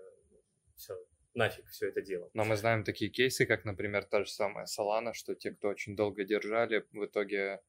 все, 0.76 0.96
нафиг 1.34 1.68
все 1.68 1.90
это 1.90 2.02
дело. 2.02 2.30
Но 2.34 2.44
мы 2.46 2.56
знаем 2.56 2.84
такие 2.84 3.10
кейсы, 3.10 3.46
как, 3.46 3.66
например, 3.66 4.06
та 4.06 4.24
же 4.24 4.30
самая 4.30 4.66
Solana, 4.66 5.14
что 5.14 5.36
те, 5.36 5.52
кто 5.52 5.70
очень 5.70 5.96
долго 5.96 6.24
держали, 6.24 6.86
в 6.92 7.06
итоге 7.06 7.62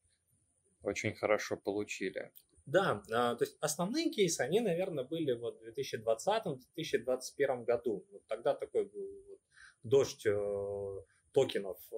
очень 0.83 1.15
хорошо 1.15 1.57
получили. 1.57 2.31
Да, 2.65 3.03
а, 3.11 3.35
то 3.35 3.43
есть 3.43 3.57
основные 3.61 4.09
кейсы, 4.09 4.41
они, 4.41 4.59
наверное, 4.59 5.03
были 5.03 5.33
вот 5.33 5.61
в 5.61 5.65
2020-2021 5.67 7.63
году. 7.63 8.05
Вот 8.11 8.25
тогда 8.27 8.55
такой 8.55 8.85
был 8.85 9.39
дождь 9.83 10.25
э, 10.25 11.01
токенов, 11.31 11.77
э, 11.91 11.95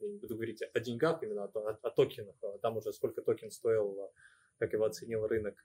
я 0.00 0.08
не 0.08 0.18
буду 0.18 0.34
говорить 0.34 0.62
о 0.62 0.80
деньгах 0.80 1.22
именно, 1.22 1.44
а 1.44 1.50
о, 1.54 1.70
о 1.70 1.90
токенах, 1.90 2.36
а 2.42 2.58
там 2.58 2.76
уже 2.76 2.92
сколько 2.92 3.22
токен 3.22 3.50
стоил, 3.50 4.12
как 4.58 4.74
его 4.74 4.84
оценил 4.84 5.26
рынок, 5.26 5.64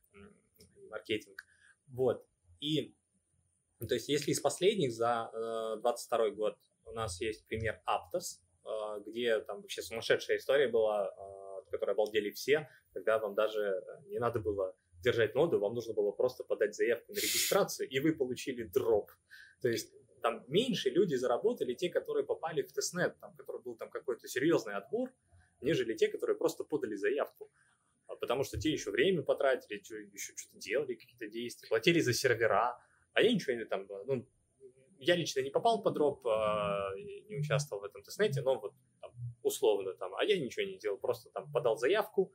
маркетинг. 0.89 1.45
Вот, 1.87 2.25
и 2.61 2.95
то 3.85 3.93
есть 3.95 4.07
если 4.07 4.31
из 4.31 4.39
последних 4.39 4.93
за 4.93 5.29
22 5.81 6.27
э, 6.27 6.31
год 6.31 6.57
у 6.85 6.91
нас 6.91 7.19
есть 7.19 7.45
пример 7.47 7.81
Aptos, 7.85 8.39
где 9.05 9.41
там 9.41 9.61
вообще 9.61 9.81
сумасшедшая 9.81 10.37
история 10.37 10.69
была, 10.69 11.09
от 11.57 11.69
которой 11.69 11.91
обалдели 11.91 12.29
все, 12.29 12.69
когда 12.93 13.19
вам 13.19 13.35
даже 13.35 13.61
э, 13.61 14.09
не 14.09 14.19
надо 14.19 14.39
было 14.39 14.75
держать 15.01 15.35
ноду, 15.35 15.59
вам 15.59 15.73
нужно 15.73 15.93
было 15.93 16.11
просто 16.11 16.43
подать 16.43 16.75
заявку 16.75 17.11
на 17.11 17.17
регистрацию, 17.17 17.89
и 17.89 17.99
вы 17.99 18.13
получили 18.13 18.63
дроп. 18.63 19.11
То 19.61 19.69
есть 19.69 19.93
там 20.21 20.43
меньше 20.47 20.89
люди 20.89 21.15
заработали 21.15 21.73
те, 21.73 21.89
которые 21.89 22.25
попали 22.25 22.61
в 22.61 22.71
тестнет, 22.71 23.19
там, 23.19 23.35
который 23.35 23.61
был 23.61 23.75
там 23.75 23.89
какой-то 23.89 24.27
серьезный 24.27 24.75
отбор, 24.75 25.11
нежели 25.61 25.93
те, 25.93 26.07
которые 26.07 26.37
просто 26.37 26.63
подали 26.63 26.95
заявку. 26.95 27.51
А 28.07 28.15
потому 28.15 28.43
что 28.43 28.59
те 28.59 28.71
еще 28.71 28.91
время 28.91 29.23
потратили, 29.23 29.79
еще 29.79 30.33
что-то 30.35 30.57
делали, 30.59 30.95
какие-то 30.95 31.27
действия, 31.27 31.67
платили 31.67 31.99
за 31.99 32.13
сервера, 32.13 32.77
а 33.13 33.21
я 33.21 33.33
ничего 33.33 33.55
не 33.55 33.65
там, 33.65 33.87
ну, 34.05 34.25
я 34.97 35.15
лично 35.15 35.41
не 35.41 35.49
попал 35.49 35.81
под 35.81 35.93
дроп, 35.93 36.25
а, 36.27 36.93
не 36.95 37.37
участвовал 37.37 37.81
в 37.81 37.85
этом 37.85 38.03
тестнете, 38.03 38.41
но 38.41 38.59
вот 38.59 38.73
там, 39.01 39.11
условно 39.41 39.93
там, 39.93 40.15
а 40.15 40.23
я 40.23 40.39
ничего 40.39 40.65
не 40.65 40.77
делал, 40.77 40.97
просто 40.97 41.29
там 41.31 41.51
подал 41.51 41.77
заявку, 41.77 42.33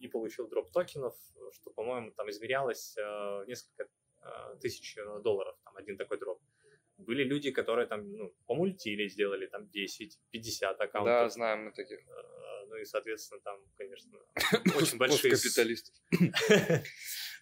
и 0.00 0.08
получил 0.08 0.48
дроп 0.48 0.70
токенов, 0.70 1.14
что, 1.52 1.70
по-моему, 1.70 2.12
там 2.12 2.28
измерялось 2.30 2.96
э, 2.96 3.44
несколько 3.46 3.88
э, 4.22 4.56
тысяч 4.60 4.96
э, 4.96 5.20
долларов, 5.22 5.56
там 5.64 5.76
один 5.76 5.96
такой 5.96 6.18
дроп. 6.18 6.40
Были 6.96 7.22
люди, 7.22 7.50
которые 7.52 7.86
там, 7.86 8.10
ну, 8.12 8.34
помультили, 8.46 9.06
сделали 9.08 9.46
там 9.46 9.68
10, 9.68 10.18
50 10.30 10.80
аккаунтов. 10.80 11.04
Да, 11.04 11.28
знаем 11.28 11.64
мы 11.64 11.72
таких. 11.72 12.00
Ну 12.66 12.76
и, 12.76 12.84
соответственно, 12.84 13.40
там, 13.40 13.60
конечно, 13.76 14.18
очень 14.76 14.98
большие... 14.98 15.34
Капиталисты. 15.34 15.92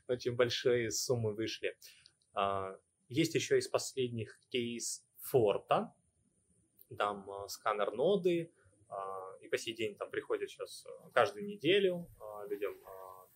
Очень 0.09 0.37
большие 0.37 0.93
суммы 0.93 1.35
вышли. 1.35 1.77
А, 2.33 2.79
есть 3.09 3.35
еще 3.35 3.59
из 3.59 3.67
последних 3.67 4.39
кейс 4.51 5.05
Форта. 5.23 5.93
Там 6.97 7.29
сканер 7.49 7.91
ноды, 7.91 8.53
а, 8.89 9.37
и 9.41 9.49
по 9.49 9.59
сей 9.59 9.75
день 9.75 9.97
там 9.97 10.11
приходят 10.11 10.49
сейчас 10.51 10.87
э, 10.87 11.11
каждую 11.13 11.47
неделю 11.47 12.09
людям 12.47 12.75
а, 12.85 13.27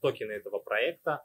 токены 0.00 0.32
этого 0.32 0.58
проекта. 0.58 1.24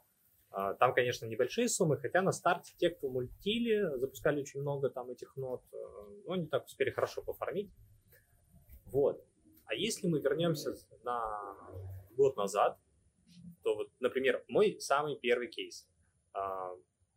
Там, 0.50 0.94
конечно, 0.94 1.26
небольшие 1.26 1.68
суммы, 1.68 1.98
хотя 1.98 2.22
на 2.22 2.32
старте 2.32 2.72
те, 2.78 2.88
кто 2.88 3.10
мультили, 3.10 3.98
запускали 3.98 4.40
очень 4.40 4.62
много 4.62 4.88
там 4.88 5.10
этих 5.10 5.36
нот, 5.36 5.62
э, 5.74 5.76
но 6.24 6.32
они 6.32 6.46
так 6.46 6.64
успели 6.64 6.88
хорошо 6.90 7.20
пофармить. 7.20 7.70
Вот. 8.86 9.22
А 9.66 9.74
если 9.74 10.08
мы 10.08 10.20
вернемся 10.20 10.72
на 11.04 11.54
год 12.16 12.38
назад, 12.38 12.78
то 13.62 13.74
вот, 13.74 13.90
например, 14.00 14.42
мой 14.48 14.80
самый 14.80 15.18
первый 15.18 15.48
кейс. 15.48 15.86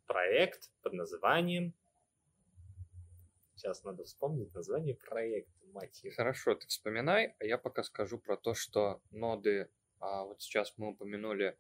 Проект 0.08 0.70
под 0.82 0.91
названием 0.91 1.74
Сейчас 3.62 3.84
надо 3.84 4.04
вспомнить 4.06 4.52
название 4.56 4.95
проекта, 4.95 5.68
мать. 5.68 6.04
Хорошо, 6.16 6.56
ты 6.56 6.66
вспоминай, 6.66 7.36
а 7.39 7.45
я 7.45 7.60
пока 7.60 7.84
скажу 7.84 8.18
про 8.18 8.36
то, 8.36 8.56
что 8.56 9.04
ноды, 9.12 9.62
а, 9.62 9.81
вот 10.02 10.41
сейчас 10.41 10.74
мы 10.78 10.89
упомянули 10.89 11.58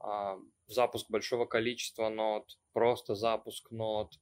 а, 0.00 0.38
запуск 0.66 1.10
большого 1.10 1.46
количества 1.46 2.08
нод, 2.08 2.58
просто 2.72 3.14
запуск 3.14 3.70
нод, 3.70 4.18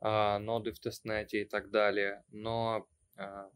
а, 0.00 0.38
ноды 0.38 0.72
в 0.72 0.80
тестнете 0.80 1.42
и 1.42 1.44
так 1.44 1.70
далее. 1.70 2.24
Но 2.28 2.88
а, 3.16 3.50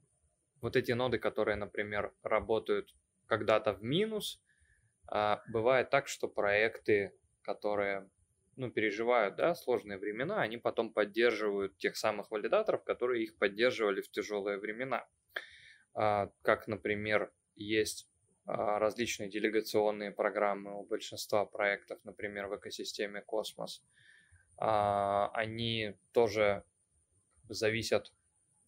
вот 0.60 0.76
эти 0.76 0.92
ноды, 0.92 1.18
которые, 1.18 1.56
например, 1.56 2.12
работают 2.22 2.94
когда-то 3.26 3.72
в 3.72 3.82
минус, 3.82 4.40
а, 5.06 5.42
бывает 5.48 5.90
так, 5.90 6.08
что 6.08 6.28
проекты, 6.28 7.14
которые 7.42 8.08
ну, 8.56 8.70
переживают 8.70 9.36
да, 9.36 9.54
сложные 9.54 9.98
времена, 9.98 10.40
они 10.40 10.58
потом 10.58 10.92
поддерживают 10.92 11.76
тех 11.78 11.96
самых 11.96 12.30
валидаторов, 12.30 12.84
которые 12.84 13.24
их 13.24 13.36
поддерживали 13.36 14.00
в 14.00 14.10
тяжелые 14.10 14.58
времена. 14.58 15.06
А, 15.94 16.30
как, 16.42 16.68
например, 16.68 17.32
есть 17.56 18.08
а, 18.08 18.13
различные 18.46 19.30
делегационные 19.30 20.10
программы 20.10 20.78
у 20.78 20.84
большинства 20.84 21.46
проектов, 21.46 21.98
например, 22.04 22.48
в 22.48 22.56
экосистеме 22.56 23.22
Космос. 23.22 23.82
А, 24.56 25.30
они 25.34 25.94
тоже 26.12 26.62
зависят 27.48 28.12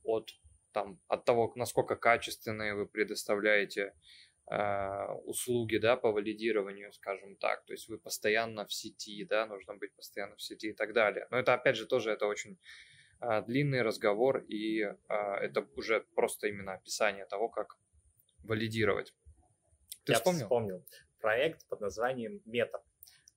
от, 0.03 0.31
там, 0.73 0.99
от 1.09 1.25
того, 1.25 1.53
насколько 1.57 1.97
качественные 1.97 2.75
вы 2.75 2.87
предоставляете 2.87 3.95
а, 4.47 5.15
услуги, 5.25 5.77
да, 5.77 5.97
по 5.97 6.13
валидированию, 6.13 6.93
скажем 6.93 7.37
так. 7.37 7.65
То 7.67 7.73
есть 7.73 7.89
вы 7.89 7.99
постоянно 7.99 8.65
в 8.67 8.73
сети, 8.73 9.25
да, 9.25 9.47
нужно 9.47 9.75
быть 9.75 9.93
постоянно 9.95 10.37
в 10.37 10.43
сети 10.43 10.69
и 10.69 10.73
так 10.73 10.93
далее. 10.93 11.27
Но 11.31 11.39
это, 11.39 11.55
опять 11.55 11.77
же, 11.77 11.87
тоже 11.87 12.13
это 12.13 12.27
очень 12.27 12.59
а, 13.21 13.41
длинный 13.43 13.83
разговор, 13.83 14.39
и 14.39 14.83
а, 15.09 15.37
это 15.39 15.67
уже 15.77 16.05
просто 16.15 16.49
именно 16.49 16.75
описание 16.75 17.27
того, 17.27 17.49
как 17.49 17.77
валидировать. 18.43 19.15
Ты 20.07 20.13
Я 20.13 20.19
вспомнил? 20.19 20.45
вспомнил. 20.45 20.85
Проект 21.21 21.67
под 21.69 21.81
названием 21.81 22.41
Метр. 22.45 22.79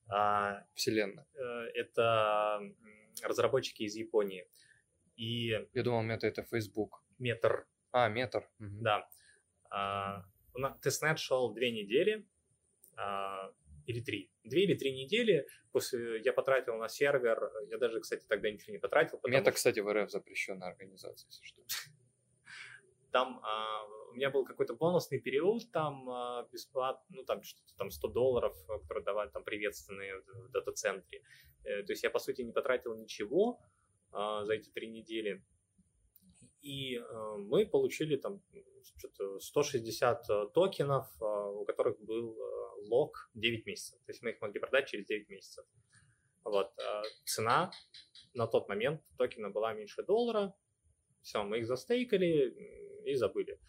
А, 0.07 0.63
Вселенная. 0.75 1.25
Э, 1.33 1.41
это 1.73 2.61
разработчики 3.23 3.83
из 3.83 3.95
Японии. 3.95 4.47
И... 5.15 5.49
Я 5.73 5.83
думал, 5.83 6.03
Мета 6.03 6.27
это 6.27 6.43
Facebook. 6.43 7.03
Метр. 7.17 7.67
А, 7.91 8.07
Метр. 8.07 8.47
Угу. 8.59 8.81
Да. 8.81 9.09
А, 9.71 10.23
тестнет 10.81 11.17
шел 11.17 11.51
две 11.53 11.71
недели, 11.71 12.27
а, 12.95 13.51
или 13.87 14.01
три. 14.01 14.31
Две 14.43 14.65
или 14.65 14.75
три 14.75 14.93
недели 14.93 15.47
после 15.71 16.21
я 16.21 16.33
потратил 16.33 16.75
на 16.77 16.87
сервер, 16.87 17.51
я 17.69 17.77
даже, 17.79 17.99
кстати, 17.99 18.25
тогда 18.27 18.51
ничего 18.51 18.73
не 18.73 18.79
потратил. 18.79 19.19
Мета, 19.23 19.45
что... 19.45 19.51
кстати, 19.53 19.79
в 19.79 19.91
РФ 19.91 20.11
запрещенная 20.11 20.69
организация, 20.69 21.27
если 21.27 21.43
что. 21.43 21.61
Там 23.11 23.41
а, 23.43 23.85
у 24.11 24.13
меня 24.13 24.29
был 24.29 24.45
какой-то 24.45 24.75
бонусный 24.75 25.19
период, 25.19 25.71
там 25.71 26.09
а, 26.09 26.47
бесплатно, 26.51 27.03
ну 27.09 27.23
там 27.23 27.43
что-то 27.43 27.75
там 27.77 27.91
100 27.91 28.07
долларов, 28.09 28.55
которые 28.67 29.03
давали 29.03 29.29
там 29.29 29.43
приветственные 29.43 30.21
в, 30.21 30.51
дата-центре. 30.51 31.23
Э, 31.63 31.83
то 31.83 31.91
есть 31.91 32.03
я, 32.03 32.09
по 32.09 32.19
сути, 32.19 32.41
не 32.41 32.51
потратил 32.51 32.95
ничего 32.95 33.59
а, 34.11 34.45
за 34.45 34.53
эти 34.53 34.69
три 34.69 34.89
недели. 34.89 35.43
И 36.61 36.97
э, 36.97 37.35
мы 37.37 37.65
получили 37.65 38.17
там 38.17 38.41
что-то 38.97 39.39
160 39.39 40.29
э, 40.29 40.47
токенов, 40.53 41.07
э, 41.21 41.25
у 41.25 41.65
которых 41.65 41.99
был 42.01 42.33
э, 42.33 42.87
лог 42.89 43.29
9 43.33 43.65
месяцев. 43.65 43.99
То 44.05 44.11
есть 44.11 44.21
мы 44.21 44.31
их 44.31 44.41
могли 44.41 44.59
продать 44.59 44.87
через 44.87 45.05
9 45.05 45.29
месяцев. 45.29 45.65
Вот. 46.43 46.71
Цена 47.25 47.71
на 48.33 48.47
тот 48.47 48.69
момент 48.69 49.01
токена 49.17 49.49
была 49.49 49.73
меньше 49.73 50.03
доллара. 50.03 50.55
Все, 51.21 51.43
мы 51.43 51.59
их 51.59 51.67
застейкали 51.67 52.55
и 53.05 53.15
забыли. 53.15 53.59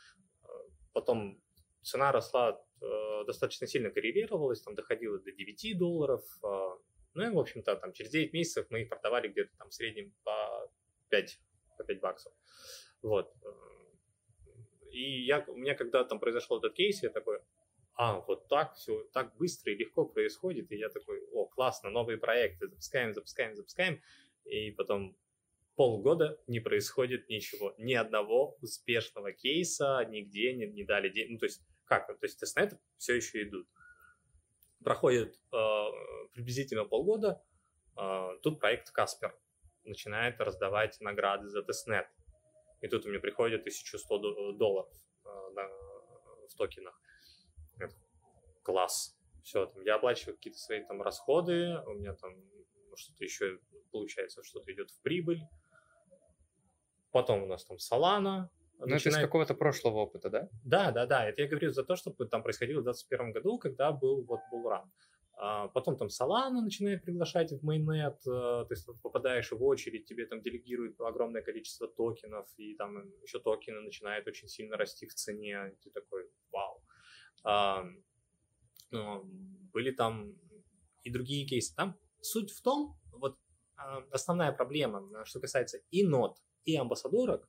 Потом 0.93 1.41
цена 1.83 2.12
росла 2.12 2.61
э, 2.81 3.24
достаточно 3.26 3.66
сильно 3.66 3.91
коррелировалось, 3.91 4.62
там 4.62 4.74
доходило 4.74 5.18
до 5.18 5.33
9 5.33 5.78
долларов. 5.78 6.22
Э, 6.43 6.76
ну 7.14 7.26
и, 7.26 7.35
в 7.35 7.39
общем-то, 7.39 7.76
там 7.76 7.93
через 7.93 8.11
9 8.11 8.33
месяцев 8.33 8.66
мы 8.70 8.83
их 8.83 8.89
продавали 8.89 9.28
где-то 9.28 9.51
там 9.59 9.70
в 9.70 9.74
среднем 9.74 10.12
по 10.24 10.70
5, 11.11 11.41
по 11.76 11.85
5 11.85 12.01
баксов. 12.01 12.33
Вот. 13.03 13.33
И 14.91 15.24
я, 15.24 15.45
у 15.47 15.57
меня 15.57 15.74
когда 15.74 16.05
там 16.05 16.18
произошел 16.18 16.59
этот 16.59 16.74
кейс, 16.74 17.03
я 17.03 17.11
такой, 17.11 17.41
а, 17.95 18.20
вот 18.20 18.49
так 18.49 18.74
все, 18.74 19.05
так 19.12 19.37
быстро 19.37 19.72
и 19.72 19.76
легко 19.76 20.05
происходит. 20.05 20.70
И 20.72 20.76
я 20.76 20.89
такой, 20.89 21.22
о, 21.33 21.47
классно, 21.47 21.91
новые 21.91 22.18
проекты, 22.18 22.66
запускаем, 22.66 23.14
запускаем, 23.14 23.55
запускаем. 23.55 24.01
И 24.45 24.70
потом 24.72 25.16
полгода 25.77 26.39
не 26.47 26.61
происходит 26.61 27.29
ничего. 27.29 27.75
Ни 27.79 27.95
одного 27.95 28.57
успешного 28.61 29.33
кейса 29.33 30.05
нигде 30.09 30.55
не, 30.55 30.66
не 30.66 30.85
дали 30.85 31.09
денег. 31.09 31.33
Ну, 31.33 31.39
то 31.39 31.47
есть, 31.47 31.62
как? 31.85 32.07
То 32.07 32.16
есть, 32.23 32.39
тестнеты 32.39 32.79
все 32.97 33.16
еще 33.16 33.43
идут. 33.43 33.66
Проходит 34.85 35.39
э, 35.53 35.85
приблизительно 36.33 36.85
полгода, 36.85 37.43
э, 37.99 38.39
тут 38.43 38.61
проект 38.61 38.91
Каспер 38.91 39.37
начинает 39.85 40.41
раздавать 40.41 41.01
награды 41.01 41.49
за 41.49 41.62
тестнет. 41.62 42.07
И 42.81 42.89
тут 42.89 43.05
у 43.05 43.09
меня 43.09 43.21
приходит 43.21 43.61
1100 43.61 44.53
долларов 44.53 44.93
э, 45.25 45.29
на, 45.55 45.68
в 46.49 46.55
токенах 46.57 47.01
класс. 48.62 49.16
Все, 49.43 49.66
там, 49.66 49.83
я 49.83 49.97
оплачиваю 49.97 50.37
какие-то 50.37 50.59
свои 50.59 50.85
там 50.85 51.03
расходы, 51.03 51.79
у 51.87 51.95
меня 51.95 52.14
там 52.14 52.33
что-то 52.95 53.25
еще 53.25 53.59
получается, 53.91 54.43
что-то 54.45 54.73
идет 54.73 54.91
в 54.91 55.01
прибыль. 55.03 55.41
Потом 57.13 57.43
у 57.43 57.47
нас 57.47 57.65
там 57.65 57.77
Solana. 57.77 58.49
Ну, 58.79 58.87
начинает... 58.87 59.07
это 59.07 59.09
из 59.11 59.17
какого-то 59.17 59.55
прошлого 59.55 59.99
опыта, 59.99 60.31
да? 60.31 60.49
Да, 60.65 60.91
да, 60.91 61.07
да. 61.07 61.29
Это 61.29 61.43
я 61.43 61.49
говорю 61.49 61.71
за 61.71 61.85
то, 61.85 61.97
что 61.97 62.11
там 62.11 62.43
происходило 62.43 62.81
в 62.81 62.85
2021 62.85 63.33
году, 63.33 63.59
когда 63.59 63.93
был 63.93 64.25
вот 64.25 64.41
Bullrun. 64.53 64.89
А 65.43 65.69
потом 65.69 65.97
там 65.97 66.09
Solana 66.09 66.61
начинает 66.61 67.03
приглашать 67.03 67.51
в 67.51 67.67
mainnet, 67.67 68.19
э, 68.27 68.27
то 68.27 68.67
есть 68.69 68.87
попадаешь 69.03 69.51
в 69.51 69.65
очередь, 69.65 70.05
тебе 70.05 70.27
там 70.27 70.43
делегируют 70.43 71.01
огромное 71.01 71.41
количество 71.41 71.89
токенов, 71.89 72.47
и 72.59 72.75
там 72.75 73.11
еще 73.23 73.39
токены 73.39 73.81
начинают 73.81 74.27
очень 74.29 74.49
сильно 74.49 74.77
расти 74.77 75.07
в 75.07 75.15
цене, 75.15 75.73
и 75.73 75.77
ты 75.83 75.91
такой, 75.91 76.29
вау. 76.53 76.83
Были 79.73 79.93
там 79.93 80.35
и 81.05 81.11
другие 81.11 81.47
кейсы. 81.47 81.75
Там 81.75 81.97
суть 82.21 82.51
в 82.51 82.61
том, 82.61 82.99
вот 83.13 83.39
а, 83.77 84.05
основная 84.11 84.53
проблема, 84.53 85.25
что 85.25 85.41
касается 85.41 85.79
и 85.91 86.07
нот, 86.07 86.37
и 86.65 86.77
амбассадорок, 86.77 87.49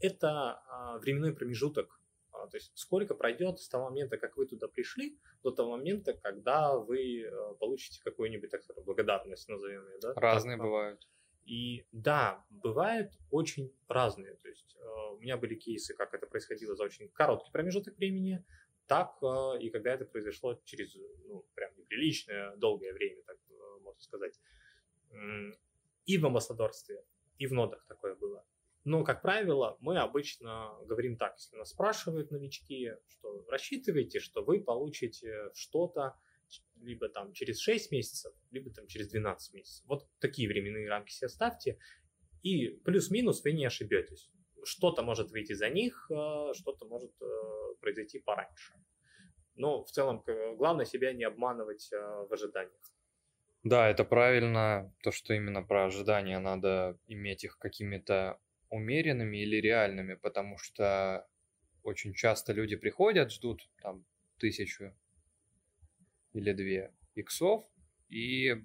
это 0.00 0.62
а, 0.68 0.98
временной 0.98 1.34
промежуток. 1.34 2.00
То 2.32 2.56
есть 2.56 2.72
сколько 2.74 3.14
пройдет 3.14 3.60
с 3.60 3.68
того 3.68 3.90
момента, 3.90 4.16
как 4.16 4.36
вы 4.36 4.46
туда 4.46 4.66
пришли, 4.66 5.18
до 5.42 5.50
того 5.50 5.72
момента, 5.72 6.14
когда 6.14 6.78
вы 6.78 7.30
получите 7.58 8.00
какую-нибудь, 8.02 8.50
так 8.50 8.62
сказать, 8.62 8.82
благодарность, 8.84 9.46
назовем 9.48 9.86
ее, 9.86 9.98
да? 10.00 10.14
Разные 10.14 10.56
так, 10.56 10.64
бывают. 10.64 11.08
И 11.44 11.84
да, 11.92 12.42
бывают 12.48 13.12
очень 13.30 13.74
разные. 13.88 14.36
То 14.36 14.48
есть 14.48 14.74
у 15.12 15.18
меня 15.18 15.36
были 15.36 15.54
кейсы, 15.54 15.92
как 15.92 16.14
это 16.14 16.26
происходило 16.26 16.74
за 16.74 16.84
очень 16.84 17.08
короткий 17.10 17.52
промежуток 17.52 17.96
времени, 17.98 18.42
так 18.90 19.22
а, 19.22 19.54
и 19.54 19.70
когда 19.70 19.92
это 19.92 20.04
произошло 20.04 20.60
через, 20.64 20.96
ну, 21.26 21.46
прям 21.54 21.70
неприличное, 21.76 22.56
долгое 22.56 22.92
время, 22.92 23.22
так 23.22 23.36
э, 23.48 23.80
можно 23.82 24.00
сказать. 24.00 24.40
И 26.06 26.18
в 26.18 26.26
амбассадорстве, 26.26 27.04
и 27.40 27.46
в 27.46 27.52
нодах 27.52 27.84
такое 27.88 28.14
было. 28.14 28.44
Но, 28.84 29.02
как 29.02 29.20
правило, 29.20 29.76
мы 29.80 29.98
обычно 29.98 30.70
говорим 30.86 31.16
так, 31.16 31.34
если 31.36 31.56
нас 31.56 31.70
спрашивают 31.70 32.30
новички, 32.30 32.92
что 33.08 33.44
рассчитывайте, 33.48 34.20
что 34.20 34.42
вы 34.42 34.62
получите 34.62 35.50
что-то 35.54 36.14
либо 36.76 37.08
там 37.08 37.32
через 37.32 37.60
6 37.60 37.90
месяцев, 37.90 38.32
либо 38.52 38.70
там 38.70 38.86
через 38.86 39.08
12 39.08 39.54
месяцев. 39.54 39.84
Вот 39.86 40.08
такие 40.20 40.48
временные 40.48 40.88
рамки 40.88 41.10
себе 41.12 41.28
ставьте, 41.28 41.78
и 42.42 42.68
плюс-минус 42.84 43.42
вы 43.44 43.52
не 43.52 43.66
ошибетесь 43.66 44.30
что-то 44.64 45.02
может 45.02 45.30
выйти 45.30 45.52
за 45.52 45.68
них, 45.68 46.06
э, 46.10 46.52
что-то 46.54 46.86
может 46.86 47.12
э, 47.20 47.26
произойти 47.80 48.18
пораньше. 48.18 48.74
Но 49.54 49.84
в 49.84 49.90
целом 49.90 50.24
главное 50.56 50.84
себя 50.84 51.12
не 51.12 51.24
обманывать 51.24 51.90
э, 51.92 51.96
в 51.96 52.32
ожиданиях. 52.32 52.80
Да, 53.62 53.88
это 53.88 54.04
правильно, 54.04 54.92
то, 55.02 55.12
что 55.12 55.34
именно 55.34 55.62
про 55.62 55.86
ожидания 55.86 56.38
надо 56.38 56.98
иметь 57.06 57.44
их 57.44 57.58
какими-то 57.58 58.40
умеренными 58.70 59.36
или 59.36 59.56
реальными, 59.56 60.14
потому 60.14 60.56
что 60.56 61.28
очень 61.82 62.14
часто 62.14 62.54
люди 62.54 62.76
приходят, 62.76 63.30
ждут 63.30 63.68
там 63.82 64.06
тысячу 64.38 64.94
или 66.32 66.52
две 66.52 66.92
иксов, 67.14 67.64
и 68.08 68.64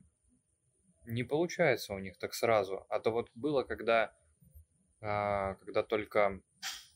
не 1.05 1.23
получается 1.23 1.93
у 1.93 1.99
них 1.99 2.17
так 2.17 2.33
сразу. 2.33 2.85
А 2.89 2.99
то 2.99 3.11
вот 3.11 3.29
было, 3.35 3.63
когда 3.63 4.13
а, 5.01 5.55
когда 5.55 5.83
только 5.83 6.41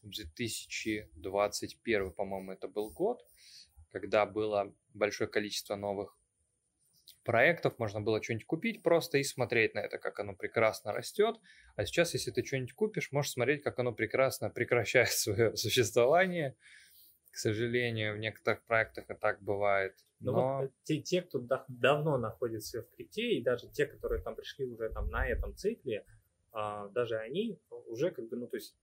2021, 0.04 2.12
по-моему, 2.12 2.52
это 2.54 2.68
был 2.68 2.92
год, 2.92 3.26
когда 3.92 4.26
было 4.26 4.74
большое 4.94 5.30
количество 5.30 5.76
новых 5.76 6.18
проектов, 7.30 7.78
можно 7.78 8.02
было 8.02 8.24
что-нибудь 8.24 8.48
купить 8.48 8.82
просто 8.82 9.20
и 9.20 9.24
смотреть 9.24 9.76
на 9.76 9.82
это, 9.82 10.00
как 10.00 10.20
оно 10.20 10.34
прекрасно 10.34 10.92
растет. 10.94 11.36
А 11.76 11.86
сейчас, 11.86 12.16
если 12.16 12.32
ты 12.32 12.44
что-нибудь 12.44 12.74
купишь, 12.74 13.12
можешь 13.12 13.34
смотреть, 13.34 13.62
как 13.62 13.78
оно 13.78 13.92
прекрасно 13.92 14.50
прекращает 14.56 15.12
свое 15.12 15.56
существование. 15.56 16.56
К 17.30 17.38
сожалению, 17.38 18.16
в 18.16 18.18
некоторых 18.18 18.64
проектах 18.64 19.12
и 19.12 19.14
так 19.14 19.44
бывает. 19.44 19.94
Но, 20.20 20.32
Но 20.32 20.58
вот 20.62 20.72
те, 20.82 21.00
те, 21.02 21.22
кто 21.22 21.38
да, 21.38 21.66
давно 21.68 22.18
находится 22.18 22.82
в 22.82 22.90
крипте, 22.96 23.34
и 23.34 23.44
даже 23.44 23.68
те, 23.68 23.86
которые 23.86 24.24
там 24.24 24.36
пришли 24.36 24.66
уже 24.66 24.90
там 24.90 25.12
на 25.12 25.28
этом 25.28 25.56
цикле, 25.56 26.08
а, 26.52 26.88
даже 26.88 27.16
они 27.20 27.60
уже 27.86 28.10
как 28.10 28.28
бы, 28.28 28.38
ну, 28.38 28.48
то 28.48 28.58
есть 28.58 28.76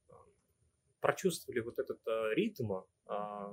прочувствовали 1.00 1.58
вот 1.58 1.80
этот 1.80 1.98
а, 2.06 2.32
ритм, 2.32 2.74
а, 3.06 3.52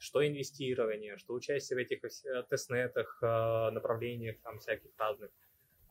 что 0.00 0.26
инвестирование, 0.26 1.16
что 1.16 1.34
участие 1.34 1.76
в 1.76 1.80
этих 1.80 2.04
э, 2.04 2.42
тестнетах, 2.50 3.18
направлениях 3.22 4.40
там 4.42 4.58
всяких 4.58 4.90
разных, 4.98 5.30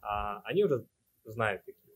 они 0.02 0.64
уже 0.64 0.86
знают, 1.26 1.64
такие. 1.66 1.96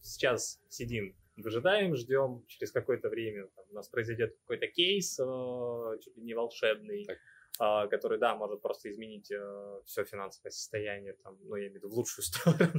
сейчас 0.00 0.60
сидим, 0.68 1.16
выжидаем, 1.36 1.94
ждем, 1.94 2.44
через 2.48 2.72
какое-то 2.72 3.08
время 3.08 3.46
там, 3.54 3.64
у 3.70 3.74
нас 3.74 3.88
произойдет 3.88 4.36
какой-то 4.40 4.66
кейс, 4.66 5.16
чуть 5.16 6.16
ли 6.16 6.22
не 6.22 6.34
волшебный, 6.34 7.04
так 7.04 7.18
а, 7.58 7.86
который, 7.86 8.18
да, 8.18 8.34
может 8.34 8.60
просто 8.60 8.90
изменить 8.90 9.30
э, 9.30 9.80
все 9.86 10.04
финансовое 10.04 10.50
состояние, 10.50 11.14
там, 11.24 11.38
ну, 11.42 11.56
я 11.56 11.68
имею 11.68 11.72
в 11.72 11.74
виду 11.76 11.88
в 11.88 11.94
лучшую 11.94 12.24
сторону. 12.26 12.72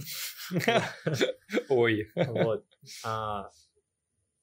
Ой. 1.70 2.12
Вот. 2.16 2.66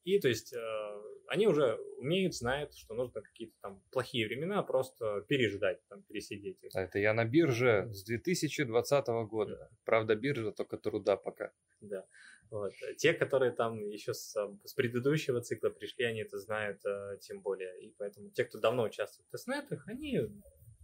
А, 0.05 0.09
и, 0.09 0.19
то 0.21 0.29
есть, 0.29 0.53
э, 0.53 1.03
они 1.29 1.47
уже 1.47 1.77
умеют, 1.99 2.35
знают, 2.35 2.75
что 2.75 2.95
нужно 2.95 3.23
какие-то 3.23 3.55
там 3.63 3.83
плохие 3.91 4.27
времена 4.27 4.63
просто 4.63 5.25
переждать, 5.29 5.81
там, 5.89 6.03
пересидеть. 6.03 6.59
Это 6.75 6.99
я 6.99 7.15
на 7.15 7.25
бирже 7.25 7.89
с 7.93 8.05
2020 8.05 9.07
года. 9.29 9.71
Правда, 9.85 10.15
биржа 10.15 10.53
только 10.53 10.77
труда 10.77 11.17
пока. 11.17 11.53
Да. 11.81 12.07
Вот. 12.51 12.73
Те, 12.99 13.15
которые 13.15 13.53
там 13.53 13.79
еще 13.89 14.13
с, 14.15 14.37
с 14.65 14.75
предыдущего 14.75 15.41
цикла 15.41 15.71
пришли, 15.71 16.05
они 16.05 16.21
это 16.21 16.39
знают 16.39 16.85
э, 16.85 17.19
тем 17.21 17.41
более. 17.41 17.83
И 17.83 17.95
поэтому 17.99 18.31
те, 18.31 18.45
кто 18.45 18.59
давно 18.59 18.85
участвует 18.85 19.27
в 19.27 19.31
тестнетах, 19.31 19.89
они 19.89 20.21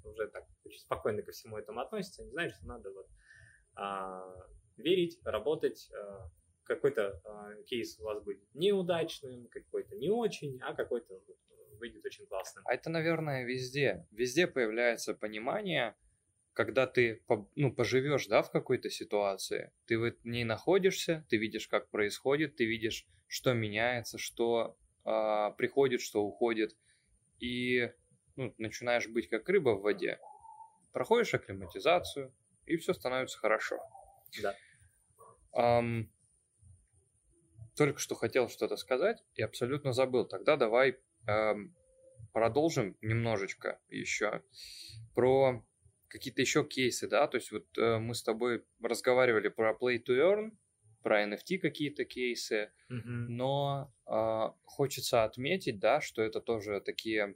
уже 0.05 0.29
так 0.29 0.47
очень 0.65 0.81
спокойно 0.81 1.23
ко 1.23 1.33
всему 1.33 1.59
этому 1.59 1.81
относятся. 1.81 2.23
Они 2.23 2.31
знают, 2.33 2.55
что 2.55 2.67
надо 2.67 2.91
вот, 2.91 3.07
а, 3.75 4.35
верить, 4.77 5.21
работать. 5.25 5.91
А, 5.95 6.31
какой-то 6.71 7.21
а, 7.25 7.55
кейс 7.67 7.99
у 7.99 8.05
вас 8.05 8.23
будет 8.23 8.43
неудачным, 8.55 9.49
какой-то 9.49 9.97
не 9.97 10.09
очень, 10.09 10.61
а 10.63 10.73
какой-то 10.73 11.21
выйдет 11.81 12.05
очень 12.07 12.27
классным. 12.27 12.63
А 12.65 12.75
это, 12.75 12.91
наверное, 12.91 13.45
везде. 13.45 14.07
Везде 14.13 14.47
появляется 14.47 15.15
понимание, 15.15 15.97
когда 16.53 16.87
ты 16.87 17.25
ну, 17.57 17.75
поживешь 17.75 18.29
да, 18.29 18.43
в 18.43 18.53
какой-то 18.53 18.89
ситуации, 18.89 19.73
ты 19.87 19.99
в 19.99 20.15
ней 20.23 20.45
находишься, 20.45 21.27
ты 21.29 21.39
видишь, 21.39 21.67
как 21.67 21.91
происходит, 21.91 22.55
ты 22.55 22.67
видишь, 22.67 23.05
что 23.27 23.53
меняется, 23.53 24.17
что 24.19 24.77
э, 25.05 25.51
приходит, 25.59 26.01
что 26.03 26.23
уходит, 26.23 26.77
и 27.41 27.91
ну, 28.37 28.55
начинаешь 28.59 29.09
быть 29.09 29.29
как 29.29 29.49
рыба 29.49 29.71
в 29.71 29.83
воде. 29.83 30.21
Проходишь 30.93 31.35
акклиматизацию, 31.35 32.33
и 32.67 32.77
все 32.77 32.95
становится 32.95 33.39
хорошо. 33.39 33.79
Да. 34.41 34.55
Um, 35.53 36.07
только 37.81 37.99
что 37.99 38.15
хотел 38.15 38.51
что-то 38.51 38.77
сказать 38.77 39.25
и 39.37 39.43
абсолютно 39.43 39.95
забыл. 39.95 40.27
Тогда 40.27 40.57
давай 40.57 40.99
um, 41.27 41.71
продолжим 42.35 42.95
немножечко 43.01 43.81
еще 43.89 44.43
про 45.15 45.65
какие-то 46.09 46.43
еще 46.43 46.63
кейсы, 46.63 47.09
да, 47.09 47.27
то 47.27 47.39
есть 47.39 47.51
вот 47.51 47.65
э, 47.79 47.99
мы 47.99 48.15
с 48.15 48.23
тобой 48.23 48.67
разговаривали 48.83 49.49
про 49.49 49.73
Play 49.73 49.97
to 50.07 50.15
Earn, 50.15 50.51
про 51.03 51.25
NFT 51.25 51.57
какие-то 51.57 52.05
кейсы, 52.05 52.71
mm-hmm. 52.91 53.29
но 53.29 53.91
э, 54.07 54.53
хочется 54.65 55.25
отметить, 55.25 55.79
да, 55.79 56.03
что 56.03 56.21
это 56.21 56.43
тоже 56.43 56.83
такие 56.83 57.35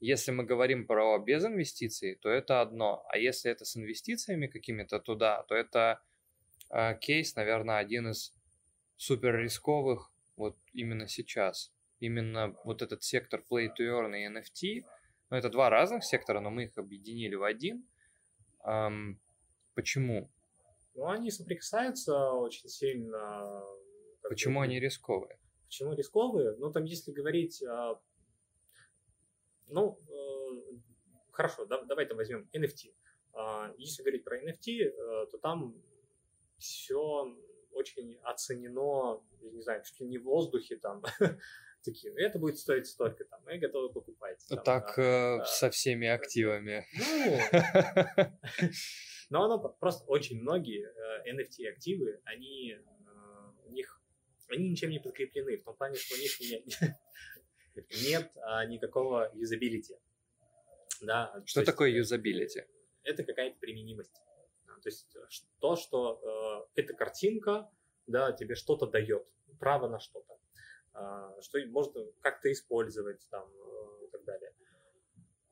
Если 0.00 0.32
мы 0.32 0.44
говорим 0.44 0.86
про 0.86 1.18
без 1.18 1.46
инвестиций, 1.46 2.16
то 2.16 2.28
это 2.28 2.60
одно. 2.60 3.06
А 3.08 3.16
если 3.16 3.50
это 3.50 3.64
с 3.64 3.74
инвестициями 3.74 4.48
какими-то 4.48 5.00
туда, 5.00 5.44
то 5.44 5.54
это 5.54 6.02
э, 6.70 6.98
кейс, 7.00 7.36
наверное, 7.36 7.78
один 7.78 8.08
из 8.08 8.37
супер 8.98 9.36
рисковых 9.36 10.12
вот 10.36 10.58
именно 10.74 11.08
сейчас. 11.08 11.72
Именно 12.00 12.54
вот 12.64 12.82
этот 12.82 13.02
сектор 13.02 13.42
Play 13.50 13.68
to 13.68 13.80
Earn 13.80 14.14
и 14.14 14.28
NFT, 14.28 14.84
ну, 15.30 15.36
это 15.36 15.48
два 15.48 15.70
разных 15.70 16.04
сектора, 16.04 16.40
но 16.40 16.50
мы 16.50 16.64
их 16.64 16.76
объединили 16.76 17.34
в 17.34 17.42
один. 17.42 17.88
Эм, 18.64 19.18
почему? 19.74 20.30
Ну, 20.94 21.08
они 21.08 21.30
соприкасаются 21.30 22.32
очень 22.32 22.68
сильно. 22.68 23.64
Почему 24.28 24.60
они 24.60 24.78
рисковые? 24.78 25.38
Почему 25.64 25.94
рисковые? 25.94 26.56
Ну, 26.58 26.70
там, 26.70 26.84
если 26.84 27.12
говорить 27.12 27.62
а, 27.62 28.00
ну, 29.70 29.98
э, 30.08 30.76
хорошо, 31.30 31.66
да, 31.66 31.82
давай 31.84 32.06
там 32.06 32.16
возьмем 32.16 32.48
NFT. 32.52 32.92
Э, 33.34 33.74
если 33.76 34.02
говорить 34.02 34.24
про 34.24 34.38
NFT, 34.38 34.82
э, 34.82 35.26
то 35.30 35.38
там 35.38 35.74
все 36.58 37.36
очень 37.78 38.18
оценено, 38.22 39.22
я 39.40 39.50
не 39.50 39.62
знаю, 39.62 39.82
чуть 39.84 40.00
ли 40.00 40.06
не 40.06 40.18
в 40.18 40.24
воздухе 40.24 40.76
там, 40.76 41.02
такие, 41.84 42.12
это 42.16 42.38
будет 42.38 42.58
стоить 42.58 42.86
столько, 42.86 43.24
там, 43.24 43.40
мы 43.44 43.58
готовы 43.58 43.92
покупать. 43.92 44.44
Там, 44.48 44.62
так 44.62 44.94
да, 44.96 45.44
со 45.44 45.70
всеми 45.70 46.08
активами. 46.08 46.86
Ну, 46.98 47.38
но 49.30 49.44
оно 49.44 49.58
просто 49.80 50.04
очень 50.06 50.40
многие 50.40 50.90
NFT-активы, 51.32 52.20
они 52.24 52.76
у 53.68 53.72
них, 53.72 54.00
они 54.48 54.70
ничем 54.70 54.90
не 54.90 54.98
подкреплены, 54.98 55.56
в 55.58 55.64
том 55.64 55.76
плане, 55.76 55.96
что 55.96 56.14
у 56.14 56.18
них 56.18 56.40
нет, 56.40 56.64
нет 58.10 58.32
а, 58.36 58.64
никакого 58.66 59.30
юзабилити. 59.34 59.94
Да, 61.00 61.42
что 61.46 61.60
то 61.60 61.66
такое 61.66 61.90
юзабилити? 61.90 62.64
Это 63.04 63.22
какая-то 63.24 63.58
применимость. 63.60 64.20
То 64.78 64.88
есть 64.88 65.14
э, 65.16 65.20
то, 65.60 65.76
что 65.76 66.68
э, 66.74 66.80
эта 66.80 66.94
картинка 66.94 67.70
да, 68.08 68.32
тебе 68.32 68.54
что-то 68.54 68.86
дает, 68.86 69.26
право 69.60 69.88
на 69.88 70.00
что-то, 70.00 70.38
э, 70.94 71.40
что 71.42 71.58
можно 71.66 72.04
как-то 72.20 72.50
использовать 72.50 73.26
там, 73.30 73.48
э, 73.48 74.06
и 74.06 74.10
так 74.10 74.24
далее. 74.24 74.52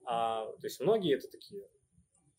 А, 0.04 0.46
то 0.52 0.66
есть 0.66 0.80
многие 0.80 1.16
это 1.16 1.28
такие 1.28 1.68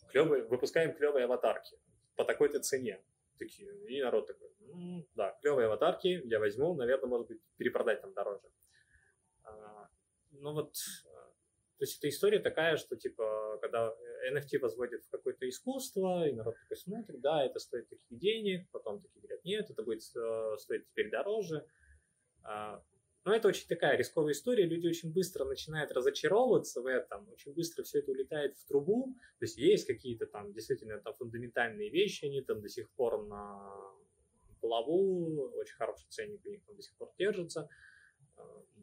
клевые, 0.09 0.43
выпускаем 0.43 0.93
клевые 0.95 1.25
аватарки 1.25 1.77
по 2.15 2.25
такой-то 2.25 2.59
цене. 2.59 3.03
Такие, 3.37 3.71
и 3.87 4.01
народ 4.01 4.25
такой, 4.25 4.49
ну, 4.61 5.07
да, 5.13 5.37
клевые 5.41 5.67
аватарки, 5.67 6.21
я 6.25 6.39
возьму, 6.39 6.73
наверное, 6.73 7.07
может 7.07 7.27
быть, 7.27 7.39
перепродать 7.57 8.01
там 8.01 8.13
дороже. 8.13 8.49
А, 9.43 9.89
ну 10.31 10.53
вот, 10.53 10.75
то 11.77 11.83
есть 11.83 11.99
эта 11.99 12.09
история 12.09 12.39
такая, 12.39 12.75
что 12.77 12.95
типа, 12.95 13.59
когда 13.61 13.93
NFT 14.31 14.59
возводит 14.59 15.03
в 15.03 15.09
какое-то 15.09 15.47
искусство, 15.47 16.27
и 16.27 16.33
народ 16.33 16.55
такой 16.59 16.75
смотрит, 16.75 17.21
да, 17.21 17.45
это 17.45 17.59
стоит 17.59 17.87
таких 17.87 18.07
денег, 18.09 18.67
потом 18.71 19.01
такие 19.01 19.21
говорят, 19.21 19.45
нет, 19.45 19.69
это 19.69 19.83
будет 19.83 20.01
э, 20.15 20.57
стоить 20.57 20.87
теперь 20.87 21.11
дороже. 21.11 21.65
А, 22.43 22.83
но 23.25 23.35
это 23.35 23.49
очень 23.49 23.67
такая 23.67 23.95
рисковая 23.95 24.31
история, 24.31 24.65
люди 24.65 24.87
очень 24.87 25.13
быстро 25.13 25.45
начинают 25.45 25.91
разочаровываться 25.91 26.81
в 26.81 26.87
этом, 26.87 27.29
очень 27.29 27.53
быстро 27.53 27.83
все 27.83 27.99
это 27.99 28.09
улетает 28.11 28.55
в 28.55 28.65
трубу, 28.65 29.13
то 29.37 29.43
есть 29.43 29.57
есть 29.57 29.85
какие-то 29.85 30.25
там 30.25 30.53
действительно 30.53 30.97
там 30.99 31.13
фундаментальные 31.13 31.89
вещи, 31.89 32.25
они 32.25 32.41
там 32.41 32.61
до 32.61 32.69
сих 32.69 32.89
пор 32.91 33.23
на 33.27 33.69
плаву, 34.61 35.51
очень 35.55 35.75
хороший 35.75 36.07
ценник 36.09 36.43
у 36.45 36.49
них 36.49 36.63
там 36.65 36.75
до 36.75 36.81
сих 36.81 36.95
пор 36.95 37.11
держится, 37.19 37.69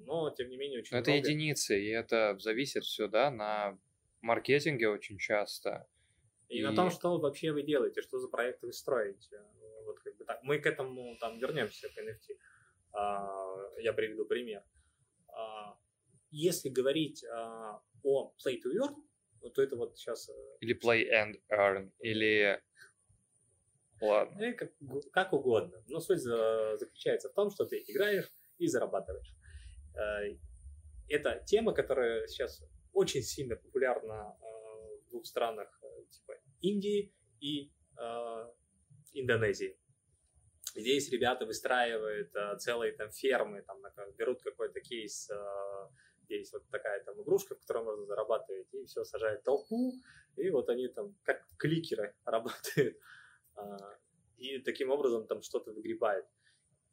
но 0.07 0.31
тем 0.31 0.49
не 0.49 0.57
менее 0.57 0.81
очень 0.81 0.97
но 0.97 1.03
много... 1.03 1.13
Это 1.13 1.29
единицы, 1.29 1.81
и 1.81 1.89
это 1.89 2.37
зависит 2.39 2.85
все, 2.85 3.09
да, 3.09 3.31
на 3.31 3.79
маркетинге 4.21 4.89
очень 4.89 5.19
часто. 5.19 5.87
И, 6.49 6.59
и 6.59 6.63
на 6.63 6.75
том, 6.75 6.91
что 6.91 7.19
вообще 7.19 7.53
вы 7.53 7.63
делаете, 7.63 8.03
что 8.03 8.19
за 8.19 8.29
проекты 8.29 8.67
вы 8.67 8.73
строите. 8.73 9.41
Вот 9.85 9.99
как 10.01 10.17
бы 10.17 10.25
так. 10.25 10.43
Мы 10.43 10.59
к 10.59 10.67
этому 10.67 11.17
там 11.19 11.39
вернемся 11.39 11.89
к 11.89 11.99
NFT. 11.99 12.37
А, 12.93 13.57
я 13.79 13.93
приведу 13.93 14.25
пример. 14.25 14.63
А, 15.29 15.77
если 16.31 16.69
говорить 16.69 17.25
а, 17.25 17.81
о 18.03 18.35
play 18.45 18.57
to 18.57 18.71
earn, 18.81 18.95
то 19.53 19.63
это 19.63 19.77
вот 19.77 19.99
сейчас... 19.99 20.31
Э, 20.31 20.33
или 20.61 20.75
play 20.75 21.05
and 21.13 21.35
earn, 21.53 21.91
или... 21.99 22.63
Ладно. 24.01 24.41
Э, 24.41 24.53
как, 24.55 24.73
как 25.13 25.33
угодно. 25.35 25.83
Но 25.89 26.01
суть 26.01 26.21
заключается 26.21 27.29
в 27.29 27.35
том, 27.35 27.51
что 27.51 27.67
ты 27.67 27.85
играешь 27.87 28.31
и 28.59 28.67
зарабатываешь. 28.67 29.35
Э, 29.97 30.37
это 31.09 31.43
тема, 31.47 31.73
которая 31.73 32.27
сейчас 32.27 32.63
очень 32.93 33.23
сильно 33.23 33.57
популярна 33.57 34.37
э, 34.41 34.99
в 35.07 35.11
двух 35.11 35.27
странах, 35.27 35.69
э, 35.83 36.05
типа 36.11 36.35
Индии 36.61 37.13
и 37.41 37.71
Индонезии. 39.13 39.79
Здесь 40.75 41.09
ребята 41.11 41.47
выстраивают 41.47 42.33
целые 42.61 42.91
там 42.93 43.09
фермы, 43.13 43.63
там 43.63 43.81
берут 44.19 44.43
какой-то 44.43 44.81
кейс, 44.81 45.31
есть 46.29 46.53
вот 46.53 46.69
такая 46.71 47.05
там 47.05 47.23
игрушка, 47.23 47.55
в 47.55 47.61
которой 47.61 47.85
можно 47.85 48.05
зарабатывать, 48.07 48.67
и 48.75 48.85
все 48.87 49.05
сажают 49.05 49.45
толпу, 49.45 49.95
и 50.37 50.51
вот 50.51 50.69
они 50.69 50.89
там 50.89 51.15
как 51.23 51.47
кликеры 51.57 52.17
работают, 52.25 52.99
и 54.37 54.59
таким 54.59 54.91
образом 54.91 55.29
там 55.29 55.43
что-то 55.43 55.71
выгребают. 55.71 56.27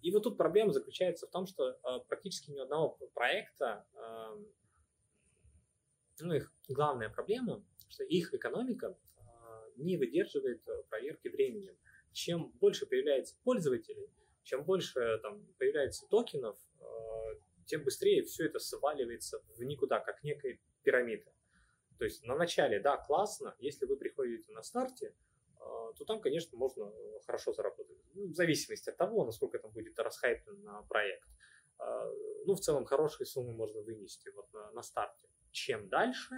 И 0.01 0.11
вот 0.11 0.23
тут 0.23 0.37
проблема 0.37 0.73
заключается 0.73 1.27
в 1.27 1.29
том, 1.29 1.45
что 1.45 1.69
э, 1.69 1.75
практически 2.07 2.51
ни 2.51 2.59
одного 2.59 2.97
проекта, 3.13 3.85
э, 3.93 4.43
ну, 6.21 6.33
их 6.33 6.51
главная 6.67 7.09
проблема, 7.09 7.63
что 7.87 8.03
их 8.03 8.33
экономика 8.33 8.97
э, 8.97 9.21
не 9.77 9.97
выдерживает 9.97 10.67
э, 10.67 10.83
проверки 10.89 11.27
временем. 11.27 11.75
Чем 12.13 12.49
больше 12.59 12.85
появляется 12.85 13.35
пользователей, 13.43 14.09
чем 14.43 14.63
больше 14.63 15.19
там 15.21 15.45
появляется 15.59 16.07
токенов, 16.09 16.57
тем 17.65 17.83
быстрее 17.83 18.23
все 18.23 18.47
это 18.47 18.59
сваливается 18.59 19.41
в 19.55 19.63
никуда, 19.63 19.99
как 19.99 20.23
некая 20.23 20.59
пирамида. 20.83 21.31
То 21.97 22.05
есть 22.05 22.23
на 22.25 22.35
начале, 22.35 22.79
да, 22.79 22.97
классно, 22.97 23.55
если 23.59 23.85
вы 23.85 23.95
приходите 23.95 24.51
на 24.51 24.63
старте, 24.63 25.13
то 25.93 26.05
там, 26.05 26.21
конечно, 26.21 26.57
можно 26.57 26.85
э, 26.85 27.19
хорошо 27.25 27.53
заработать. 27.53 27.97
Ну, 28.13 28.27
в 28.27 28.33
зависимости 28.33 28.89
от 28.89 28.97
того, 28.97 29.25
насколько 29.25 29.59
там 29.59 29.71
будет 29.71 29.97
расхайплен 29.99 30.85
проект. 30.87 31.27
А, 31.79 32.05
ну, 32.45 32.55
в 32.55 32.59
целом, 32.59 32.85
хорошие 32.85 33.25
суммы 33.25 33.53
можно 33.53 33.81
вынести 33.81 34.29
вот 34.35 34.51
на, 34.53 34.71
на 34.71 34.83
старте. 34.83 35.27
Чем 35.51 35.89
дальше, 35.89 36.35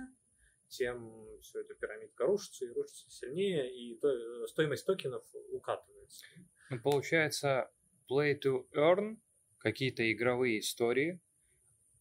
тем 0.70 1.28
все 1.42 1.62
эта 1.62 1.76
пирамидка 1.76 2.26
рушится 2.26 2.66
и 2.66 2.70
рушится 2.70 3.10
сильнее, 3.10 3.72
и 3.72 4.00
то, 4.00 4.10
э, 4.10 4.48
стоимость 4.48 4.86
токенов 4.86 5.24
укатывается. 5.52 6.26
Ну, 6.70 6.82
получается, 6.82 7.72
play 8.10 8.40
to 8.40 8.68
earn, 8.74 9.18
какие-то 9.58 10.12
игровые 10.12 10.60
истории, 10.60 11.22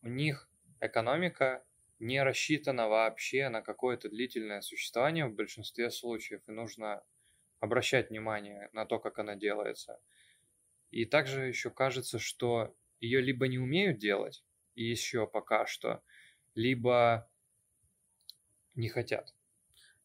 у 0.03 0.09
них 0.09 0.49
экономика 0.81 1.65
не 1.99 2.23
рассчитана 2.23 2.89
вообще 2.89 3.49
на 3.49 3.63
какое-то 3.63 4.09
длительное 4.09 4.61
существование 4.61 5.27
в 5.27 5.35
большинстве 5.35 5.91
случаев, 5.91 6.43
и 6.49 6.53
нужно 6.53 7.05
обращать 7.63 8.11
внимание 8.11 8.69
на 8.73 8.85
то, 8.85 8.99
как 8.99 9.21
она 9.21 9.37
делается. 9.37 10.01
И 10.91 11.05
также 11.05 11.47
еще 11.47 11.71
кажется, 11.71 12.19
что 12.19 12.75
ее 12.99 13.21
либо 13.21 13.47
не 13.47 13.59
умеют 13.59 13.99
делать, 13.99 14.45
и 14.75 14.83
еще 14.83 15.29
пока 15.29 15.65
что, 15.67 16.03
либо 16.57 17.31
не 18.75 18.89
хотят. 18.89 19.33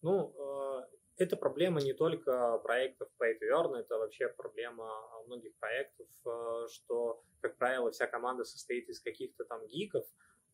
Ну, 0.03 0.35
э, 0.37 0.87
это 1.17 1.35
проблема 1.35 1.81
не 1.81 1.93
только 1.93 2.59
проектов 2.59 3.09
Pay 3.19 3.39
to 3.41 3.49
Earn, 3.51 3.75
это 3.75 3.97
вообще 3.97 4.27
проблема 4.29 4.87
многих 5.25 5.55
проектов, 5.55 6.07
э, 6.27 6.67
что, 6.71 7.23
как 7.41 7.57
правило, 7.57 7.89
вся 7.89 8.05
команда 8.05 8.43
состоит 8.43 8.87
из 8.87 9.01
каких-то 9.01 9.45
там 9.45 9.65
гиков, 9.65 10.05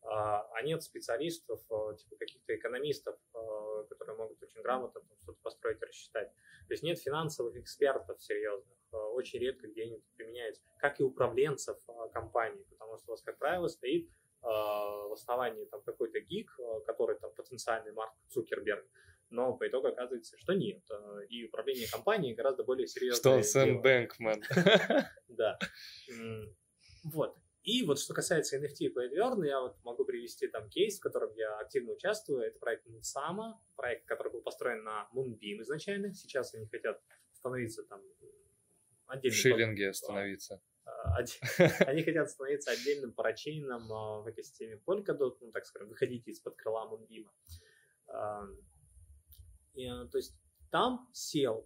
а, 0.04 0.48
а 0.54 0.62
нет 0.62 0.84
специалистов, 0.84 1.60
э, 1.70 1.98
типа 1.98 2.16
каких-то 2.16 2.56
экономистов, 2.56 3.20
которые 3.88 4.18
могут 4.18 4.42
очень 4.42 4.62
грамотно 4.62 5.02
что-то 5.22 5.40
построить 5.42 5.82
рассчитать. 5.82 6.30
То 6.68 6.74
есть 6.74 6.84
нет 6.84 7.00
финансовых 7.00 7.56
экспертов 7.56 8.22
серьезных, 8.22 8.78
э, 8.92 8.98
очень 8.98 9.40
редко 9.40 9.68
где 9.68 9.84
они 9.84 10.02
применяются, 10.16 10.64
как 10.80 11.00
и 11.00 11.04
управленцев 11.04 11.78
э, 11.88 12.10
компании, 12.14 12.64
потому 12.70 12.98
что 12.98 13.12
у 13.12 13.12
вас, 13.12 13.22
как 13.22 13.38
правило, 13.38 13.68
стоит 13.68 14.08
э, 14.08 14.46
в 14.46 15.14
основании 15.14 15.66
там 15.66 15.82
какой-то 15.84 16.20
гик, 16.20 16.52
который 16.86 17.18
там 17.20 17.34
потенциальный 17.34 17.94
Марк 17.94 18.14
Цукерберг, 18.30 18.86
но 19.30 19.54
по 19.58 19.68
итогу 19.68 19.88
оказывается, 19.88 20.38
что 20.38 20.54
нет. 20.54 20.84
И 21.30 21.46
управление 21.46 21.88
компанией 21.90 22.36
гораздо 22.36 22.64
более 22.64 22.88
серьезное. 22.88 23.20
Что 23.20 23.32
он 23.32 23.44
Сэм 23.44 23.82
Бэнкман. 23.82 24.44
Да. 25.28 25.58
Вот. 27.06 27.36
И 27.64 27.86
вот 27.86 27.98
что 27.98 28.14
касается 28.14 28.58
NFT 28.58 28.76
и 28.80 28.94
PlayDearn, 28.94 29.46
я 29.46 29.62
вот 29.62 29.78
могу 29.84 30.04
привести 30.04 30.48
там 30.48 30.70
кейс, 30.70 31.00
в 31.00 31.02
котором 31.02 31.34
я 31.36 31.60
активно 31.60 31.94
участвую. 31.94 32.42
Это 32.42 32.60
проект 32.60 32.86
Moonsama, 32.88 33.54
проект, 33.76 34.06
который 34.06 34.34
был 34.34 34.42
построен 34.42 34.84
на 34.84 35.08
Moonbeam 35.14 35.62
изначально. 35.62 36.14
Сейчас 36.14 36.54
они 36.54 36.68
хотят 36.68 37.02
становиться 37.32 37.84
там 37.84 38.02
отдельно. 39.08 39.34
В 39.34 39.38
шиллинге 39.38 39.94
становиться. 39.94 40.62
они 41.88 42.04
хотят 42.04 42.30
становиться 42.30 42.72
отдельным 42.72 43.14
парачейном 43.14 43.88
в 44.24 44.30
экосистеме 44.30 44.82
Polkadot, 44.86 45.38
ну, 45.40 45.52
так 45.52 45.66
скажем, 45.66 45.88
выходить 45.90 46.28
из-под 46.28 46.58
крыла 46.58 46.86
Мундима. 46.88 47.32
То 48.08 50.18
есть 50.18 50.38
там 50.70 51.10
сел 51.14 51.66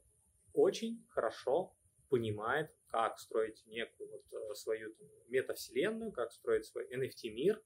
очень 0.53 1.03
хорошо 1.09 1.75
понимает, 2.09 2.71
как 2.89 3.19
строить 3.19 3.63
некую 3.65 4.09
вот 4.09 4.25
э, 4.31 4.55
свою 4.55 4.93
там, 4.93 5.07
метавселенную, 5.27 6.11
как 6.11 6.31
строить 6.31 6.65
свой 6.65 6.87
NFT-мир. 6.87 7.61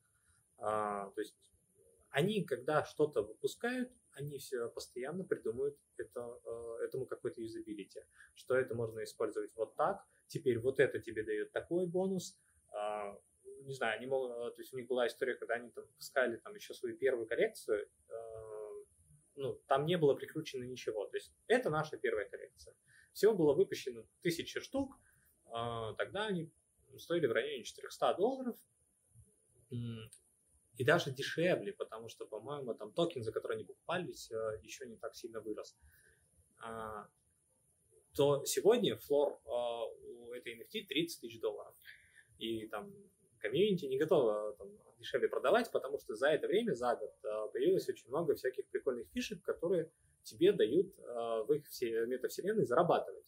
А, 0.57 1.09
то 1.11 1.21
есть 1.21 1.35
они, 2.09 2.43
когда 2.43 2.83
что-то 2.83 3.21
выпускают, 3.21 3.91
они 4.13 4.37
все 4.37 4.69
постоянно 4.69 5.23
придумывают 5.23 5.77
это, 5.97 6.39
э, 6.43 6.85
этому 6.85 7.05
какой-то 7.05 7.41
юзабилити, 7.41 8.01
что 8.33 8.55
это 8.55 8.75
можно 8.75 9.03
использовать 9.03 9.55
вот 9.55 9.75
так, 9.75 10.05
теперь 10.27 10.59
вот 10.59 10.79
это 10.79 10.99
тебе 10.99 11.23
дает 11.23 11.51
такой 11.51 11.87
бонус, 11.87 12.37
а, 12.71 13.17
не 13.63 13.73
знаю, 13.73 13.97
они 13.97 14.07
могут, 14.07 14.31
э, 14.31 14.55
то 14.55 14.61
есть 14.61 14.73
у 14.73 14.77
них 14.77 14.87
была 14.87 15.07
история, 15.07 15.35
когда 15.35 15.55
они 15.55 15.69
там 15.69 15.85
выпускали 15.85 16.37
там 16.37 16.55
еще 16.55 16.73
свою 16.73 16.97
первую 16.97 17.27
коллекцию, 17.27 17.87
ну, 19.35 19.53
там 19.67 19.85
не 19.85 19.97
было 19.97 20.13
прикручено 20.13 20.63
ничего, 20.65 21.05
то 21.07 21.17
есть 21.17 21.33
это 21.47 21.69
наша 21.69 21.97
первая 21.97 22.29
коллекция. 22.29 22.75
Всего 23.13 23.33
было 23.33 23.53
выпущено 23.53 24.05
тысячи 24.21 24.59
штук, 24.59 24.97
тогда 25.97 26.27
они 26.27 26.49
стоили 26.97 27.27
в 27.27 27.31
районе 27.31 27.63
400 27.63 28.15
долларов, 28.15 28.57
и 30.81 30.83
даже 30.83 31.11
дешевле, 31.11 31.73
потому 31.73 32.09
что, 32.09 32.25
по-моему, 32.25 32.73
там 32.73 32.91
токен, 32.91 33.23
за 33.23 33.31
который 33.31 33.55
они 33.57 33.65
покупались, 33.65 34.31
э, 34.31 34.59
еще 34.63 34.87
не 34.87 34.95
так 34.97 35.15
сильно 35.15 35.39
вырос. 35.39 35.77
А, 36.59 37.07
то 38.15 38.43
сегодня 38.45 38.97
floor 38.97 39.39
а, 39.45 39.85
у 39.85 40.33
этой 40.33 40.57
NFT 40.57 40.87
30 40.87 41.21
тысяч 41.21 41.39
долларов. 41.39 41.75
И 42.39 42.67
там 42.67 42.91
комьюнити 43.39 43.85
не 43.85 43.99
готово 43.99 44.55
там, 44.57 44.69
дешевле 44.97 45.27
продавать, 45.27 45.71
потому 45.71 45.99
что 45.99 46.15
за 46.15 46.29
это 46.29 46.47
время, 46.47 46.73
за 46.73 46.95
год, 46.95 47.13
появилось 47.53 47.87
очень 47.87 48.07
много 48.07 48.35
всяких 48.35 48.65
прикольных 48.67 49.07
фишек, 49.09 49.41
которые 49.43 49.91
тебе 50.23 50.51
дают 50.51 50.95
в 50.97 51.53
их 51.53 51.65
метавселенной 52.07 52.65
зарабатывать. 52.65 53.25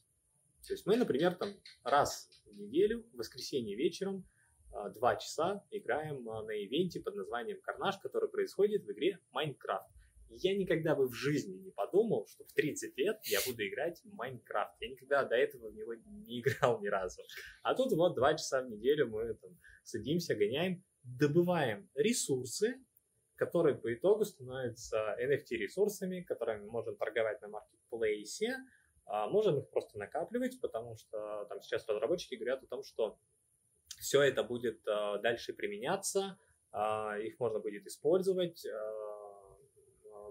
То 0.68 0.74
есть 0.74 0.86
мы, 0.86 0.96
например, 0.96 1.36
там 1.36 1.50
раз 1.84 2.30
в 2.46 2.58
неделю, 2.58 3.06
в 3.14 3.18
воскресенье 3.18 3.76
вечером, 3.76 4.26
а, 4.72 4.90
два 4.90 5.16
часа 5.16 5.64
играем 5.72 6.28
а, 6.30 6.44
на 6.44 6.52
ивенте 6.52 7.00
под 7.00 7.16
названием 7.16 7.60
Карнаж, 7.62 7.98
который 8.00 8.30
происходит 8.30 8.84
в 8.84 8.92
игре 8.92 9.20
Майнкрафт. 9.32 9.92
Я 10.30 10.56
никогда 10.58 10.96
бы 10.96 11.08
в 11.08 11.14
жизни 11.14 11.58
не 11.58 11.70
подумал, 11.70 12.26
что 12.28 12.44
в 12.44 12.54
30 12.54 12.98
лет 12.98 13.20
я 13.26 13.40
буду 13.46 13.68
играть 13.68 14.02
в 14.04 14.14
Майнкрафт. 14.14 14.74
Я 14.82 14.90
никогда 14.90 15.24
до 15.26 15.36
этого 15.36 15.70
в 15.70 15.76
него 15.76 15.94
не 15.94 16.42
играл 16.42 16.82
ни 16.82 16.88
разу. 16.88 17.22
А 17.62 17.76
тут 17.76 17.92
вот 17.94 18.16
два 18.16 18.34
часа 18.34 18.64
в 18.64 18.70
неделю 18.70 19.10
мы 19.10 19.36
там 19.36 19.56
садимся, 19.84 20.34
гоняем, 20.34 20.84
добываем 21.04 21.88
ресурсы, 21.94 22.84
которые 23.36 23.76
по 23.76 23.94
итогу 23.94 24.26
становятся 24.26 25.16
NFT-ресурсами, 25.22 26.22
которыми 26.22 26.66
мы 26.66 26.72
можем 26.72 26.96
торговать 26.96 27.42
на 27.42 27.50
маркетплейсе, 27.50 28.56
а 29.06 29.28
можем 29.28 29.60
их 29.60 29.70
просто 29.70 29.98
накапливать, 29.98 30.60
потому 30.62 30.96
что 30.96 31.46
там 31.46 31.62
сейчас 31.62 31.88
разработчики 31.88 32.36
говорят 32.36 32.64
о 32.64 32.68
том, 32.68 32.84
что 32.84 33.18
все 34.00 34.22
это 34.22 34.44
будет 34.44 34.88
а, 34.88 35.18
дальше 35.20 35.54
применяться, 35.54 36.38
а, 36.72 37.18
их 37.20 37.40
можно 37.40 37.60
будет 37.60 37.86
использовать 37.86 38.66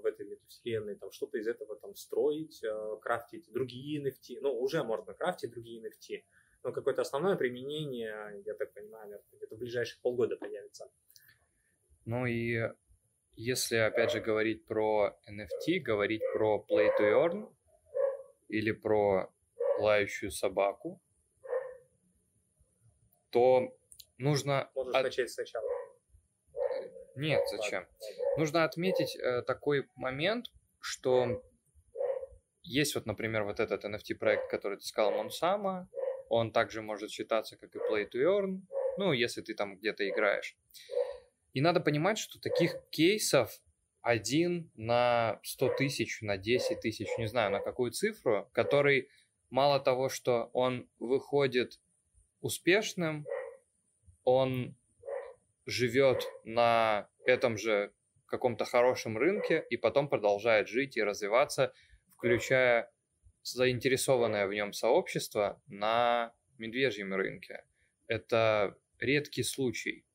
в 0.03 0.07
этой 0.07 0.27
метавселенной, 0.27 0.97
там 0.97 1.13
что-то 1.13 1.39
из 1.39 1.47
этого 1.47 1.77
там 1.77 1.95
строить, 1.95 2.61
крафтить 3.03 3.49
другие 3.53 4.03
NFT. 4.03 4.39
Ну, 4.41 4.53
уже 4.61 4.83
можно 4.83 5.15
крафтить 5.15 5.53
другие 5.53 5.81
NFT, 5.81 6.25
но 6.65 6.73
какое-то 6.73 7.03
основное 7.03 7.37
применение, 7.37 8.43
я 8.45 8.55
так 8.55 8.73
понимаю, 8.73 9.23
где-то 9.33 9.55
в 9.55 9.59
ближайшие 9.61 10.01
полгода 10.03 10.37
появится. 10.37 10.91
Ну 12.05 12.27
и 12.27 12.69
если, 13.37 13.77
опять 13.77 14.11
же, 14.11 14.21
говорить 14.21 14.67
про 14.67 15.17
NFT, 15.29 15.81
говорить 15.81 16.23
про 16.35 16.65
Play 16.69 16.89
to 16.99 17.13
Earn, 17.13 17.55
или 18.53 18.71
про 18.71 19.33
лающую 19.79 20.31
собаку, 20.31 21.01
то 23.31 23.75
нужно... 24.19 24.71
Можешь 24.75 24.95
от... 24.95 25.03
начать 25.05 25.31
сначала. 25.31 25.67
Нет, 27.17 27.43
зачем? 27.49 27.87
Нужно 28.37 28.65
отметить 28.65 29.17
э, 29.17 29.43
такой 29.43 29.89
момент, 29.97 30.47
что 30.81 31.43
есть 32.63 32.95
вот, 32.95 33.07
например, 33.07 33.45
вот 33.45 33.59
этот 33.59 33.85
NFT-проект, 33.85 34.51
который 34.51 34.77
ты 34.77 34.85
сказал, 34.85 35.13
Мonsama, 35.13 35.87
он 36.29 36.53
также 36.53 36.83
может 36.83 37.11
считаться 37.11 37.57
как 37.57 37.75
и 37.75 37.79
Play 37.79 38.07
to 38.11 38.21
Earn, 38.23 38.61
ну, 38.99 39.13
если 39.13 39.41
ты 39.41 39.55
там 39.55 39.77
где-то 39.77 40.07
играешь. 40.09 40.57
И 41.55 41.63
надо 41.63 41.81
понимать, 41.81 42.19
что 42.19 42.39
таких 42.39 42.77
кейсов 42.91 43.51
один 44.03 44.71
на 44.75 45.41
100 45.43 45.75
тысяч, 45.77 46.21
на 46.21 46.37
10 46.37 46.81
тысяч, 46.81 47.09
не 47.19 47.27
знаю, 47.27 47.51
на 47.51 47.61
какую 47.61 47.93
цифру, 47.93 48.49
который 48.53 49.09
мало 49.51 49.81
того, 49.81 50.09
что 50.09 50.51
он 50.53 50.89
выходит 50.99 51.81
успешным, 52.41 53.27
он 54.25 54.77
живет 55.67 56.27
на 56.45 57.09
этом 57.25 57.57
же 57.57 57.93
каком-то 58.33 58.65
хорошем 58.65 59.19
рынке 59.19 59.63
и 59.69 59.77
потом 59.77 60.09
продолжает 60.09 60.67
жить 60.67 60.97
и 60.97 61.03
развиваться, 61.03 61.75
включая 62.09 62.91
заинтересованное 63.43 64.47
в 64.47 64.55
нем 64.55 64.73
сообщество 64.73 65.61
на 65.67 66.33
медвежьем 66.57 67.13
рынке. 67.13 67.63
Это 68.07 68.75
редкий 68.99 69.43
случай. 69.43 70.07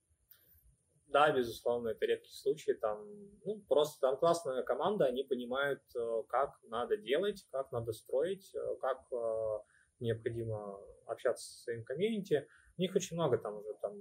Да, 1.07 1.31
безусловно, 1.31 1.89
это 1.89 2.05
редкий 2.05 2.33
случай. 2.33 2.73
Там, 2.73 3.07
ну, 3.45 3.61
просто 3.67 3.99
там 4.01 4.17
классная 4.17 4.61
команда, 4.63 5.05
они 5.05 5.23
понимают, 5.23 5.81
э, 5.95 6.23
как 6.27 6.59
надо 6.63 6.97
делать, 6.97 7.47
как 7.51 7.71
надо 7.71 7.93
строить, 7.93 8.53
э, 8.53 8.75
как 8.81 9.05
э, 9.11 9.59
необходимо 10.01 10.79
общаться 11.05 11.45
со 11.45 11.63
своим 11.63 11.85
комьюнити. 11.85 12.47
У 12.77 12.81
них 12.81 12.93
очень 12.93 13.15
много 13.15 13.37
там 13.37 13.55
уже 13.55 13.73
там 13.81 13.93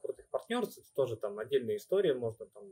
крутых 0.00 0.28
партнерств, 0.30 0.78
это 0.78 0.94
тоже 0.94 1.16
там 1.16 1.38
отдельная 1.40 1.76
история, 1.76 2.14
можно 2.14 2.46
там 2.46 2.70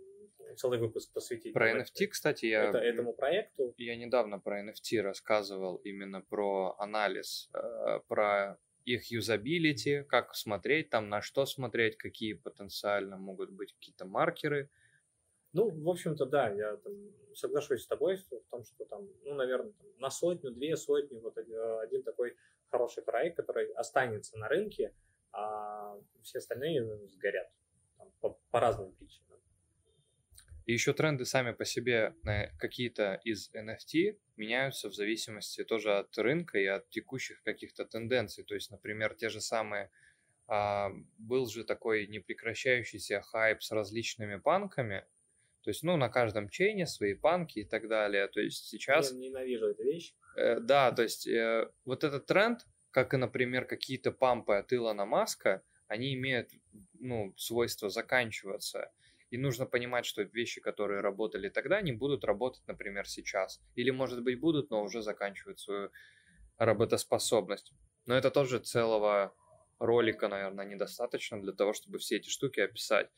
целый 0.56 0.78
выпуск 0.78 1.12
посвятить. 1.12 1.52
Про 1.52 1.80
NFT, 1.80 2.06
кстати, 2.06 2.46
я... 2.46 2.68
Это, 2.68 2.78
этому 2.78 3.14
проекту. 3.14 3.74
Я 3.76 3.96
недавно 3.96 4.38
про 4.38 4.62
NFT 4.62 5.00
рассказывал, 5.00 5.76
именно 5.78 6.22
про 6.22 6.76
анализ, 6.78 7.50
про 8.06 8.58
их 8.86 9.10
юзабилити, 9.10 10.04
как 10.04 10.34
смотреть 10.34 10.90
там, 10.90 11.08
на 11.08 11.20
что 11.20 11.44
смотреть, 11.44 11.96
какие 11.96 12.34
потенциально 12.34 13.16
могут 13.16 13.50
быть 13.50 13.72
какие-то 13.74 14.06
маркеры. 14.06 14.70
Ну, 15.52 15.70
в 15.70 15.88
общем-то, 15.88 16.26
да, 16.26 16.50
я 16.50 16.76
там, 16.76 16.94
соглашусь 17.34 17.82
с 17.82 17.86
тобой 17.86 18.16
в 18.16 18.50
том, 18.50 18.64
что 18.64 18.84
там, 18.84 19.08
ну, 19.24 19.34
наверное, 19.34 19.72
там, 19.72 19.86
на 19.98 20.10
сотню, 20.10 20.50
две 20.52 20.76
сотни 20.76 21.18
вот 21.18 21.36
один 21.36 22.02
такой 22.02 22.36
хороший 22.70 23.02
проект, 23.02 23.36
который 23.36 23.72
останется 23.72 24.38
на 24.38 24.48
рынке, 24.48 24.94
а 25.32 25.98
все 26.22 26.38
остальные 26.38 27.08
сгорят 27.08 27.50
там, 27.98 28.12
по, 28.20 28.38
по 28.50 28.60
разным 28.60 28.92
причинам. 28.92 29.25
И 30.66 30.72
еще 30.72 30.92
тренды 30.92 31.24
сами 31.24 31.52
по 31.52 31.64
себе 31.64 32.14
на 32.24 32.48
какие-то 32.58 33.20
из 33.24 33.50
NFT 33.54 34.18
меняются 34.36 34.90
в 34.90 34.94
зависимости 34.94 35.62
тоже 35.62 35.96
от 35.96 36.18
рынка 36.18 36.58
и 36.58 36.66
от 36.66 36.90
текущих 36.90 37.40
каких-то 37.44 37.84
тенденций. 37.84 38.44
То 38.44 38.54
есть, 38.54 38.72
например, 38.72 39.14
те 39.14 39.28
же 39.28 39.40
самые 39.40 39.90
а, 40.48 40.90
был 41.18 41.46
же 41.46 41.64
такой 41.64 42.08
непрекращающийся 42.08 43.20
хайп 43.22 43.62
с 43.62 43.70
различными 43.70 44.36
панками. 44.36 45.06
То 45.62 45.70
есть, 45.70 45.84
ну, 45.84 45.96
на 45.96 46.08
каждом 46.08 46.48
чейне 46.48 46.86
свои 46.86 47.14
панки 47.14 47.60
и 47.60 47.64
так 47.64 47.88
далее. 47.88 48.26
То 48.26 48.40
есть 48.40 48.66
сейчас... 48.66 49.12
Я 49.12 49.18
ненавижу 49.18 49.66
эту 49.66 49.84
вещь. 49.84 50.14
Э, 50.36 50.58
да, 50.58 50.90
то 50.90 51.02
есть 51.02 51.28
э, 51.28 51.70
вот 51.84 52.02
этот 52.02 52.26
тренд, 52.26 52.66
как 52.90 53.14
и, 53.14 53.16
например, 53.16 53.66
какие-то 53.66 54.10
пампы 54.10 54.54
от 54.54 54.72
Илона 54.72 55.06
Маска, 55.06 55.62
они 55.86 56.14
имеют, 56.14 56.50
ну, 56.98 57.34
свойство 57.36 57.88
заканчиваться. 57.88 58.92
И 59.30 59.38
нужно 59.38 59.66
понимать, 59.66 60.06
что 60.06 60.22
вещи, 60.22 60.60
которые 60.60 61.00
работали 61.00 61.48
тогда, 61.48 61.80
не 61.80 61.92
будут 61.92 62.24
работать, 62.24 62.62
например, 62.66 63.08
сейчас. 63.08 63.60
Или, 63.74 63.90
может 63.90 64.22
быть, 64.22 64.38
будут, 64.38 64.70
но 64.70 64.82
уже 64.82 65.02
заканчивают 65.02 65.58
свою 65.58 65.90
работоспособность. 66.58 67.72
Но 68.06 68.14
это 68.14 68.30
тоже 68.30 68.60
целого 68.60 69.34
ролика, 69.78 70.28
наверное, 70.28 70.64
недостаточно 70.64 71.40
для 71.40 71.52
того, 71.52 71.72
чтобы 71.72 71.98
все 71.98 72.16
эти 72.16 72.28
штуки 72.28 72.60
описать. 72.60 73.10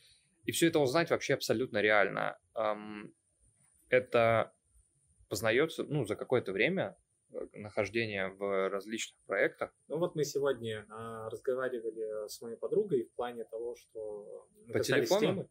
И 0.44 0.52
все 0.52 0.68
это 0.68 0.78
узнать 0.78 1.10
вообще 1.10 1.34
абсолютно 1.34 1.78
реально. 1.82 2.38
Это 3.90 4.52
познается 5.28 5.84
ну, 5.84 6.04
за 6.04 6.16
какое-то 6.16 6.52
время 6.52 6.96
э, 7.32 7.46
нахождения 7.52 8.28
в 8.28 8.70
различных 8.70 9.18
проектах. 9.26 9.74
Ну 9.88 9.98
вот 9.98 10.14
мы 10.14 10.24
сегодня 10.24 10.86
а, 10.88 11.28
разговаривали 11.30 12.28
с 12.28 12.40
моей 12.40 12.56
подругой 12.56 13.04
в 13.04 13.12
плане 13.12 13.44
того, 13.44 13.76
что 13.76 14.48
мы 14.66 14.72
по 14.72 14.80
телефону. 14.80 15.20
Темы, 15.20 15.48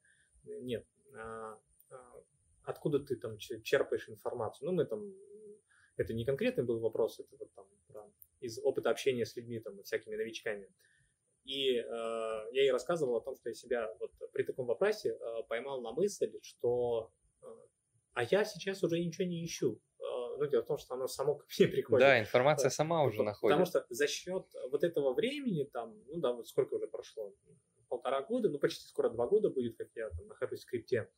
нет, 0.61 0.85
а, 1.13 1.59
а, 1.89 2.23
откуда 2.63 2.99
ты 2.99 3.15
там 3.15 3.37
черпаешь 3.37 4.09
информацию? 4.09 4.67
Ну, 4.67 4.73
мы 4.73 4.85
там, 4.85 5.13
это 5.95 6.13
не 6.13 6.25
конкретный 6.25 6.63
был 6.63 6.79
вопрос, 6.79 7.19
это 7.19 7.35
вот 7.37 7.53
там 7.53 7.65
про, 7.87 8.11
из 8.39 8.59
опыта 8.59 8.89
общения 8.89 9.25
с 9.25 9.35
людьми, 9.35 9.59
там, 9.59 9.81
всякими 9.83 10.15
новичками. 10.15 10.69
И 11.43 11.77
э, 11.77 11.83
я 11.85 12.61
ей 12.61 12.71
рассказывал 12.71 13.15
о 13.15 13.21
том, 13.21 13.37
что 13.37 13.49
я 13.49 13.55
себя 13.55 13.95
вот 14.01 14.11
при 14.33 14.43
таком 14.43 14.65
вопросе 14.65 15.11
э, 15.11 15.43
поймал 15.47 15.81
на 15.81 15.93
мысль, 15.93 16.33
что 16.41 17.09
э, 17.41 17.47
а 18.13 18.23
я 18.23 18.43
сейчас 18.43 18.83
уже 18.83 18.99
ничего 18.99 19.25
не 19.25 19.45
ищу. 19.45 19.79
Э, 19.99 20.03
ну, 20.37 20.45
дело 20.47 20.63
в 20.63 20.65
том, 20.65 20.77
что 20.77 20.95
оно 20.95 21.07
само 21.07 21.35
ко 21.35 21.45
мне 21.57 21.67
приходит. 21.71 22.05
Да, 22.05 22.19
информация 22.19 22.69
сама 22.69 23.03
уже 23.03 23.19
Потому 23.19 23.25
находит. 23.29 23.57
Потому 23.57 23.65
что 23.65 23.85
за 23.89 24.07
счет 24.07 24.45
вот 24.71 24.83
этого 24.83 25.13
времени, 25.13 25.63
там, 25.63 25.97
ну 26.07 26.19
да, 26.19 26.33
вот 26.33 26.49
сколько 26.49 26.73
уже 26.73 26.87
прошло, 26.87 27.33
полтора 27.87 28.21
года, 28.21 28.49
ну 28.49 28.59
почти 28.59 28.85
скоро 28.87 29.09
два 29.09 29.27
года 29.27 29.49
будет, 29.49 29.77
как 29.77 29.89
я 29.95 30.09
там 30.09 30.27
нахожусь 30.27 30.59
в 30.59 30.63
скрипте. 30.63 31.09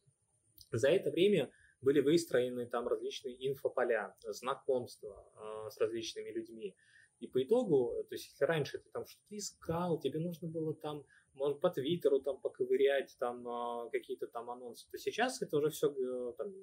За 0.71 0.89
это 0.89 1.09
время 1.09 1.51
были 1.81 2.01
выстроены 2.01 2.65
там 2.67 2.87
различные 2.87 3.35
инфополя, 3.47 4.15
знакомства 4.27 5.25
э, 5.35 5.69
с 5.69 5.77
различными 5.77 6.29
людьми. 6.29 6.75
И 7.19 7.27
по 7.27 7.43
итогу, 7.43 8.05
то 8.07 8.15
есть 8.15 8.27
если 8.27 8.45
раньше 8.45 8.77
ты 8.77 8.89
там 8.91 9.05
что-то 9.05 9.37
искал, 9.37 9.99
тебе 9.99 10.19
нужно 10.19 10.47
было 10.47 10.73
там, 10.73 11.05
может, 11.33 11.59
по 11.59 11.69
Твиттеру 11.69 12.21
там 12.21 12.39
поковырять 12.39 13.15
там 13.19 13.47
э, 13.47 13.89
какие-то 13.91 14.27
там 14.27 14.49
анонсы, 14.49 14.89
то 14.91 14.97
сейчас 14.97 15.41
это 15.41 15.57
уже 15.57 15.69
все 15.69 15.89
э, 15.89 16.33
там, 16.37 16.53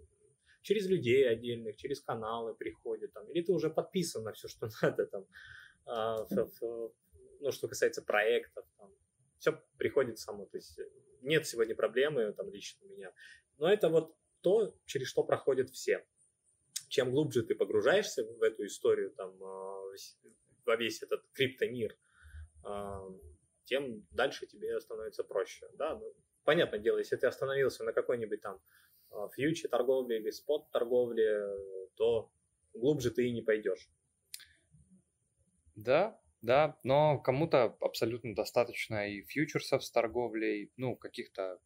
через 0.63 0.89
людей 0.89 1.29
отдельных, 1.29 1.77
через 1.77 2.01
каналы 2.01 2.55
приходит, 2.55 3.13
там, 3.13 3.29
или 3.31 3.43
ты 3.43 3.53
уже 3.53 3.71
подписан 3.71 4.25
на 4.25 4.33
все, 4.33 4.49
что 4.49 4.69
надо, 4.83 5.07
там, 5.07 5.27
э, 5.87 6.47
ну, 7.41 7.53
что 7.53 7.69
касается 7.69 8.03
проектов, 8.03 8.65
там, 8.79 8.91
все 9.39 9.61
приходит 9.78 10.18
само, 10.18 10.47
то 10.47 10.57
есть 10.57 10.78
нет 11.22 11.47
сегодня 11.47 11.74
проблемы 11.74 12.32
там 12.32 12.51
лично 12.51 12.87
у 12.87 12.91
меня, 12.91 13.12
но 13.59 13.72
это 13.72 13.89
вот 13.89 14.16
то, 14.41 14.74
через 14.84 15.09
что 15.09 15.24
проходят 15.24 15.70
все. 15.70 16.07
Чем 16.89 17.11
глубже 17.11 17.43
ты 17.43 17.55
погружаешься 17.55 18.24
в 18.24 18.43
эту 18.43 18.64
историю, 18.64 19.11
там, 19.11 19.37
во 19.39 20.76
весь 20.76 21.03
этот 21.03 21.24
криптомир, 21.32 21.97
тем 23.64 24.07
дальше 24.12 24.47
тебе 24.47 24.80
становится 24.80 25.24
проще. 25.24 25.68
Да? 25.74 25.97
Ну, 25.97 26.14
понятное 26.45 26.78
дело, 26.78 26.99
если 26.99 27.16
ты 27.16 27.26
остановился 27.26 27.82
на 27.82 27.93
какой-нибудь 27.93 28.41
там 28.41 28.61
фьючер 29.34 29.68
торговле 29.68 30.18
или 30.18 30.30
спот 30.30 30.70
торговле, 30.70 31.45
то 31.97 32.30
глубже 32.72 33.11
ты 33.11 33.26
и 33.26 33.32
не 33.32 33.43
пойдешь. 33.43 33.91
Да, 35.74 36.20
да, 36.43 36.76
но 36.82 37.18
кому-то 37.18 37.76
абсолютно 37.80 38.34
достаточно 38.34 39.09
и 39.09 39.22
фьючерсов 39.22 39.84
с 39.84 39.91
торговлей, 39.91 40.70
ну, 40.76 40.97
каких-то 40.97 41.59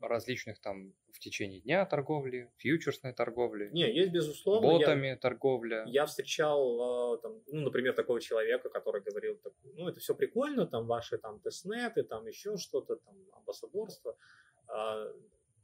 различных 0.00 0.60
там 0.60 0.92
в 1.12 1.18
течение 1.18 1.60
дня 1.60 1.84
торговли, 1.84 2.50
фьючерсной 2.58 3.12
торговли. 3.12 3.70
Не, 3.72 3.92
есть 3.92 4.12
безусловно. 4.12 4.68
Ботами 4.68 5.08
я, 5.08 5.16
торговля. 5.16 5.84
Я 5.86 6.06
встречал, 6.06 7.14
э, 7.16 7.18
там, 7.22 7.42
ну, 7.48 7.62
например, 7.62 7.94
такого 7.94 8.20
человека, 8.20 8.68
который 8.68 9.02
говорил, 9.02 9.40
ну, 9.74 9.88
это 9.88 9.98
все 9.98 10.14
прикольно, 10.14 10.66
там, 10.66 10.86
ваши 10.86 11.18
там 11.18 11.40
тестнеты, 11.40 12.04
там 12.04 12.26
еще 12.26 12.56
что-то, 12.56 12.96
там, 12.96 13.16
амбассадорство, 13.32 14.16
а, 14.68 15.12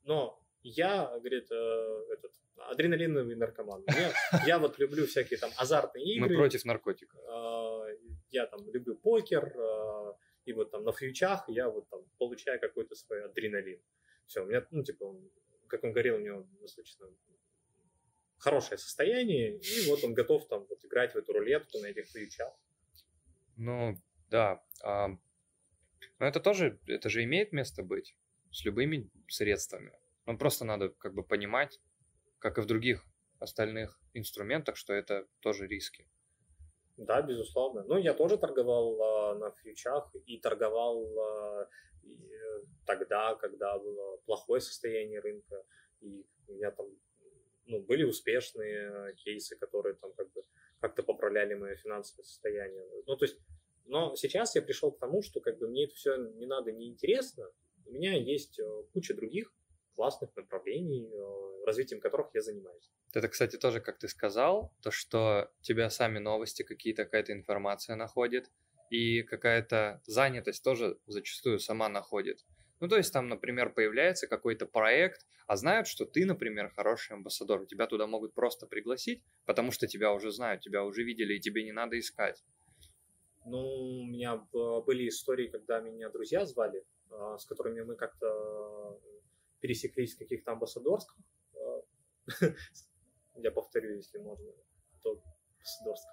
но 0.04 0.40
я, 0.62 1.06
говорит, 1.18 1.50
э, 1.52 2.04
этот, 2.10 2.32
адреналиновый 2.70 3.36
наркоман. 3.36 3.84
Я, 3.88 4.12
я 4.46 4.58
вот 4.58 4.78
люблю 4.78 5.06
всякие 5.06 5.38
там 5.38 5.50
азартные 5.56 6.04
игры. 6.14 6.30
Мы 6.30 6.36
против 6.36 6.64
наркотиков. 6.64 7.20
А, 7.28 7.86
я 8.34 8.46
там 8.46 8.68
люблю 8.70 8.96
покер, 8.96 9.54
а, 9.56 10.16
и 10.44 10.52
вот 10.52 10.70
там 10.70 10.84
на 10.84 10.92
фьючах 10.92 11.44
я 11.48 11.70
вот 11.70 11.88
там 11.88 12.04
получаю 12.18 12.60
какой-то 12.60 12.94
свой 12.94 13.24
адреналин. 13.24 13.80
Все, 14.26 14.42
у 14.42 14.46
меня, 14.46 14.66
ну, 14.70 14.82
типа, 14.82 15.16
как 15.68 15.84
он 15.84 15.92
говорил, 15.92 16.16
у 16.16 16.20
него 16.20 16.46
достаточно 16.60 17.06
хорошее 18.38 18.78
состояние, 18.78 19.58
и 19.58 19.88
вот 19.88 20.04
он 20.04 20.14
готов 20.14 20.46
там 20.48 20.66
вот 20.66 20.84
играть 20.84 21.14
в 21.14 21.16
эту 21.16 21.32
рулетку 21.32 21.78
на 21.78 21.86
этих 21.86 22.06
фьючах. 22.08 22.52
Ну, 23.56 23.96
да. 24.28 24.62
А, 24.82 25.08
но 26.18 26.26
это 26.26 26.40
тоже, 26.40 26.78
это 26.86 27.08
же 27.08 27.22
имеет 27.24 27.52
место 27.52 27.82
быть 27.82 28.16
с 28.50 28.64
любыми 28.64 29.08
средствами. 29.28 29.92
Ну, 30.26 30.36
просто 30.36 30.64
надо 30.64 30.88
как 30.90 31.14
бы 31.14 31.22
понимать, 31.22 31.80
как 32.38 32.58
и 32.58 32.60
в 32.60 32.66
других 32.66 33.04
остальных 33.38 34.00
инструментах, 34.12 34.76
что 34.76 34.92
это 34.92 35.26
тоже 35.40 35.66
риски. 35.66 36.08
Да, 36.96 37.22
безусловно. 37.22 37.84
Ну, 37.88 37.98
я 37.98 38.14
тоже 38.14 38.38
торговал 38.38 39.02
а, 39.02 39.34
на 39.34 39.50
фьючах 39.50 40.14
и 40.26 40.38
торговал 40.38 41.04
а, 41.18 41.68
э, 42.04 42.62
тогда, 42.86 43.34
когда 43.34 43.78
было 43.78 44.18
плохое 44.26 44.60
состояние 44.60 45.20
рынка, 45.20 45.64
и 46.00 46.24
у 46.48 46.52
меня 46.52 46.70
там 46.70 46.86
ну, 47.66 47.80
были 47.80 48.04
успешные 48.04 49.14
кейсы, 49.16 49.56
которые 49.56 49.94
там 49.96 50.12
как 50.12 50.32
бы 50.32 50.44
как-то 50.80 51.02
поправляли 51.02 51.54
мое 51.54 51.76
финансовое 51.76 52.24
состояние. 52.24 52.84
Ну, 53.06 53.16
то 53.16 53.24
есть, 53.24 53.38
но 53.86 54.14
сейчас 54.14 54.54
я 54.54 54.62
пришел 54.62 54.92
к 54.92 55.00
тому, 55.00 55.22
что 55.22 55.40
как 55.40 55.58
бы 55.58 55.66
мне 55.66 55.84
это 55.84 55.94
все 55.94 56.16
не 56.16 56.46
надо, 56.46 56.72
не 56.72 56.88
интересно. 56.88 57.50
У 57.86 57.92
меня 57.92 58.14
есть 58.14 58.58
э, 58.60 58.82
куча 58.92 59.14
других 59.14 59.52
классных 59.94 60.34
направлений, 60.36 61.10
э, 61.10 61.64
развитием 61.66 62.00
которых 62.00 62.28
я 62.34 62.40
занимаюсь. 62.40 62.90
Это, 63.14 63.28
кстати, 63.28 63.56
тоже, 63.56 63.80
как 63.80 63.98
ты 63.98 64.08
сказал, 64.08 64.72
то, 64.82 64.90
что 64.90 65.50
тебя 65.62 65.88
сами 65.88 66.18
новости 66.18 66.62
какие-то, 66.62 67.04
какая-то 67.04 67.32
информация 67.32 67.94
находит, 67.96 68.50
и 68.90 69.22
какая-то 69.22 70.02
занятость 70.06 70.62
тоже 70.62 70.98
зачастую 71.06 71.58
сама 71.58 71.88
находит. 71.88 72.44
Ну, 72.80 72.88
то 72.88 72.96
есть 72.96 73.12
там, 73.12 73.28
например, 73.28 73.72
появляется 73.72 74.26
какой-то 74.26 74.66
проект, 74.66 75.26
а 75.46 75.56
знают, 75.56 75.86
что 75.86 76.04
ты, 76.04 76.26
например, 76.26 76.72
хороший 76.74 77.12
амбассадор, 77.12 77.66
тебя 77.66 77.86
туда 77.86 78.06
могут 78.06 78.34
просто 78.34 78.66
пригласить, 78.66 79.22
потому 79.46 79.70
что 79.70 79.86
тебя 79.86 80.12
уже 80.12 80.32
знают, 80.32 80.62
тебя 80.62 80.84
уже 80.84 81.02
видели, 81.02 81.34
и 81.34 81.40
тебе 81.40 81.64
не 81.64 81.72
надо 81.72 81.98
искать. 81.98 82.42
Ну, 83.46 83.58
у 83.58 84.06
меня 84.06 84.36
были 84.86 85.08
истории, 85.08 85.48
когда 85.48 85.80
меня 85.80 86.08
друзья 86.08 86.44
звали, 86.46 86.84
а, 87.10 87.38
с 87.38 87.44
которыми 87.46 87.82
мы 87.82 87.94
как-то 87.94 88.98
пересеклись 89.60 90.14
в 90.14 90.18
каких-то 90.18 90.52
амбассадорских. 90.52 91.16
А, 93.34 93.40
я 93.40 93.50
повторю, 93.50 93.96
если 93.96 94.18
можно, 94.18 94.52
то 95.02 95.20
амбассадорских. 95.56 96.10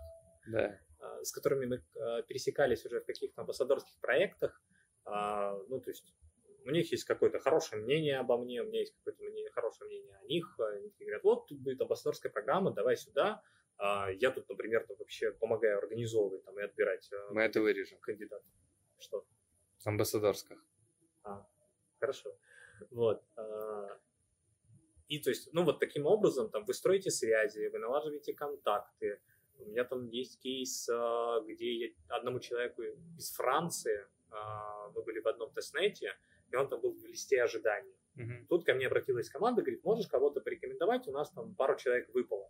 Да. 0.48 0.80
А, 1.00 1.24
с 1.24 1.32
которыми 1.32 1.66
мы 1.66 1.84
а, 2.00 2.22
пересекались 2.24 2.86
уже 2.86 3.02
в 3.02 3.06
каких-то 3.06 3.42
амбассадорских 3.42 4.00
проектах. 4.00 4.62
Ну, 5.04 5.82
то 5.82 5.90
есть 5.90 6.14
у 6.64 6.70
них 6.70 6.92
есть 6.92 7.06
какое-то 7.06 7.40
хорошее 7.40 7.82
мнение 7.82 8.20
обо 8.20 8.38
мне, 8.38 8.62
у 8.62 8.66
меня 8.66 8.82
есть 8.82 8.94
какое-то 8.98 9.24
мнение, 9.24 9.50
хорошее 9.50 9.88
мнение 9.88 10.16
о 10.16 10.24
них. 10.26 10.60
Они 10.60 10.92
говорят, 11.00 11.24
вот 11.24 11.48
тут 11.48 11.60
будет 11.60 11.82
амбассадорская 11.82 12.32
программа, 12.32 12.72
давай 12.72 12.98
сюда. 12.98 13.42
Я 13.80 14.30
тут, 14.30 14.48
например, 14.48 14.86
там 14.86 14.96
вообще 14.98 15.32
помогаю 15.32 15.80
организовывать 15.80 16.46
там, 16.46 16.60
и 16.60 16.64
отбирать 16.64 17.10
Мы 17.32 17.42
это 17.42 17.62
вырежем. 17.62 18.00
кандидатов. 18.00 18.48
Что? 19.00 19.26
Амбассадорских. 19.86 20.64
А, 21.24 21.48
хорошо. 22.00 22.38
Вот. 22.92 23.24
А, 25.12 25.14
и 25.14 25.20
то 25.20 25.30
есть, 25.30 25.54
ну 25.54 25.64
вот 25.64 25.80
таким 25.80 26.06
образом, 26.06 26.50
там, 26.50 26.66
вы 26.66 26.74
строите 26.74 27.12
связи, 27.12 27.68
вы 27.68 27.80
налаживаете 27.80 28.34
контакты. 28.34 29.20
У 29.60 29.66
меня 29.66 29.84
там 29.84 30.08
есть 30.08 30.40
кейс, 30.40 30.90
а, 30.90 31.42
где 31.42 31.74
я 31.74 31.88
одному 32.10 32.40
человеку 32.40 32.82
из 33.18 33.32
Франции, 33.32 34.06
а, 34.30 34.90
мы 34.96 35.04
были 35.04 35.20
в 35.20 35.28
одном 35.28 35.52
тестнете, 35.54 36.14
и 36.52 36.56
он 36.56 36.68
там 36.70 36.82
был 36.82 36.94
в 36.94 37.06
листе 37.06 37.44
ожидания. 37.44 37.96
Угу. 38.16 38.48
Тут 38.50 38.66
ко 38.66 38.74
мне 38.74 38.88
обратилась 38.88 39.30
команда, 39.30 39.62
говорит, 39.62 39.84
можешь 39.84 40.08
кого-то 40.08 40.42
порекомендовать, 40.42 41.08
у 41.08 41.12
нас 41.12 41.30
там 41.32 41.56
пару 41.56 41.78
человек 41.78 42.10
выпало. 42.14 42.50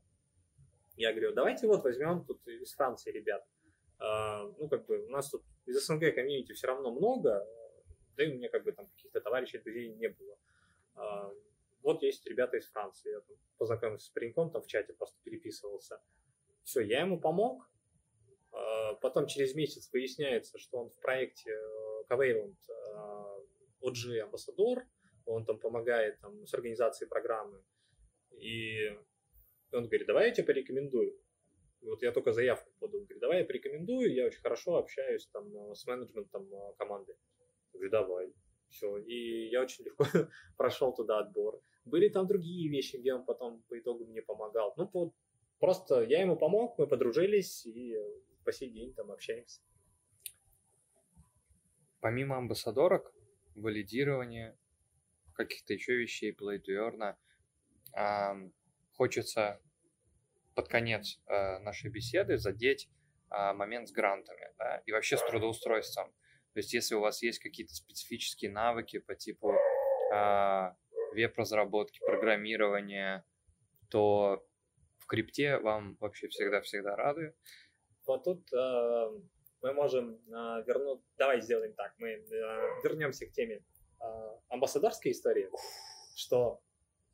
Я 0.98 1.12
говорю, 1.12 1.34
давайте 1.34 1.68
вот 1.68 1.84
возьмем 1.84 2.26
тут 2.26 2.48
из 2.48 2.74
Франции 2.74 3.12
ребят. 3.12 3.44
Ну, 4.00 4.68
как 4.68 4.88
бы 4.88 5.06
у 5.06 5.10
нас 5.10 5.30
тут 5.30 5.44
из 5.68 5.86
СНГ 5.86 6.16
комьюнити 6.16 6.54
все 6.54 6.68
равно 6.68 6.92
много, 6.92 7.48
да 8.18 8.24
и 8.24 8.32
у 8.32 8.36
меня 8.36 8.50
как 8.50 8.64
бы 8.64 8.72
там 8.72 8.88
каких-то 8.88 9.22
товарищей, 9.22 9.60
друзей 9.60 9.90
не 9.90 10.10
было. 10.10 10.38
Вот 11.84 12.04
есть 12.04 12.26
ребята 12.28 12.58
из 12.58 12.70
Франции, 12.70 13.12
я 13.12 13.22
там 13.22 13.38
познакомился 13.58 14.08
с 14.08 14.10
пареньком, 14.10 14.52
там 14.52 14.62
в 14.62 14.68
чате 14.68 14.94
просто 14.94 15.20
переписывался. 15.24 16.02
Все, 16.64 16.82
я 16.82 17.02
ему 17.02 17.20
помог. 17.20 17.70
А, 18.52 18.94
потом 18.96 19.28
через 19.28 19.56
месяц 19.56 19.90
выясняется, 19.92 20.58
что 20.58 20.78
он 20.80 20.90
в 20.90 21.00
проекте 21.00 21.52
Covalent 22.10 22.58
э, 22.70 23.42
OG 23.82 24.20
амбассадор, 24.20 24.86
он 25.26 25.46
там 25.46 25.60
помогает 25.60 26.20
там, 26.20 26.46
с 26.46 26.54
организацией 26.54 27.10
программы. 27.10 27.64
И 28.32 28.90
он 29.72 29.86
говорит, 29.86 30.08
давай 30.08 30.28
я 30.28 30.34
тебе 30.34 30.48
порекомендую. 30.48 31.18
Вот 31.82 32.04
я 32.04 32.12
только 32.12 32.32
заявку 32.32 32.70
подал. 32.80 33.02
Говорит, 33.02 33.20
давай 33.20 33.40
я 33.40 33.46
порекомендую, 33.46 34.14
я 34.14 34.26
очень 34.26 34.42
хорошо 34.42 34.76
общаюсь 34.76 35.28
там 35.28 35.74
с 35.74 35.86
менеджментом 35.88 36.48
команды. 36.78 37.16
Я 37.74 37.80
говорю, 37.80 37.92
давай. 37.92 38.34
Все. 38.70 38.98
И 38.98 39.50
я 39.50 39.62
очень 39.62 39.86
легко 39.86 40.06
прошел 40.58 40.94
туда 40.94 41.20
отбор. 41.20 41.62
Были 41.86 42.10
там 42.10 42.28
другие 42.28 42.70
вещи, 42.70 42.98
где 42.98 43.14
он 43.14 43.26
потом 43.26 43.64
по 43.70 43.80
итогу 43.80 44.06
мне 44.06 44.22
помогал. 44.22 44.74
Ну, 44.78 44.90
вот, 44.94 45.14
просто 45.60 46.04
я 46.04 46.22
ему 46.22 46.36
помог, 46.36 46.78
мы 46.78 46.88
подружились 46.88 47.66
и 47.66 47.98
по 48.44 48.52
сей 48.52 48.72
день 48.72 48.94
там 48.94 49.12
общаемся. 49.12 49.62
Помимо 52.00 52.38
амбассадорок, 52.38 53.14
валидирования, 53.56 54.58
каких-то 55.34 55.74
еще 55.74 55.96
вещей, 55.96 56.36
play 56.36 56.60
to 56.60 57.16
earn, 57.96 58.52
хочется 58.94 59.62
под 60.56 60.68
конец 60.68 61.20
э, 61.28 61.60
нашей 61.60 61.90
беседы 61.90 62.38
задеть 62.38 62.90
э, 63.32 63.54
момент 63.54 63.88
с 63.88 63.92
грантами 63.92 64.54
да, 64.58 64.82
и 64.86 64.92
вообще 64.92 65.18
с 65.18 65.26
трудоустройством. 65.26 66.12
То 66.54 66.60
есть, 66.60 66.74
если 66.74 66.96
у 66.96 67.00
вас 67.00 67.24
есть 67.24 67.40
какие-то 67.40 67.74
специфические 67.74 68.52
навыки 68.52 69.00
по 69.00 69.16
типу 69.16 69.54
а, 70.14 70.76
веб-разработки, 71.12 72.00
программирования, 72.06 73.26
то 73.90 74.46
в 74.98 75.06
крипте 75.06 75.58
вам 75.58 75.98
вообще 76.00 76.28
всегда-всегда 76.28 76.96
рады. 76.96 77.36
Вот 78.06 78.24
тут 78.24 78.52
э, 78.54 79.20
мы 79.62 79.74
можем 79.74 80.16
э, 80.16 80.64
вернуть... 80.66 81.02
Давай 81.18 81.42
сделаем 81.42 81.74
так. 81.74 81.94
Мы 82.00 82.10
э, 82.10 82.24
вернемся 82.84 83.26
к 83.26 83.32
теме 83.32 83.58
э, 83.58 84.06
амбассадорской 84.50 85.12
истории, 85.12 85.50
что 86.16 86.62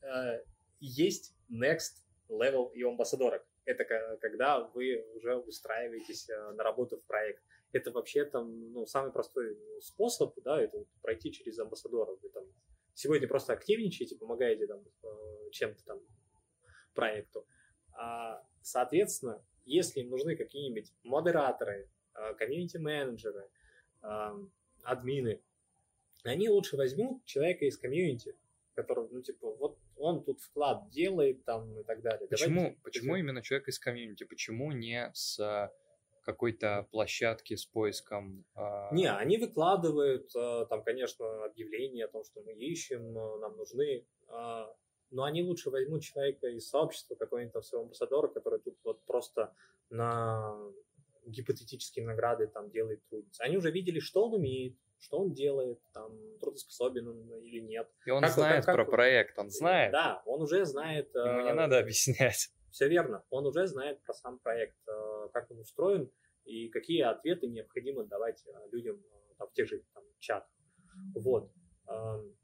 э, 0.01 0.43
есть 0.79 1.35
next 1.51 2.03
level 2.29 2.71
и 2.73 2.83
амбассадорок. 2.83 3.45
Это 3.65 3.83
когда 4.21 4.61
вы 4.61 5.05
уже 5.15 5.35
устраиваетесь 5.35 6.29
э, 6.29 6.51
на 6.51 6.63
работу 6.63 6.97
в 6.97 7.05
проект. 7.05 7.43
Это 7.73 7.91
вообще 7.91 8.23
там 8.23 8.71
ну, 8.71 8.85
самый 8.85 9.11
простой 9.11 9.57
способ, 9.81 10.33
да, 10.43 10.61
это 10.61 10.85
пройти 11.01 11.33
через 11.33 11.59
амбассадора. 11.59 12.15
Вы 12.21 12.29
там 12.29 12.45
сегодня 12.97 13.27
просто 13.27 13.53
активничаете, 13.53 14.15
помогаете 14.15 14.65
там 14.65 14.83
э, 15.03 15.49
чем-то 15.51 15.85
там 15.85 15.99
проекту. 16.95 17.47
А, 17.93 18.43
соответственно, 18.61 19.45
если 19.65 20.01
им 20.01 20.09
нужны 20.09 20.35
какие-нибудь 20.35 20.91
модераторы, 21.03 21.89
э, 22.15 22.33
комьюнити-менеджеры, 22.35 23.49
админы, 24.83 25.41
они 26.23 26.49
лучше 26.49 26.77
возьмут 26.77 27.25
человека 27.25 27.65
из 27.65 27.77
комьюнити, 27.77 28.37
который, 28.75 29.07
ну, 29.09 29.21
типа, 29.21 29.55
вот 29.55 29.79
он 29.95 30.23
тут 30.23 30.39
вклад 30.39 30.89
делает 30.89 31.43
там 31.45 31.79
и 31.79 31.83
так 31.83 32.01
далее. 32.01 32.27
Почему, 32.27 32.61
Давайте, 32.61 32.79
почему 32.83 33.15
именно 33.15 33.41
человек 33.41 33.67
из 33.67 33.79
комьюнити? 33.79 34.23
Почему 34.23 34.71
не 34.71 35.09
с 35.13 35.39
какой-то 36.27 36.87
площадки 36.91 37.55
с 37.55 37.65
поиском? 37.65 38.43
Э... 38.53 38.93
Не, 38.93 39.09
они 39.09 39.37
выкладывают 39.37 40.29
э, 40.35 40.65
там, 40.69 40.83
конечно, 40.83 41.45
объявления 41.45 42.03
о 42.03 42.09
том, 42.09 42.25
что 42.25 42.41
мы 42.41 42.53
ищем, 42.53 43.17
э, 43.17 43.39
нам 43.39 43.55
нужны, 43.55 44.05
э, 44.27 44.65
но 45.11 45.23
они 45.23 45.41
лучше 45.41 45.69
возьмут 45.69 46.03
человека 46.03 46.47
из 46.47 46.69
сообщества, 46.69 47.15
какой-нибудь 47.15 47.53
там 47.53 47.63
своего 47.63 47.85
амбассадора, 47.85 48.27
который 48.27 48.59
тут 48.59 48.75
вот 48.83 49.05
просто 49.05 49.53
на 49.89 50.53
гипотетические 51.25 52.05
награды 52.05 52.47
там 52.47 52.69
делает 52.71 53.01
трудится. 53.07 53.43
Они 53.45 53.55
уже 53.55 53.71
видели, 53.71 53.99
что 53.99 54.25
он 54.25 54.33
умеет, 54.33 54.75
что 54.99 55.19
он 55.19 55.31
делает, 55.31 55.79
там, 55.93 56.11
трудоспособен 56.41 57.07
он 57.07 57.35
или 57.39 57.61
нет. 57.61 57.87
И 58.05 58.11
он 58.11 58.21
как, 58.21 58.31
знает 58.31 58.65
как, 58.65 58.75
как, 58.75 58.85
про 58.85 58.91
проект, 58.91 59.39
он 59.39 59.49
знает. 59.49 59.93
Да, 59.93 60.21
он 60.25 60.41
уже 60.41 60.65
знает. 60.65 61.09
Ему 61.15 61.41
не 61.43 61.53
надо 61.53 61.79
объяснять. 61.79 62.49
Все 62.69 62.89
верно, 62.89 63.23
он 63.29 63.45
уже 63.45 63.65
знает 63.65 64.03
про 64.03 64.13
сам 64.13 64.39
проект, 64.39 64.77
как 65.29 65.51
он 65.51 65.59
устроен 65.59 66.11
и 66.45 66.69
какие 66.69 67.01
ответы 67.01 67.47
необходимо 67.47 68.05
давать 68.05 68.43
э, 68.45 68.51
людям 68.71 69.01
там, 69.37 69.47
в 69.49 69.53
тех 69.53 69.67
же 69.67 69.83
там, 69.93 70.03
чатах. 70.19 70.49
Вот. 71.15 71.51
Эм, 71.87 72.35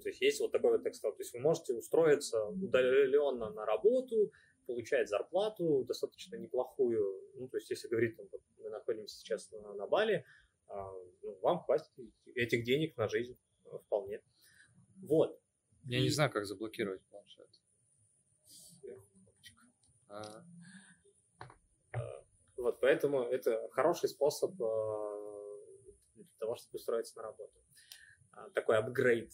то 0.00 0.08
есть 0.08 0.20
есть 0.20 0.40
вот 0.40 0.52
такой 0.52 0.72
вот 0.72 0.82
текст. 0.82 1.02
То 1.02 1.14
есть 1.18 1.32
вы 1.34 1.40
можете 1.40 1.74
устроиться 1.74 2.44
удаленно 2.44 3.50
на 3.50 3.66
работу, 3.66 4.32
получать 4.66 5.08
зарплату 5.08 5.84
достаточно 5.84 6.36
неплохую. 6.36 7.20
Ну, 7.34 7.48
то 7.48 7.56
есть 7.56 7.70
если 7.70 7.88
говорить, 7.88 8.16
там, 8.16 8.26
вот 8.30 8.42
мы 8.58 8.70
находимся 8.70 9.16
сейчас 9.16 9.50
на, 9.50 9.74
на 9.74 9.86
Бали, 9.86 10.24
ну, 10.68 11.38
вам 11.42 11.60
хватит 11.60 11.90
этих 12.34 12.64
денег 12.64 12.96
на 12.96 13.08
жизнь 13.08 13.36
э, 13.64 13.78
вполне. 13.86 14.22
Вот. 14.96 15.40
Я 15.84 15.98
и... 15.98 16.02
не 16.02 16.10
знаю, 16.10 16.30
как 16.30 16.44
заблокировать 16.44 17.02
планшет. 17.10 17.48
А. 20.08 20.44
а. 22.58 22.62
Вот, 22.62 22.80
поэтому 22.80 23.22
это 23.22 23.68
хороший 23.72 24.08
способ 24.08 24.50
э, 24.60 25.64
для 26.14 26.24
того, 26.38 26.56
чтобы 26.56 26.76
устроиться 26.76 27.16
на 27.16 27.22
работу. 27.22 27.58
А, 28.32 28.50
такой 28.50 28.76
апгрейд 28.76 29.32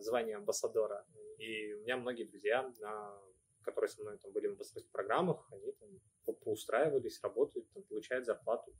звания 0.00 0.36
амбассадора. 0.36 1.06
И 1.38 1.72
у 1.74 1.80
меня 1.82 1.96
многие 1.96 2.24
друзья, 2.24 2.70
которые 3.62 3.88
со 3.88 4.02
мной 4.02 4.18
там 4.18 4.32
были 4.32 4.48
в 4.48 4.52
амбассадорских 4.52 4.90
программах, 4.90 5.48
они 5.52 5.72
там 6.24 6.34
поустраивались, 6.36 7.20
работают, 7.22 7.70
там, 7.72 7.82
получают 7.84 8.26
зарплату 8.26 8.74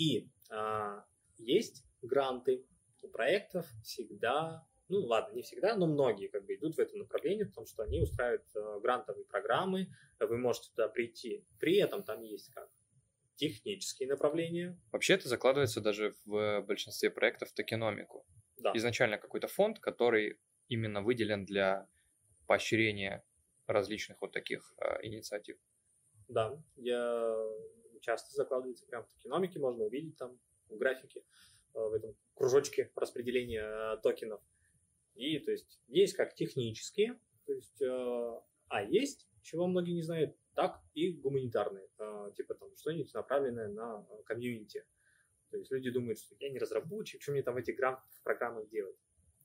и 0.00 0.30
а, 0.50 1.04
есть 1.36 1.84
гранты 2.00 2.66
у 3.02 3.08
проектов 3.08 3.66
всегда, 3.82 4.66
ну 4.90 5.06
ладно, 5.06 5.34
не 5.34 5.42
всегда, 5.42 5.76
но 5.76 5.86
многие 5.86 6.28
как 6.28 6.44
бы 6.44 6.54
идут 6.54 6.76
в 6.76 6.78
этом 6.78 6.98
направлении, 6.98 7.44
потому 7.44 7.66
что 7.66 7.82
они 7.82 8.00
устраивают 8.00 8.44
а, 8.54 8.80
грантовые 8.80 9.24
программы, 9.24 9.88
вы 10.18 10.36
можете 10.36 10.70
туда 10.70 10.88
прийти. 10.88 11.46
При 11.58 11.76
этом 11.76 12.02
там 12.02 12.22
есть 12.22 12.52
как 12.52 12.68
технические 13.36 14.08
направления. 14.08 14.78
Вообще 14.92 15.14
это 15.14 15.28
закладывается 15.28 15.80
даже 15.80 16.14
в 16.26 16.60
большинстве 16.62 17.10
проектов 17.10 17.48
в 17.48 17.54
токеномику. 17.54 18.26
Да. 18.58 18.72
Изначально 18.74 19.16
какой-то 19.16 19.48
фонд, 19.48 19.78
который 19.78 20.38
именно 20.68 21.00
выделен 21.00 21.46
для 21.46 21.88
поощрения 22.46 23.24
различных 23.66 24.20
вот 24.20 24.32
таких 24.32 24.74
э, 24.78 25.06
инициатив. 25.06 25.56
Да, 26.28 26.62
я 26.76 27.34
часто 28.00 28.34
закладывается 28.34 28.86
прямо 28.86 29.04
в 29.04 29.08
токеномике, 29.10 29.58
можно 29.58 29.84
увидеть 29.84 30.16
там 30.16 30.38
в 30.68 30.76
графике, 30.76 31.20
э, 31.74 31.78
в 31.78 31.92
этом 31.94 32.14
кружочке 32.34 32.90
распределения 32.94 33.62
э, 33.62 33.96
токенов. 34.02 34.40
И 35.14 35.38
то 35.38 35.50
есть 35.50 35.80
есть 35.88 36.14
как 36.14 36.34
технические, 36.34 37.18
то 37.46 37.52
есть, 37.52 37.82
э, 37.82 38.40
а 38.68 38.82
есть, 38.82 39.28
чего 39.42 39.66
многие 39.66 39.92
не 39.92 40.02
знают, 40.02 40.36
так 40.54 40.80
и 40.94 41.12
гуманитарные, 41.12 41.88
типа 42.36 42.54
там 42.54 42.74
что-нибудь 42.76 43.12
направленное 43.14 43.68
на 43.68 44.06
комьюнити. 44.26 44.84
То 45.50 45.56
есть 45.56 45.70
люди 45.72 45.90
думают, 45.90 46.18
что 46.18 46.36
я 46.38 46.50
не 46.50 46.58
разработчик, 46.58 47.22
что 47.22 47.32
мне 47.32 47.42
там 47.42 47.54
в 47.54 47.58
этих 47.58 47.76
грамм 47.76 48.00
в 48.08 48.22
программах 48.22 48.68
делать. 48.68 48.96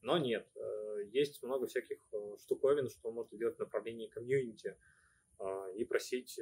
Но 0.02 0.18
нет, 0.18 0.48
есть 1.12 1.42
много 1.42 1.66
всяких 1.66 1.98
штуковин, 2.40 2.90
что 2.90 3.12
можно 3.12 3.38
делать 3.38 3.56
в 3.56 3.60
направлении 3.60 4.08
комьюнити 4.08 4.78
и 5.76 5.86
просить 5.86 6.40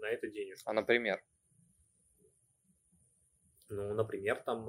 на 0.00 0.10
это 0.10 0.28
денег. 0.28 0.58
А, 0.64 0.72
например? 0.72 1.24
Ну, 3.68 3.94
например, 3.94 4.42
там 4.44 4.66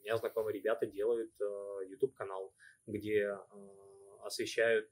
у 0.00 0.02
меня 0.02 0.16
знакомые 0.16 0.58
ребята 0.58 0.86
делают 0.86 1.32
а, 1.40 1.80
YouTube-канал, 1.82 2.54
где 2.86 3.28
а, 3.28 3.46
освещают 4.22 4.90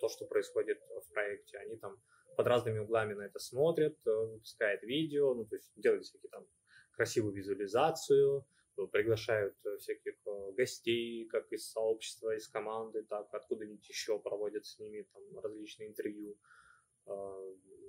то, 0.00 0.08
что 0.08 0.26
происходит 0.26 0.80
в 0.80 1.12
проекте. 1.12 1.58
Они 1.58 1.76
там 1.76 2.00
под 2.36 2.46
разными 2.46 2.78
углами 2.78 3.14
на 3.14 3.22
это 3.22 3.38
смотрят, 3.38 3.96
выпускают 4.04 4.82
видео, 4.82 5.34
ну, 5.34 5.44
то 5.44 5.56
есть 5.56 5.70
делают 5.76 6.04
всякие 6.04 6.30
там 6.30 6.46
красивую 6.92 7.34
визуализацию, 7.34 8.44
приглашают 8.90 9.54
всяких 9.78 10.14
гостей, 10.56 11.26
как 11.26 11.52
из 11.52 11.70
сообщества, 11.70 12.34
из 12.34 12.48
команды, 12.48 13.02
так 13.04 13.32
откуда-нибудь 13.32 13.86
еще 13.86 14.18
проводят 14.18 14.64
с 14.64 14.78
ними 14.78 15.06
там 15.12 15.38
различные 15.40 15.90
интервью. 15.90 16.36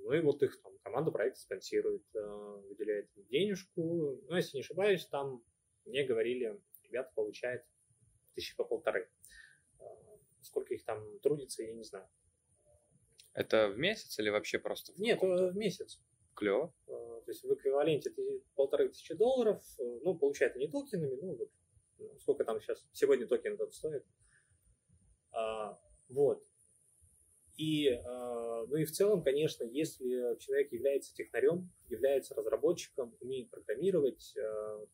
Ну 0.03 0.11
и 0.11 0.19
вот 0.19 0.43
их 0.43 0.61
там 0.61 0.73
команда 0.83 1.11
проекта 1.11 1.39
спонсирует, 1.39 2.03
э, 2.13 2.61
выделяет 2.67 3.09
денежку. 3.29 4.21
Ну, 4.27 4.35
если 4.35 4.57
не 4.57 4.61
ошибаюсь, 4.61 5.05
там 5.07 5.41
мне 5.85 6.05
говорили, 6.05 6.59
ребята 6.83 7.11
получают 7.15 7.63
тысячи 8.35 8.55
по 8.55 8.63
полторы. 8.63 9.09
Э, 9.79 9.83
сколько 10.41 10.73
их 10.73 10.83
там 10.85 11.19
трудится, 11.19 11.63
я 11.63 11.73
не 11.73 11.83
знаю. 11.83 12.07
Это 13.33 13.69
в 13.69 13.77
месяц 13.77 14.17
или 14.19 14.29
вообще 14.29 14.59
просто 14.59 14.93
в 14.93 14.99
Нет, 14.99 15.21
э, 15.21 15.51
в 15.51 15.55
месяц. 15.55 16.01
Клево. 16.35 16.73
То 16.87 17.23
есть 17.27 17.43
в 17.43 17.53
эквиваленте 17.53 18.11
полторы 18.55 18.89
тысячи 18.89 19.13
долларов, 19.13 19.63
ну, 19.77 20.15
получает 20.15 20.55
не 20.55 20.67
токенами, 20.67 21.15
ну, 21.21 21.35
вот, 21.35 21.51
ну, 21.99 22.19
сколько 22.19 22.43
там 22.43 22.59
сейчас, 22.59 22.85
сегодня 22.91 23.27
токен 23.27 23.53
этот 23.53 23.73
стоит. 23.73 24.03
А, 25.31 25.79
вот. 26.09 26.43
И, 27.57 27.87
э, 27.87 28.65
ну 28.67 28.75
и 28.77 28.85
в 28.85 28.91
целом, 28.91 29.23
конечно, 29.23 29.63
если 29.63 30.37
человек 30.39 30.71
является 30.71 31.13
технарем, 31.13 31.71
является 31.87 32.33
разработчиком, 32.33 33.15
умеет 33.19 33.51
программировать, 33.51 34.33
э, 34.35 34.41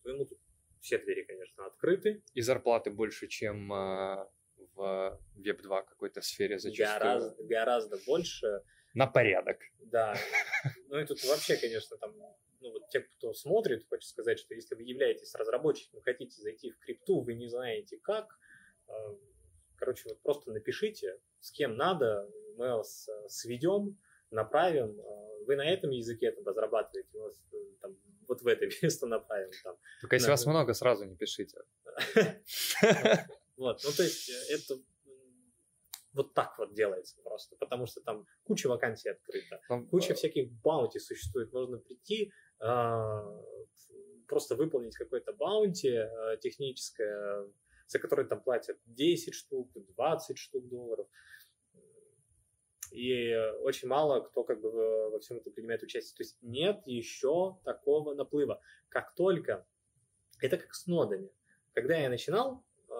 то 0.04 0.10
ему 0.10 0.26
тут 0.26 0.40
все 0.80 0.98
двери, 0.98 1.24
конечно, 1.24 1.66
открыты. 1.66 2.24
И 2.34 2.42
зарплаты 2.42 2.92
больше, 2.92 3.28
чем 3.28 3.72
э, 3.74 4.28
в 4.76 5.20
Web2 5.38 5.86
какой-то 5.86 6.22
сфере 6.22 6.60
зачастую. 6.60 7.00
Гораздо, 7.00 7.44
гораздо 7.44 7.98
больше. 8.06 8.64
На 8.94 9.08
порядок. 9.08 9.60
Да. 9.80 10.16
Ну 10.88 11.00
и 11.00 11.06
тут 11.06 11.24
вообще, 11.26 11.58
конечно, 11.58 11.98
там, 11.98 12.16
ну 12.60 12.72
вот 12.72 12.90
те, 12.90 13.02
кто 13.02 13.34
смотрит, 13.34 13.88
хочет 13.88 14.10
сказать, 14.10 14.40
что 14.40 14.56
если 14.56 14.76
вы 14.76 14.82
являетесь 14.82 15.34
разработчиком, 15.36 16.02
хотите 16.02 16.42
зайти 16.42 16.72
в 16.72 16.80
крипту, 16.80 17.22
вы 17.22 17.36
не 17.36 17.48
знаете 17.48 17.98
как, 18.02 18.40
короче, 19.76 20.10
вот 20.10 20.22
просто 20.22 20.52
напишите, 20.52 21.20
с 21.40 21.52
кем 21.52 21.76
надо, 21.76 22.30
мы 22.58 22.76
вас 22.76 23.08
э, 23.08 23.30
сведем, 23.30 23.98
направим. 24.32 25.00
Э, 25.00 25.46
вы 25.46 25.56
на 25.56 25.66
этом 25.66 25.92
языке 25.92 26.32
там 26.32 26.46
разрабатываете, 26.46 27.18
вас 27.20 27.42
э, 27.54 27.58
там, 27.82 27.96
вот 28.30 28.42
в 28.42 28.48
это 28.48 28.66
место 28.82 29.08
направим. 29.08 29.52
Там. 29.64 29.76
Только 30.02 30.16
если 30.16 30.28
на... 30.28 30.34
вас 30.34 30.46
много, 30.46 30.74
сразу 30.74 31.06
не 31.06 31.16
пишите. 31.16 31.58
Вот, 33.58 33.82
ну 33.84 33.92
то 33.92 34.04
есть 34.04 34.32
это 34.50 34.76
вот 36.14 36.34
так 36.34 36.58
вот 36.58 36.74
делается 36.74 37.18
просто, 37.22 37.58
потому 37.58 37.86
что 37.88 38.00
там 38.00 38.26
куча 38.46 38.68
вакансий 38.68 39.10
открыта, 39.10 39.60
куча 39.92 40.14
всяких 40.14 40.50
баунти 40.64 40.98
существует, 40.98 41.52
можно 41.52 41.78
прийти, 41.78 42.32
просто 44.30 44.56
выполнить 44.56 44.96
какое-то 44.96 45.34
баунти 45.34 45.90
э, 45.90 46.38
техническое, 46.40 47.48
за 47.88 48.00
которое 48.00 48.28
там 48.28 48.42
платят 48.42 48.78
10 48.86 49.34
штук, 49.34 49.72
20 49.74 50.38
штук 50.38 50.70
долларов. 50.70 51.08
И 52.92 53.36
очень 53.62 53.88
мало 53.88 54.22
кто 54.22 54.44
как 54.44 54.62
бы 54.62 55.10
во 55.10 55.20
всем 55.20 55.38
этом 55.38 55.54
принимает 55.54 55.84
участие. 55.84 56.16
То 56.16 56.24
есть 56.24 56.38
нет 56.42 56.82
еще 56.86 57.60
такого 57.64 58.14
наплыва. 58.14 58.62
Как 58.90 59.14
только, 59.16 59.66
это 60.42 60.58
как 60.58 60.74
с 60.74 60.88
нодами. 60.88 61.30
Когда 61.74 61.98
я 61.98 62.10
начинал, 62.10 62.64
э, 62.90 62.94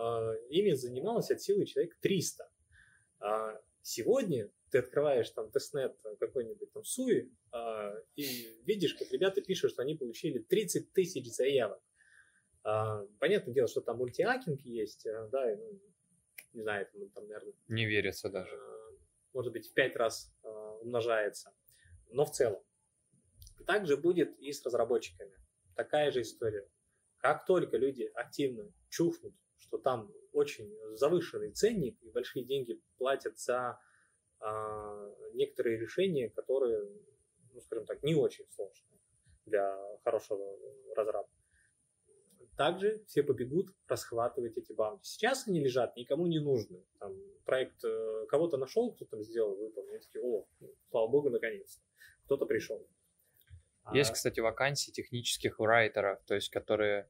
ими 0.50 0.74
занималось 0.74 1.32
от 1.32 1.42
силы 1.42 1.66
человек 1.66 1.98
300. 2.00 2.50
А 3.20 3.62
сегодня 3.82 4.50
ты 4.72 4.80
открываешь 4.80 5.30
там 5.32 5.52
тестнет 5.52 5.96
какой-нибудь 6.20 6.72
там 6.72 6.84
суи 6.84 7.32
а, 7.52 7.96
и 8.16 8.48
видишь, 8.66 8.94
как 8.94 9.12
ребята 9.12 9.42
пишут, 9.42 9.72
что 9.72 9.82
они 9.82 9.96
получили 9.96 10.40
30 10.40 10.94
тысяч 10.94 11.26
заявок. 11.34 11.82
А, 12.64 13.06
понятное 13.20 13.54
дело, 13.54 13.68
что 13.68 13.82
там 13.82 13.98
мультиакинг 13.98 14.62
есть, 14.62 15.08
а, 15.08 15.28
да, 15.32 15.56
ну, 15.56 15.80
не 16.54 16.62
знаю, 16.62 16.88
там, 16.92 17.10
там, 17.10 17.28
наверное... 17.28 17.54
Не 17.68 17.86
верится 17.86 18.30
даже. 18.30 18.58
Может 19.34 19.54
быть, 19.54 19.68
в 19.68 19.74
5 19.74 19.96
раз 19.96 20.34
а, 20.44 20.50
умножается. 20.80 21.54
Но 22.10 22.26
в 22.26 22.32
целом. 22.32 22.62
Также 23.66 23.98
будет 23.98 24.38
и 24.40 24.52
с 24.52 24.66
разработчиками. 24.66 25.36
Такая 25.76 26.12
же 26.12 26.22
история. 26.22 26.68
Как 27.18 27.46
только 27.46 27.78
люди 27.78 28.10
активно 28.16 28.72
чухнут, 28.90 29.36
что 29.58 29.78
там 29.78 30.12
очень 30.32 30.74
завышенный 30.96 31.52
ценник 31.52 32.02
и 32.02 32.10
большие 32.10 32.46
деньги 32.46 32.82
платят 32.98 33.40
за 33.40 33.80
а, 34.40 35.14
некоторые 35.34 35.78
решения, 35.78 36.30
которые, 36.30 36.90
ну, 37.54 37.62
скажем 37.62 37.86
так, 37.86 38.02
не 38.04 38.16
очень 38.16 38.46
сложные 38.50 39.00
для 39.46 39.78
хорошего 40.04 40.58
разработки. 40.96 41.39
Также 42.60 43.02
все 43.08 43.24
побегут 43.24 43.70
расхватывать 43.88 44.58
эти 44.58 44.74
банки. 44.74 45.06
Сейчас 45.06 45.48
они 45.48 45.62
лежат, 45.62 45.96
никому 45.96 46.28
не 46.28 46.40
нужны. 46.40 46.84
Там, 47.00 47.16
проект 47.46 47.82
э, 47.86 48.26
кого-то 48.28 48.58
нашел, 48.58 48.92
кто 48.92 49.06
там 49.06 49.24
сделал, 49.24 49.56
выполнил. 49.56 49.98
Такие, 50.02 50.22
о, 50.22 50.46
слава 50.90 51.08
богу, 51.08 51.30
наконец-то. 51.30 51.82
Кто-то 52.26 52.46
пришел. 52.46 52.86
Есть, 53.94 54.10
а... 54.10 54.14
кстати, 54.14 54.42
вакансии 54.42 54.92
технических 54.92 55.58
райтеров, 55.58 56.22
то 56.26 56.36
есть 56.36 56.50
которые 56.50 57.08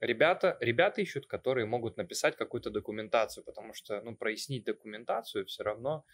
ребята, 0.00 0.56
ребята 0.58 1.00
ищут, 1.00 1.28
которые 1.28 1.66
могут 1.66 1.96
написать 1.96 2.34
какую-то 2.34 2.70
документацию, 2.70 3.44
потому 3.44 3.72
что, 3.72 4.02
ну, 4.02 4.16
прояснить 4.16 4.64
документацию 4.64 5.46
все 5.46 5.62
равно 5.62 6.04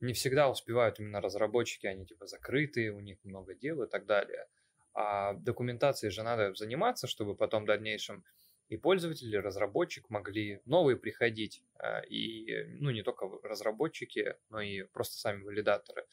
не 0.00 0.14
всегда 0.14 0.48
успевают 0.48 1.00
именно 1.00 1.20
разработчики, 1.20 1.86
они 1.86 2.06
типа 2.06 2.26
закрытые, 2.26 2.92
у 2.92 3.00
них 3.00 3.18
много 3.24 3.54
дел 3.54 3.82
и 3.82 3.86
так 3.86 4.06
далее. 4.06 4.46
А 4.94 5.34
документацией 5.34 6.10
же 6.10 6.22
надо 6.22 6.54
заниматься, 6.54 7.06
чтобы 7.06 7.36
потом 7.36 7.64
в 7.64 7.66
дальнейшем 7.66 8.24
и 8.68 8.76
пользователи, 8.76 9.36
и 9.36 9.40
разработчик 9.40 10.08
могли 10.08 10.60
новые 10.64 10.96
приходить, 10.96 11.62
а, 11.78 12.00
и, 12.00 12.64
ну, 12.80 12.90
не 12.90 13.02
только 13.02 13.26
разработчики, 13.42 14.36
но 14.48 14.60
и 14.60 14.84
просто 14.84 15.16
сами 15.16 15.42
валидаторы. 15.42 16.06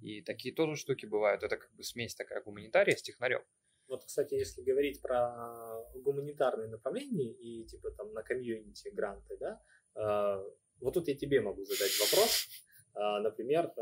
И 0.00 0.22
такие 0.22 0.54
тоже 0.54 0.76
штуки 0.76 1.06
бывают. 1.06 1.42
Это 1.42 1.56
как 1.56 1.72
бы 1.72 1.82
смесь 1.82 2.14
такая 2.14 2.42
гуманитария 2.42 2.96
с 2.96 3.02
технарем. 3.02 3.42
Вот, 3.88 4.04
кстати, 4.04 4.34
если 4.34 4.62
говорить 4.62 5.02
про 5.02 5.82
гуманитарные 5.96 6.68
направления 6.68 7.32
и 7.32 7.64
типа 7.64 7.90
там 7.90 8.12
на 8.12 8.22
комьюнити 8.22 8.88
гранты, 8.90 9.36
да, 9.38 9.60
э, 9.96 10.50
вот 10.80 10.94
тут 10.94 11.08
я 11.08 11.16
тебе 11.16 11.40
могу 11.40 11.64
задать 11.64 11.98
вопрос. 11.98 12.46
Э, 12.94 13.20
например, 13.20 13.72
э, 13.76 13.80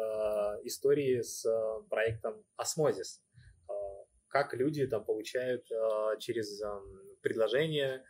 истории 0.64 1.20
с 1.20 1.46
проектом 1.90 2.42
Osmosis. 2.56 3.20
Как 4.28 4.54
люди 4.54 4.86
там 4.86 5.04
получают 5.04 5.66
через 6.18 6.62
предложение 7.22 8.04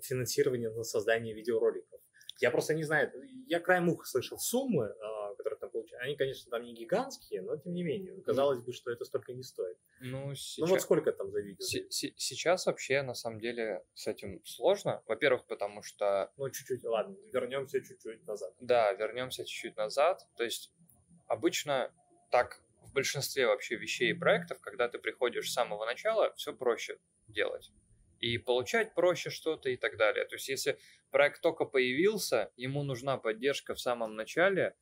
финансирование 0.00 0.70
на 0.70 0.84
создание 0.84 1.34
видеороликов. 1.34 2.00
Я 2.40 2.50
просто 2.50 2.74
не 2.74 2.82
знаю, 2.82 3.12
я 3.46 3.60
краем 3.60 3.88
уха 3.88 4.04
слышал 4.04 4.36
суммы, 4.38 4.92
которые 5.36 5.60
там 5.60 5.70
получают. 5.70 6.02
Они, 6.02 6.16
конечно, 6.16 6.50
там 6.50 6.62
не 6.62 6.74
гигантские, 6.74 7.42
но 7.42 7.56
тем 7.56 7.72
не 7.72 7.84
менее. 7.84 8.20
Казалось 8.22 8.64
бы, 8.64 8.72
что 8.72 8.90
это 8.90 9.04
столько 9.04 9.32
не 9.32 9.42
стоит. 9.42 9.76
Ну, 10.00 10.34
сейчас... 10.34 10.68
ну 10.68 10.74
вот 10.74 10.82
сколько 10.82 11.12
там 11.12 11.30
за 11.30 11.40
видео? 11.40 11.64
С- 11.64 12.12
сейчас 12.16 12.66
вообще, 12.66 13.02
на 13.02 13.14
самом 13.14 13.38
деле, 13.38 13.84
с 13.94 14.08
этим 14.08 14.42
сложно. 14.44 15.02
Во-первых, 15.06 15.46
потому 15.46 15.82
что... 15.82 16.32
Ну, 16.36 16.50
чуть-чуть, 16.50 16.82
ладно, 16.84 17.16
вернемся 17.32 17.80
чуть-чуть 17.80 18.26
назад. 18.26 18.54
Да, 18.60 18.92
вернемся 18.92 19.44
чуть-чуть 19.44 19.76
назад. 19.76 20.26
То 20.36 20.42
есть 20.42 20.72
обычно 21.28 21.92
так 22.30 22.60
в 22.92 22.94
большинстве 22.94 23.46
вообще 23.46 23.76
вещей 23.76 24.10
и 24.10 24.14
проектов, 24.14 24.60
когда 24.60 24.86
ты 24.86 24.98
приходишь 24.98 25.50
с 25.50 25.54
самого 25.54 25.86
начала, 25.86 26.34
все 26.34 26.52
проще 26.52 26.98
делать 27.26 27.72
и 28.20 28.38
получать 28.38 28.94
проще 28.94 29.30
что-то 29.30 29.70
и 29.70 29.76
так 29.76 29.96
далее. 29.96 30.26
То 30.26 30.36
есть 30.36 30.48
если 30.48 30.78
проект 31.10 31.40
только 31.40 31.64
появился, 31.64 32.52
ему 32.56 32.84
нужна 32.84 33.16
поддержка 33.16 33.74
в 33.74 33.80
самом 33.80 34.14
начале, 34.14 34.76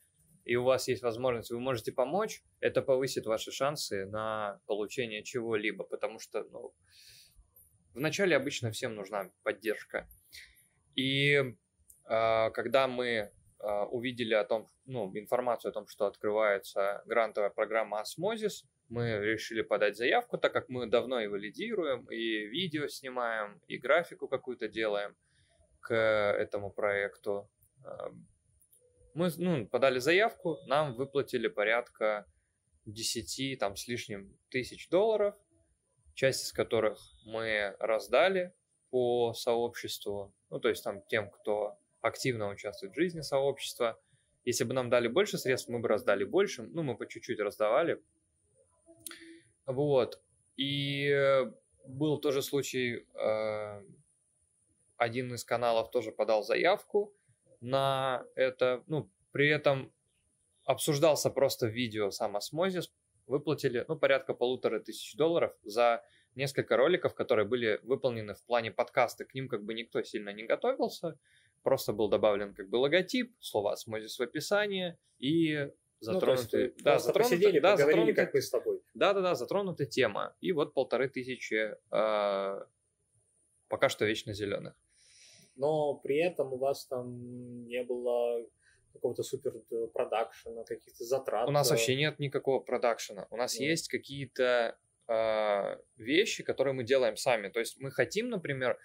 и 0.44 0.56
у 0.56 0.64
вас 0.64 0.88
есть 0.88 1.02
возможность, 1.02 1.50
вы 1.50 1.60
можете 1.60 1.92
помочь, 1.92 2.42
это 2.58 2.82
повысит 2.82 3.26
ваши 3.26 3.52
шансы 3.52 4.06
на 4.06 4.60
получение 4.66 5.22
чего-либо, 5.22 5.84
потому 5.84 6.18
что 6.18 6.44
ну, 6.50 6.74
вначале 7.94 8.36
обычно 8.36 8.72
всем 8.72 8.94
нужна 8.96 9.30
поддержка. 9.42 10.08
И 10.96 11.34
э, 11.34 12.50
когда 12.50 12.88
мы 12.88 13.06
э, 13.06 13.30
увидели 13.90 14.34
о 14.34 14.44
том, 14.44 14.66
ну, 14.90 15.10
информацию 15.16 15.70
о 15.70 15.72
том, 15.72 15.86
что 15.86 16.06
открывается 16.06 17.02
грантовая 17.06 17.50
программа 17.50 18.00
Осмозис, 18.00 18.64
мы 18.88 19.18
решили 19.18 19.62
подать 19.62 19.96
заявку, 19.96 20.36
так 20.36 20.52
как 20.52 20.68
мы 20.68 20.86
давно 20.86 21.20
и 21.20 21.28
валидируем, 21.28 22.06
и 22.10 22.46
видео 22.46 22.88
снимаем, 22.88 23.62
и 23.68 23.78
графику 23.78 24.26
какую-то 24.26 24.66
делаем 24.68 25.14
к 25.80 25.94
этому 25.94 26.72
проекту. 26.72 27.48
Мы 29.14 29.30
ну, 29.38 29.66
подали 29.68 30.00
заявку, 30.00 30.58
нам 30.66 30.94
выплатили 30.94 31.46
порядка 31.46 32.26
10 32.86 33.60
там, 33.60 33.76
с 33.76 33.86
лишним 33.86 34.36
тысяч 34.50 34.88
долларов, 34.88 35.36
часть 36.14 36.42
из 36.42 36.52
которых 36.52 36.98
мы 37.24 37.76
раздали 37.78 38.52
по 38.90 39.34
сообществу, 39.34 40.34
ну, 40.50 40.58
то 40.58 40.68
есть 40.68 40.82
там 40.82 41.00
тем, 41.06 41.30
кто 41.30 41.78
активно 42.00 42.48
участвует 42.48 42.92
в 42.92 42.96
жизни 42.96 43.20
сообщества. 43.20 44.00
Если 44.44 44.64
бы 44.64 44.74
нам 44.74 44.90
дали 44.90 45.08
больше 45.08 45.38
средств, 45.38 45.68
мы 45.68 45.80
бы 45.80 45.88
раздали 45.88 46.24
больше, 46.24 46.62
ну, 46.62 46.82
мы 46.82 46.96
по 46.96 47.06
чуть-чуть 47.06 47.40
раздавали. 47.40 48.02
Вот. 49.66 50.20
И 50.56 51.10
был 51.86 52.18
тоже 52.20 52.42
случай, 52.42 53.06
э, 53.14 53.82
один 54.96 55.34
из 55.34 55.44
каналов 55.44 55.90
тоже 55.90 56.12
подал 56.12 56.42
заявку, 56.42 57.14
на 57.60 58.24
это, 58.34 58.82
ну, 58.86 59.10
при 59.32 59.48
этом 59.48 59.92
обсуждался 60.64 61.30
просто 61.30 61.66
видео 61.66 62.10
сам 62.10 62.36
осмозис, 62.36 62.92
выплатили, 63.26 63.84
ну, 63.88 63.96
порядка 63.96 64.34
полутора 64.34 64.80
тысяч 64.80 65.14
долларов 65.16 65.54
за 65.62 66.02
несколько 66.34 66.76
роликов, 66.76 67.14
которые 67.14 67.46
были 67.46 67.80
выполнены 67.82 68.34
в 68.34 68.44
плане 68.44 68.70
подкаста. 68.70 69.24
К 69.24 69.34
ним 69.34 69.48
как 69.48 69.64
бы 69.64 69.74
никто 69.74 70.02
сильно 70.02 70.30
не 70.30 70.44
готовился, 70.44 71.18
просто 71.62 71.92
был 71.92 72.08
добавлен 72.08 72.54
как 72.54 72.68
бы 72.68 72.76
логотип, 72.76 73.34
слово 73.40 73.72
осмозис 73.72 74.18
в 74.18 74.22
описании 74.22 74.96
и 75.18 75.70
затронуты, 76.00 76.74
ну, 76.78 76.84
да, 76.84 76.98
затронуты, 76.98 77.36
посидели, 77.36 77.58
да, 77.60 77.76
затронуты, 77.76 78.14
как 78.14 78.34
мы 78.34 78.40
с 78.40 78.50
тобой. 78.50 78.80
Да, 78.94 79.12
да, 79.12 79.20
да, 79.20 79.34
затронута 79.34 79.86
тема. 79.86 80.34
И 80.40 80.52
вот 80.52 80.74
полторы 80.74 81.08
тысячи 81.08 81.76
э, 81.90 82.64
пока 83.68 83.88
что 83.88 84.04
вечно 84.06 84.32
зеленых 84.32 84.74
но 85.60 85.94
при 85.94 86.16
этом 86.16 86.52
у 86.54 86.56
вас 86.56 86.86
там 86.86 87.66
не 87.66 87.82
было 87.84 88.44
какого-то 88.94 89.22
супер 89.22 89.52
э, 89.70 89.86
продакшена, 89.92 90.64
каких-то 90.64 91.04
затрат. 91.04 91.48
У 91.48 91.52
нас 91.52 91.68
э. 91.68 91.74
вообще 91.74 91.96
нет 91.96 92.18
никакого 92.18 92.60
продакшена. 92.60 93.26
У 93.30 93.36
нас 93.36 93.56
да. 93.56 93.64
есть 93.64 93.88
какие-то 93.88 94.78
э, 95.06 95.76
вещи, 95.96 96.42
которые 96.42 96.74
мы 96.74 96.82
делаем 96.82 97.16
сами. 97.16 97.48
То 97.50 97.60
есть 97.60 97.78
мы 97.78 97.90
хотим, 97.90 98.30
например, 98.30 98.78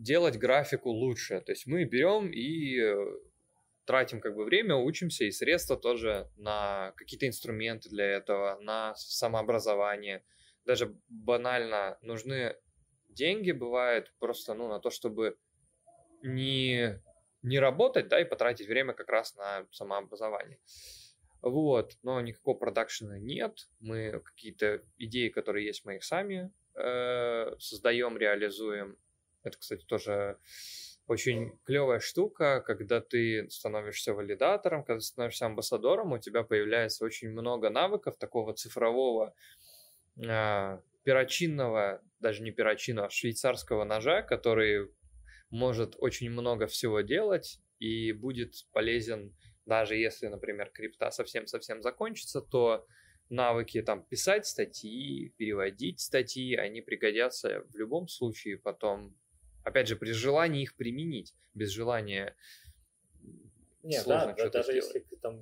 делать 0.00 0.38
графику 0.38 0.90
лучше. 0.90 1.40
То 1.40 1.52
есть 1.52 1.66
мы 1.66 1.84
берем 1.84 2.30
и 2.30 2.80
э, 2.80 2.96
тратим 3.84 4.20
как 4.20 4.34
бы 4.34 4.44
время, 4.44 4.76
учимся 4.76 5.24
и 5.24 5.30
средства 5.30 5.76
тоже 5.76 6.28
на 6.36 6.92
какие-то 6.96 7.26
инструменты 7.26 7.90
для 7.90 8.06
этого, 8.06 8.58
на 8.60 8.94
самообразование. 8.96 10.24
Даже 10.64 10.96
банально 11.08 11.98
нужны 12.02 12.56
деньги 13.08 13.52
бывает 13.52 14.12
просто 14.18 14.54
ну, 14.54 14.68
на 14.68 14.80
то, 14.80 14.90
чтобы 14.90 15.36
не, 16.22 17.00
не 17.42 17.58
работать, 17.58 18.08
да, 18.08 18.20
и 18.20 18.24
потратить 18.24 18.68
время 18.68 18.94
как 18.94 19.08
раз 19.08 19.36
на 19.36 19.66
самообразование. 19.70 20.58
Вот, 21.42 21.96
но 22.02 22.20
никакого 22.20 22.56
продакшена 22.56 23.18
нет. 23.18 23.68
Мы 23.80 24.20
какие-то 24.20 24.82
идеи, 24.98 25.28
которые 25.28 25.66
есть, 25.66 25.84
мы 25.84 25.96
их 25.96 26.04
сами 26.04 26.52
э, 26.74 27.56
создаем, 27.58 28.16
реализуем. 28.16 28.96
Это, 29.42 29.58
кстати, 29.58 29.84
тоже 29.84 30.38
очень 31.06 31.58
клевая 31.64 32.00
штука, 32.00 32.62
когда 32.64 33.00
ты 33.00 33.48
становишься 33.50 34.14
валидатором, 34.14 34.84
когда 34.84 35.00
ты 35.00 35.04
становишься 35.04 35.46
амбассадором, 35.46 36.12
у 36.12 36.18
тебя 36.18 36.42
появляется 36.44 37.04
очень 37.04 37.30
много 37.30 37.70
навыков 37.70 38.16
такого 38.18 38.54
цифрового 38.54 39.34
э, 40.16 40.78
перочинного, 41.02 42.02
даже 42.20 42.42
не 42.42 42.52
перочинного, 42.52 43.08
а 43.08 43.10
швейцарского 43.10 43.84
ножа, 43.84 44.22
который 44.22 44.90
может 45.50 45.96
очень 45.98 46.30
много 46.30 46.66
всего 46.66 47.00
делать 47.00 47.60
и 47.80 48.12
будет 48.12 48.54
полезен 48.72 49.34
даже 49.70 49.94
если, 49.94 50.26
например, 50.26 50.68
крипта 50.70 51.12
совсем-совсем 51.12 51.80
закончится, 51.80 52.40
то 52.40 52.84
навыки 53.28 53.80
там 53.82 54.02
писать 54.04 54.44
статьи, 54.44 55.32
переводить 55.36 56.00
статьи, 56.00 56.56
они 56.56 56.80
пригодятся 56.80 57.62
в 57.68 57.76
любом 57.76 58.08
случае 58.08 58.58
потом. 58.58 59.16
Опять 59.70 59.88
же, 59.88 59.96
при 59.96 60.12
желании 60.12 60.62
их 60.62 60.76
применить, 60.76 61.34
без 61.54 61.70
желания 61.70 62.36
Нет, 63.82 64.04
да, 64.06 64.34
да 64.36 64.50
даже 64.50 64.72
сделать. 64.72 64.94
если 64.94 65.16
там 65.16 65.40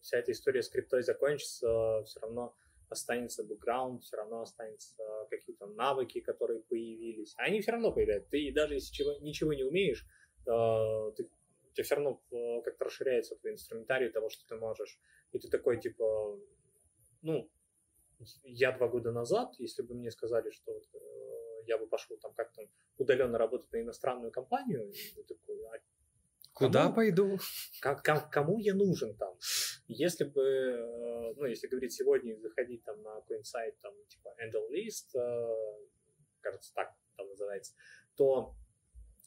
вся 0.00 0.18
эта 0.18 0.32
история 0.32 0.62
с 0.62 0.68
криптой 0.68 1.02
закончится, 1.02 2.02
все 2.04 2.20
равно 2.20 2.54
останется 2.88 3.44
бэкграунд, 3.44 4.02
все 4.02 4.16
равно 4.16 4.42
останется 4.42 5.02
какие-то 5.30 5.66
навыки, 5.66 6.20
которые 6.20 6.60
появились. 6.60 7.34
Они 7.36 7.60
все 7.60 7.72
равно 7.72 7.92
появляются. 7.92 8.30
Ты 8.30 8.52
даже 8.52 8.74
если 8.74 8.92
чего, 8.92 9.14
ничего 9.20 9.52
не 9.52 9.62
умеешь, 9.62 10.04
э, 10.46 11.12
ты, 11.16 11.24
у 11.24 11.72
тебя 11.72 11.84
все 11.84 11.94
равно 11.94 12.20
э, 12.32 12.62
как-то 12.62 12.84
расширяется 12.84 13.36
твой 13.36 13.52
инструментарий 13.52 14.10
того, 14.10 14.28
что 14.28 14.46
ты 14.46 14.56
можешь. 14.56 14.98
И 15.32 15.38
ты 15.38 15.48
такой, 15.48 15.80
типа, 15.80 16.38
ну, 17.22 17.48
я 18.44 18.72
два 18.72 18.88
года 18.88 19.12
назад, 19.12 19.54
если 19.58 19.82
бы 19.82 19.94
мне 19.94 20.10
сказали, 20.10 20.50
что 20.50 20.72
вот, 20.72 20.84
э, 20.94 21.39
я 21.66 21.78
бы 21.78 21.86
пошел 21.86 22.16
там 22.18 22.32
как-то 22.34 22.62
удаленно 22.98 23.38
работать 23.38 23.72
на 23.72 23.80
иностранную 23.80 24.30
компанию, 24.32 24.92
я 25.16 25.22
такой, 25.24 25.64
а 25.66 25.78
Куда 26.52 26.84
кому, 26.84 26.94
пойду? 26.94 27.38
Как, 27.80 28.02
как, 28.02 28.30
кому 28.30 28.58
я 28.58 28.74
нужен 28.74 29.16
там? 29.16 29.34
Если 29.86 30.24
бы, 30.24 30.42
э, 30.42 31.34
ну, 31.36 31.46
если 31.46 31.68
говорить 31.68 31.92
сегодня, 31.92 32.36
заходить 32.38 32.84
там 32.84 33.00
на 33.02 33.14
какой-нибудь 33.20 33.46
сайт, 33.46 33.80
там, 33.80 33.94
типа 34.06 34.34
Angel 34.44 34.68
List, 34.70 35.18
э, 35.18 35.86
кажется, 36.40 36.72
так 36.74 36.92
там 37.16 37.28
называется, 37.28 37.74
то 38.16 38.54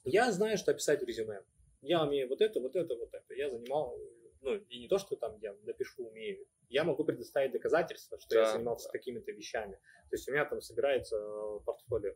я 0.03 0.31
знаю, 0.31 0.57
что 0.57 0.71
описать 0.71 1.01
в 1.01 1.05
резюме. 1.05 1.43
Я 1.81 2.03
умею 2.03 2.27
вот 2.29 2.41
это, 2.41 2.59
вот 2.59 2.75
это, 2.75 2.95
вот 2.95 3.13
это. 3.13 3.33
Я 3.33 3.49
занимал, 3.49 3.97
ну, 4.41 4.55
и 4.55 4.79
не 4.81 4.87
то, 4.87 4.97
что 4.97 5.15
там 5.15 5.37
я 5.41 5.53
напишу 5.63 6.05
умею. 6.05 6.45
Я 6.73 6.83
могу 6.83 7.05
предоставить 7.05 7.51
доказательства, 7.51 8.19
что 8.19 8.35
да, 8.35 8.41
я 8.41 8.51
занимался 8.51 8.87
да. 8.87 8.93
такими-то 8.93 9.31
вещами. 9.31 9.73
То 10.09 10.15
есть 10.15 10.27
у 10.27 10.31
меня 10.31 10.43
там 10.45 10.59
собирается 10.59 11.17
э, 11.17 11.59
портфолио, 11.63 12.15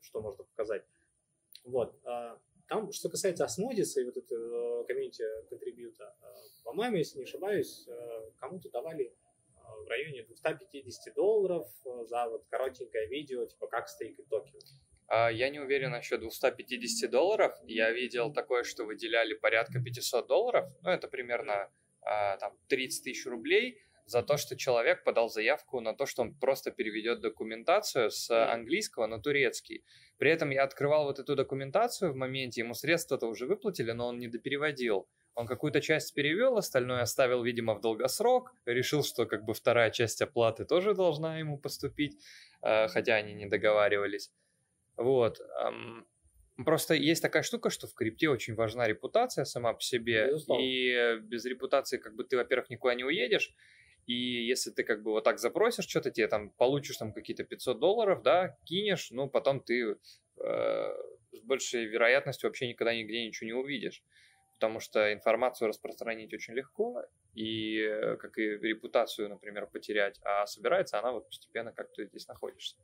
что 0.00 0.20
можно 0.20 0.42
показать. 0.44 0.84
Вот. 1.64 1.94
А 2.04 2.40
там, 2.68 2.90
что 2.92 3.08
касается 3.08 3.44
осмодиса 3.44 4.00
и 4.00 4.04
вот 4.04 4.16
этого 4.16 4.84
комьюнити 4.84 5.24
контрибьюта, 5.48 6.16
э, 6.20 6.26
по-моему, 6.64 6.96
если 6.96 7.18
не 7.18 7.24
ошибаюсь, 7.24 7.86
э, 7.88 8.30
кому-то 8.38 8.70
давали 8.70 9.06
э, 9.06 9.12
в 9.84 9.88
районе 9.88 10.24
250 10.24 11.14
долларов 11.14 11.66
за 12.06 12.28
вот 12.28 12.44
коротенькое 12.48 13.08
видео, 13.08 13.46
типа 13.46 13.68
как 13.68 13.88
стейкать 13.88 14.28
токен. 14.28 14.60
А, 15.08 15.30
я 15.30 15.50
не 15.50 15.58
уверен 15.58 15.90
насчет 15.90 16.20
250 16.20 17.10
долларов. 17.10 17.52
Я 17.64 17.90
видел 17.90 18.32
такое, 18.32 18.62
что 18.62 18.84
выделяли 18.84 19.34
порядка 19.34 19.80
500 19.80 20.28
долларов. 20.28 20.68
Ну, 20.82 20.90
это 20.90 21.08
примерно 21.08 21.72
а, 22.02 22.36
там, 22.38 22.56
30 22.68 23.04
тысяч 23.04 23.26
рублей 23.26 23.82
за 24.06 24.22
то, 24.22 24.36
что 24.36 24.56
человек 24.56 25.04
подал 25.04 25.28
заявку 25.28 25.80
на 25.80 25.94
то, 25.94 26.04
что 26.04 26.22
он 26.22 26.34
просто 26.34 26.72
переведет 26.72 27.20
документацию 27.20 28.10
с 28.10 28.28
английского 28.30 29.06
на 29.06 29.20
турецкий. 29.20 29.84
При 30.18 30.30
этом 30.30 30.50
я 30.50 30.64
открывал 30.64 31.04
вот 31.04 31.20
эту 31.20 31.36
документацию 31.36 32.12
в 32.12 32.16
моменте, 32.16 32.62
ему 32.62 32.74
средства-то 32.74 33.26
уже 33.26 33.46
выплатили, 33.46 33.92
но 33.92 34.08
он 34.08 34.18
не 34.18 34.26
допереводил. 34.26 35.08
Он 35.36 35.46
какую-то 35.46 35.80
часть 35.80 36.12
перевел, 36.12 36.56
остальное 36.56 37.02
оставил, 37.02 37.44
видимо, 37.44 37.74
в 37.74 37.80
долгосрок, 37.80 38.52
решил, 38.66 39.04
что 39.04 39.26
как 39.26 39.44
бы 39.44 39.54
вторая 39.54 39.90
часть 39.90 40.20
оплаты 40.20 40.64
тоже 40.64 40.94
должна 40.94 41.38
ему 41.38 41.56
поступить, 41.56 42.18
э, 42.62 42.88
хотя 42.88 43.14
они 43.14 43.32
не 43.34 43.46
договаривались. 43.46 44.32
Вот. 44.96 45.40
Просто 46.64 46.94
есть 46.94 47.22
такая 47.22 47.42
штука, 47.42 47.70
что 47.70 47.86
в 47.86 47.94
крипте 47.94 48.28
очень 48.28 48.54
важна 48.54 48.86
репутация 48.86 49.44
сама 49.44 49.72
по 49.72 49.80
себе, 49.80 50.26
Безусловно. 50.26 50.62
и 50.62 51.18
без 51.20 51.44
репутации 51.44 51.98
как 51.98 52.14
бы 52.14 52.24
ты, 52.24 52.36
во-первых, 52.36 52.70
никуда 52.70 52.94
не 52.94 53.04
уедешь, 53.04 53.54
и 54.06 54.14
если 54.14 54.70
ты 54.70 54.82
как 54.82 55.02
бы 55.02 55.12
вот 55.12 55.24
так 55.24 55.38
запросишь 55.38 55.86
что-то, 55.88 56.10
тебе 56.10 56.26
там 56.26 56.50
получишь 56.50 56.96
там 56.96 57.12
какие-то 57.12 57.44
500 57.44 57.78
долларов, 57.78 58.22
да, 58.22 58.56
кинешь, 58.64 59.10
ну, 59.10 59.28
потом 59.28 59.60
ты 59.60 59.82
э, 59.92 59.96
с 61.32 61.40
большей 61.44 61.84
вероятностью 61.86 62.48
вообще 62.48 62.68
никогда 62.68 62.94
нигде 62.94 63.24
ничего 63.24 63.46
не 63.46 63.52
увидишь. 63.52 64.02
Потому 64.54 64.80
что 64.80 65.12
информацию 65.12 65.68
распространить 65.68 66.34
очень 66.34 66.54
легко, 66.54 67.04
и 67.34 67.78
э, 67.78 68.16
как 68.16 68.36
и 68.36 68.42
репутацию, 68.42 69.28
например, 69.28 69.66
потерять, 69.66 70.18
а 70.24 70.44
собирается 70.46 70.98
она 70.98 71.12
вот 71.12 71.28
постепенно, 71.28 71.72
как 71.72 71.92
ты 71.92 72.06
здесь 72.06 72.26
находишься. 72.26 72.76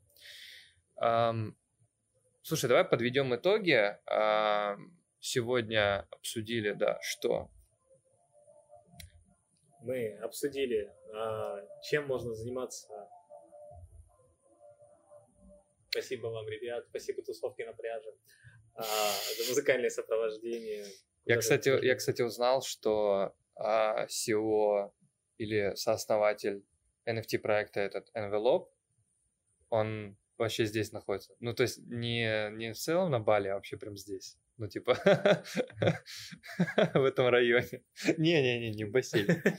Слушай, 2.47 2.69
давай 2.69 2.85
подведем 2.85 3.35
итоги. 3.35 3.99
Эм, 4.07 4.97
сегодня 5.19 6.07
обсудили, 6.13 6.73
да, 6.73 6.99
что 7.03 7.51
мы 9.81 10.17
обсудили, 10.23 10.93
а, 11.13 11.61
чем 11.83 12.07
можно 12.07 12.35
заниматься. 12.35 12.89
Спасибо 15.91 16.29
вам, 16.29 16.47
ребят, 16.49 16.87
спасибо 16.91 17.23
тусовке 17.23 17.67
на 17.67 17.73
пляже 17.73 18.15
а, 18.75 18.85
за 19.39 19.49
музыкальное 19.49 19.91
сопровождение. 19.91 20.85
Я, 21.25 21.39
кстати, 21.39 21.85
я, 21.85 21.97
кстати, 21.97 22.23
узнал, 22.23 22.63
что 22.63 23.35
а, 23.57 24.07
CEO 24.07 24.93
или 25.39 25.75
сооснователь 25.75 26.65
NFT 27.09 27.39
проекта 27.41 27.81
этот 27.81 28.09
Envelope, 28.15 28.69
он 29.69 30.17
вообще 30.39 30.67
здесь 30.67 30.93
находится. 30.93 31.35
Ну, 31.41 31.55
то 31.55 31.63
есть 31.63 31.79
не, 31.87 32.51
не 32.57 32.73
в 32.73 32.79
целом 32.79 33.11
на 33.11 33.21
Бали, 33.21 33.49
а 33.49 33.55
вообще 33.55 33.77
прям 33.77 33.97
здесь. 33.97 34.39
Ну, 34.59 34.69
типа, 34.69 34.95
в 36.95 37.05
этом 37.05 37.29
районе. 37.29 37.83
Не-не-не, 38.19 38.73
не 38.73 38.85
в 38.85 38.91
бассейне. 38.91 39.43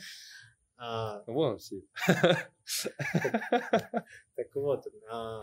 А, 0.80 1.24
Вон 1.26 1.54
он 1.54 1.60
сидит. 1.60 1.90
Так 4.36 4.54
вот, 4.54 4.86
а, 5.10 5.42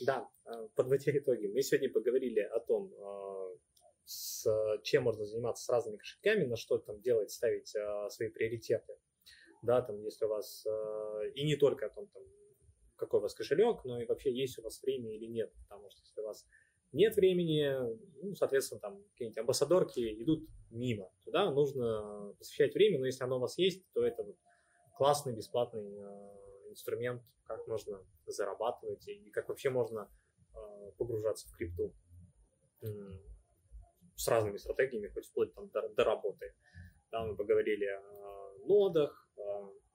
да, 0.00 0.28
а, 0.44 0.66
подводя 0.74 1.16
итоги, 1.16 1.46
мы 1.46 1.62
сегодня 1.62 1.88
поговорили 1.88 2.40
о 2.40 2.58
том, 2.58 2.92
с 4.04 4.44
чем 4.82 5.04
можно 5.04 5.24
заниматься 5.24 5.64
с 5.64 5.68
разными 5.68 5.98
кошельками, 5.98 6.46
на 6.46 6.56
что 6.56 6.78
там 6.78 7.00
делать, 7.00 7.30
ставить 7.30 7.72
свои 8.08 8.28
приоритеты. 8.28 8.94
Да, 9.62 9.82
там, 9.82 10.02
если 10.02 10.24
у 10.24 10.28
вас, 10.28 10.66
и 11.36 11.44
не 11.44 11.54
только 11.54 11.86
о 11.86 11.90
том, 11.90 12.08
там, 12.08 12.24
какой 13.02 13.18
у 13.18 13.22
вас 13.22 13.34
кошелек, 13.34 13.84
но 13.84 14.00
и 14.00 14.06
вообще 14.06 14.32
есть 14.32 14.58
у 14.58 14.62
вас 14.62 14.80
время 14.80 15.12
или 15.14 15.26
нет, 15.26 15.52
потому 15.68 15.90
что 15.90 16.00
если 16.02 16.20
у 16.20 16.24
вас 16.24 16.46
нет 16.92 17.16
времени, 17.16 17.68
ну, 18.22 18.34
соответственно, 18.36 18.80
там 18.80 19.02
какие-нибудь 19.12 19.38
амбассадорки 19.38 20.22
идут 20.22 20.48
мимо. 20.70 21.10
Туда 21.24 21.50
нужно 21.50 22.32
посвящать 22.38 22.74
время, 22.74 23.00
но 23.00 23.06
если 23.06 23.24
оно 23.24 23.38
у 23.38 23.40
вас 23.40 23.58
есть, 23.58 23.82
то 23.92 24.04
это 24.04 24.22
вот 24.22 24.36
классный 24.96 25.34
бесплатный 25.34 25.82
э, 25.82 26.70
инструмент, 26.70 27.22
как 27.44 27.66
можно 27.66 28.06
зарабатывать 28.26 29.08
и 29.08 29.30
как 29.30 29.48
вообще 29.48 29.70
можно 29.70 30.08
э, 30.54 30.92
погружаться 30.96 31.48
в 31.48 31.56
крипту 31.56 31.92
э, 32.82 32.86
с 34.14 34.28
разными 34.28 34.58
стратегиями, 34.58 35.08
хоть 35.08 35.26
вплоть 35.26 35.52
там 35.54 35.70
до, 35.70 35.88
до 35.88 36.04
работы. 36.04 36.54
Да, 37.10 37.24
мы 37.24 37.36
поговорили 37.36 37.86
о 37.86 38.66
нодах. 38.66 39.21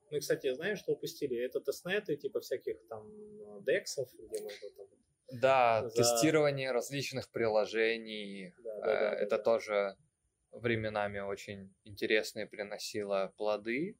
Э, 0.07 0.11
ну 0.11 0.17
и, 0.17 0.19
кстати, 0.19 0.53
знаешь, 0.53 0.79
что 0.79 0.93
упустили? 0.93 1.37
Это 1.37 1.59
тестнеты, 1.59 2.15
типа 2.15 2.39
всяких 2.39 2.85
там 2.87 3.63
дексов, 3.63 4.09
где 4.13 4.41
можно 4.41 4.69
там 4.77 4.87
да, 5.31 5.89
за... 5.89 5.95
тестирование 5.95 6.71
различных 6.71 7.29
приложений. 7.31 8.53
Да, 8.59 8.75
да, 8.79 8.85
да, 8.85 9.15
это 9.15 9.37
да, 9.37 9.43
тоже 9.43 9.97
временами 10.51 11.19
очень 11.19 11.75
интересно 11.83 12.39
и 12.41 12.45
приносило 12.45 13.33
плоды. 13.37 13.97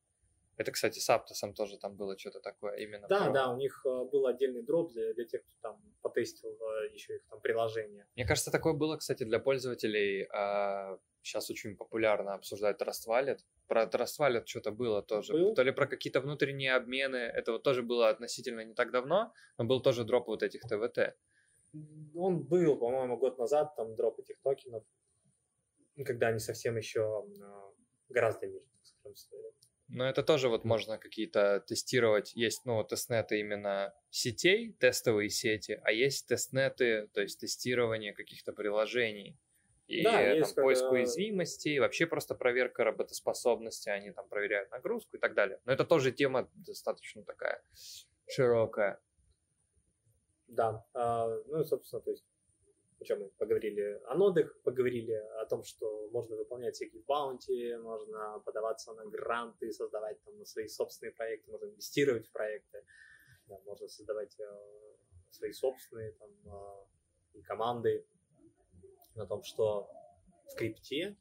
Это, 0.58 0.72
кстати, 0.72 0.98
с 0.98 1.10
Аптосом 1.10 1.54
тоже 1.54 1.78
там 1.78 1.96
было 1.96 2.18
что-то 2.18 2.40
такое 2.40 2.78
именно. 2.78 3.08
Да, 3.08 3.26
про... 3.26 3.34
да, 3.34 3.52
у 3.52 3.58
них 3.58 3.86
э, 3.86 3.90
был 4.12 4.26
отдельный 4.26 4.64
дроп 4.64 4.92
для, 4.92 5.14
для 5.14 5.26
тех, 5.26 5.44
кто 5.44 5.54
там 5.62 5.82
потестил 6.02 6.50
э, 6.50 6.94
еще 6.94 7.18
их 7.18 7.26
там 7.30 7.40
приложение. 7.42 8.08
Мне 8.16 8.26
кажется, 8.26 8.52
такое 8.52 8.74
было, 8.74 8.98
кстати, 8.98 9.24
для 9.24 9.40
пользователей. 9.40 10.26
Сейчас 11.22 11.50
а, 11.50 11.54
очень 11.54 11.78
популярно 11.78 12.34
обсуждать 12.34 12.82
Trust 12.82 13.08
Wallet. 13.08 13.38
Про 13.68 13.84
Trust 13.84 14.20
Wallet 14.20 14.46
что-то 14.46 14.72
было 14.72 15.04
тоже. 15.04 15.34
Был? 15.34 15.54
То 15.54 15.62
ли 15.62 15.72
про 15.72 15.86
какие-то 15.86 16.22
внутренние 16.22 16.74
обмены. 16.74 17.18
Это 17.18 17.52
вот 17.52 17.62
тоже 17.62 17.84
было 17.84 18.10
относительно 18.10 18.62
не 18.62 18.74
так 18.74 18.92
давно, 18.92 19.32
но 19.60 19.66
был 19.66 19.80
тоже 19.80 20.06
дроп 20.06 20.28
вот 20.28 20.42
этих 20.42 20.62
ТВТ. 20.62 21.16
Он 22.16 22.44
был, 22.44 22.78
по-моему, 22.80 23.18
год 23.18 23.38
назад, 23.38 23.76
там 23.76 23.96
дроп 23.96 24.20
этих 24.20 24.42
токенов, 24.42 24.84
когда 26.04 26.30
они 26.30 26.40
совсем 26.40 26.78
еще 26.78 27.24
гораздо 28.10 28.48
ниже, 28.48 28.66
скажем, 28.82 29.16
стоили. 29.16 29.57
Но 29.90 30.08
это 30.08 30.22
тоже 30.22 30.50
вот 30.50 30.66
можно 30.66 30.98
какие-то 30.98 31.62
тестировать. 31.62 32.34
Есть, 32.36 32.66
ну, 32.66 32.84
тестнеты 32.84 33.40
именно 33.40 33.94
сетей, 34.10 34.74
тестовые 34.74 35.30
сети, 35.30 35.80
а 35.84 35.92
есть 35.92 36.28
тестнеты, 36.28 37.08
то 37.14 37.22
есть 37.22 37.40
тестирование 37.40 38.14
каких-то 38.14 38.52
приложений. 38.52 39.38
И 39.88 40.04
да, 40.04 40.12
там, 40.12 40.36
есть, 40.36 40.56
поиск 40.56 40.82
когда... 40.82 40.96
уязвимостей, 40.96 41.80
вообще 41.80 42.06
просто 42.06 42.36
проверка 42.36 42.84
работоспособности, 42.84 43.88
они 43.88 44.12
там 44.12 44.28
проверяют 44.28 44.70
нагрузку 44.72 45.16
и 45.16 45.20
так 45.20 45.34
далее. 45.34 45.60
Но 45.64 45.72
это 45.72 45.86
тоже 45.86 46.12
тема 46.12 46.50
достаточно 46.56 47.24
такая 47.24 47.64
широкая. 48.28 49.00
Да, 50.48 50.86
а, 50.94 51.28
ну 51.48 51.62
и, 51.62 51.66
собственно, 51.66 52.02
то 52.02 52.12
есть, 52.12 52.26
о 53.00 53.04
чем 53.04 53.20
мы 53.20 53.30
поговорили 53.38 54.02
о 54.06 54.16
нодах, 54.16 54.60
поговорили 54.64 55.14
о 55.42 55.46
том, 55.46 55.64
что 55.64 56.10
можно 56.10 56.36
выполнять 56.36 56.76
всякие 56.76 57.04
баунти, 57.04 57.76
можно 57.78 58.40
подаваться 58.46 58.94
на 58.94 59.06
гранты, 59.06 59.72
создавать 59.72 60.22
там 60.24 60.44
свои 60.46 60.68
собственные 60.68 61.14
проекты, 61.14 61.52
можно 61.52 61.66
инвестировать 61.68 62.28
в 62.28 62.32
проекты, 62.32 62.84
да, 63.48 63.60
можно 63.66 63.88
создавать 63.88 64.36
э, 64.40 64.44
свои 65.30 65.52
собственные 65.52 66.14
там, 66.14 66.32
э, 67.36 67.42
команды, 67.44 68.06
на 69.18 69.26
том, 69.26 69.44
что 69.44 69.90
в 70.52 70.56
крипте 70.56 71.18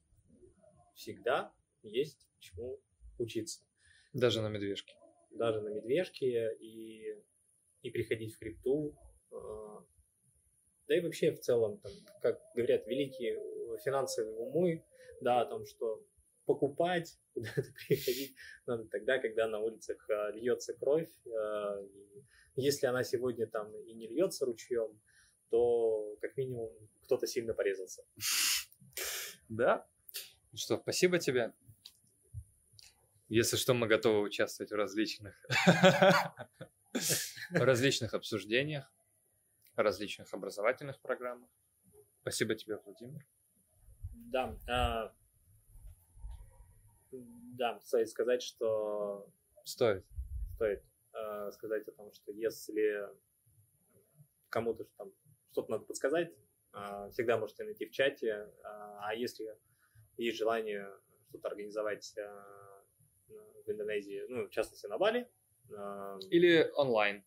всегда 0.94 1.52
есть 1.82 2.28
чему 2.38 2.80
учиться. 3.18 3.60
Даже 4.12 4.40
на 4.42 4.48
медвежке. 4.48 4.94
Даже 5.30 5.60
на 5.60 5.68
медвежке 5.68 6.56
и, 6.60 7.14
и 7.82 7.90
приходить 7.90 8.34
в 8.34 8.38
крипту. 8.38 8.94
Э, 9.32 9.36
да 10.88 10.96
и 10.96 11.00
вообще 11.00 11.32
в 11.32 11.40
целом, 11.40 11.78
там, 11.78 11.92
как 12.22 12.40
говорят 12.54 12.86
великие 12.86 13.38
финансовые 13.84 14.34
умы, 14.36 14.84
да, 15.20 15.40
о 15.40 15.46
том, 15.46 15.66
что 15.66 16.02
покупать, 16.46 17.18
куда-то 17.34 17.64
приходить 17.86 18.34
надо 18.66 18.84
тогда, 18.84 19.18
когда 19.18 19.48
на 19.48 19.58
улицах 19.58 20.08
э, 20.08 20.32
льется 20.32 20.74
кровь. 20.74 21.10
Э, 21.26 21.86
и 22.54 22.62
если 22.62 22.86
она 22.86 23.04
сегодня 23.04 23.46
там 23.46 23.74
и 23.74 23.92
не 23.94 24.08
льется 24.08 24.46
ручьем, 24.46 24.98
то 25.50 26.16
как 26.20 26.36
минимум 26.36 26.72
кто-то 27.04 27.26
сильно 27.26 27.54
порезался. 27.54 28.02
Да. 29.48 29.86
Ну 30.50 30.58
что, 30.58 30.76
спасибо 30.76 31.20
тебе. 31.20 31.52
Если 33.28 33.56
что, 33.56 33.74
мы 33.74 33.86
готовы 33.86 34.22
участвовать 34.22 34.72
в 34.72 34.74
различных, 34.74 35.40
в 36.92 37.60
различных 37.62 38.14
обсуждениях, 38.14 38.92
различных 39.82 40.32
образовательных 40.32 41.00
программах. 41.00 41.50
Спасибо 42.22 42.54
тебе, 42.54 42.78
Владимир. 42.84 43.24
Да, 44.12 44.56
а, 44.68 45.14
да, 47.12 47.78
стоит 47.80 48.08
сказать, 48.08 48.42
что 48.42 49.30
стоит, 49.64 50.04
стоит 50.54 50.82
а, 51.12 51.50
сказать 51.52 51.86
о 51.86 51.92
том, 51.92 52.12
что 52.12 52.32
если 52.32 53.08
кому-то 54.48 54.84
там 54.96 55.12
что-то 55.52 55.70
надо 55.70 55.84
подсказать, 55.84 56.34
а, 56.72 57.08
всегда 57.10 57.38
можете 57.38 57.64
найти 57.64 57.86
в 57.86 57.92
чате, 57.92 58.52
а 58.64 59.14
если 59.14 59.56
есть 60.16 60.38
желание 60.38 60.90
что-то 61.28 61.48
организовать 61.48 62.12
в 63.66 63.70
Индонезии, 63.70 64.24
ну, 64.28 64.46
в 64.46 64.50
частности, 64.50 64.86
на 64.86 64.98
Бали. 64.98 65.30
Или 66.30 66.70
онлайн. 66.74 67.24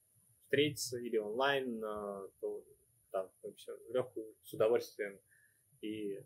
Встретиться 0.50 0.98
или 0.98 1.18
онлайн, 1.18 1.80
то 1.80 2.66
да, 3.12 3.30
все 3.56 3.78
легкую, 3.90 4.36
с 4.44 4.52
удовольствием 4.52 5.20
и 5.82 6.20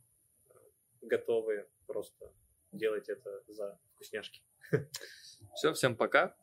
готовы 1.01 1.67
просто 1.85 2.31
делать 2.71 3.09
это 3.09 3.43
за 3.49 3.77
вкусняшки. 3.93 4.41
Все, 5.55 5.73
всем 5.73 5.97
пока. 5.97 6.37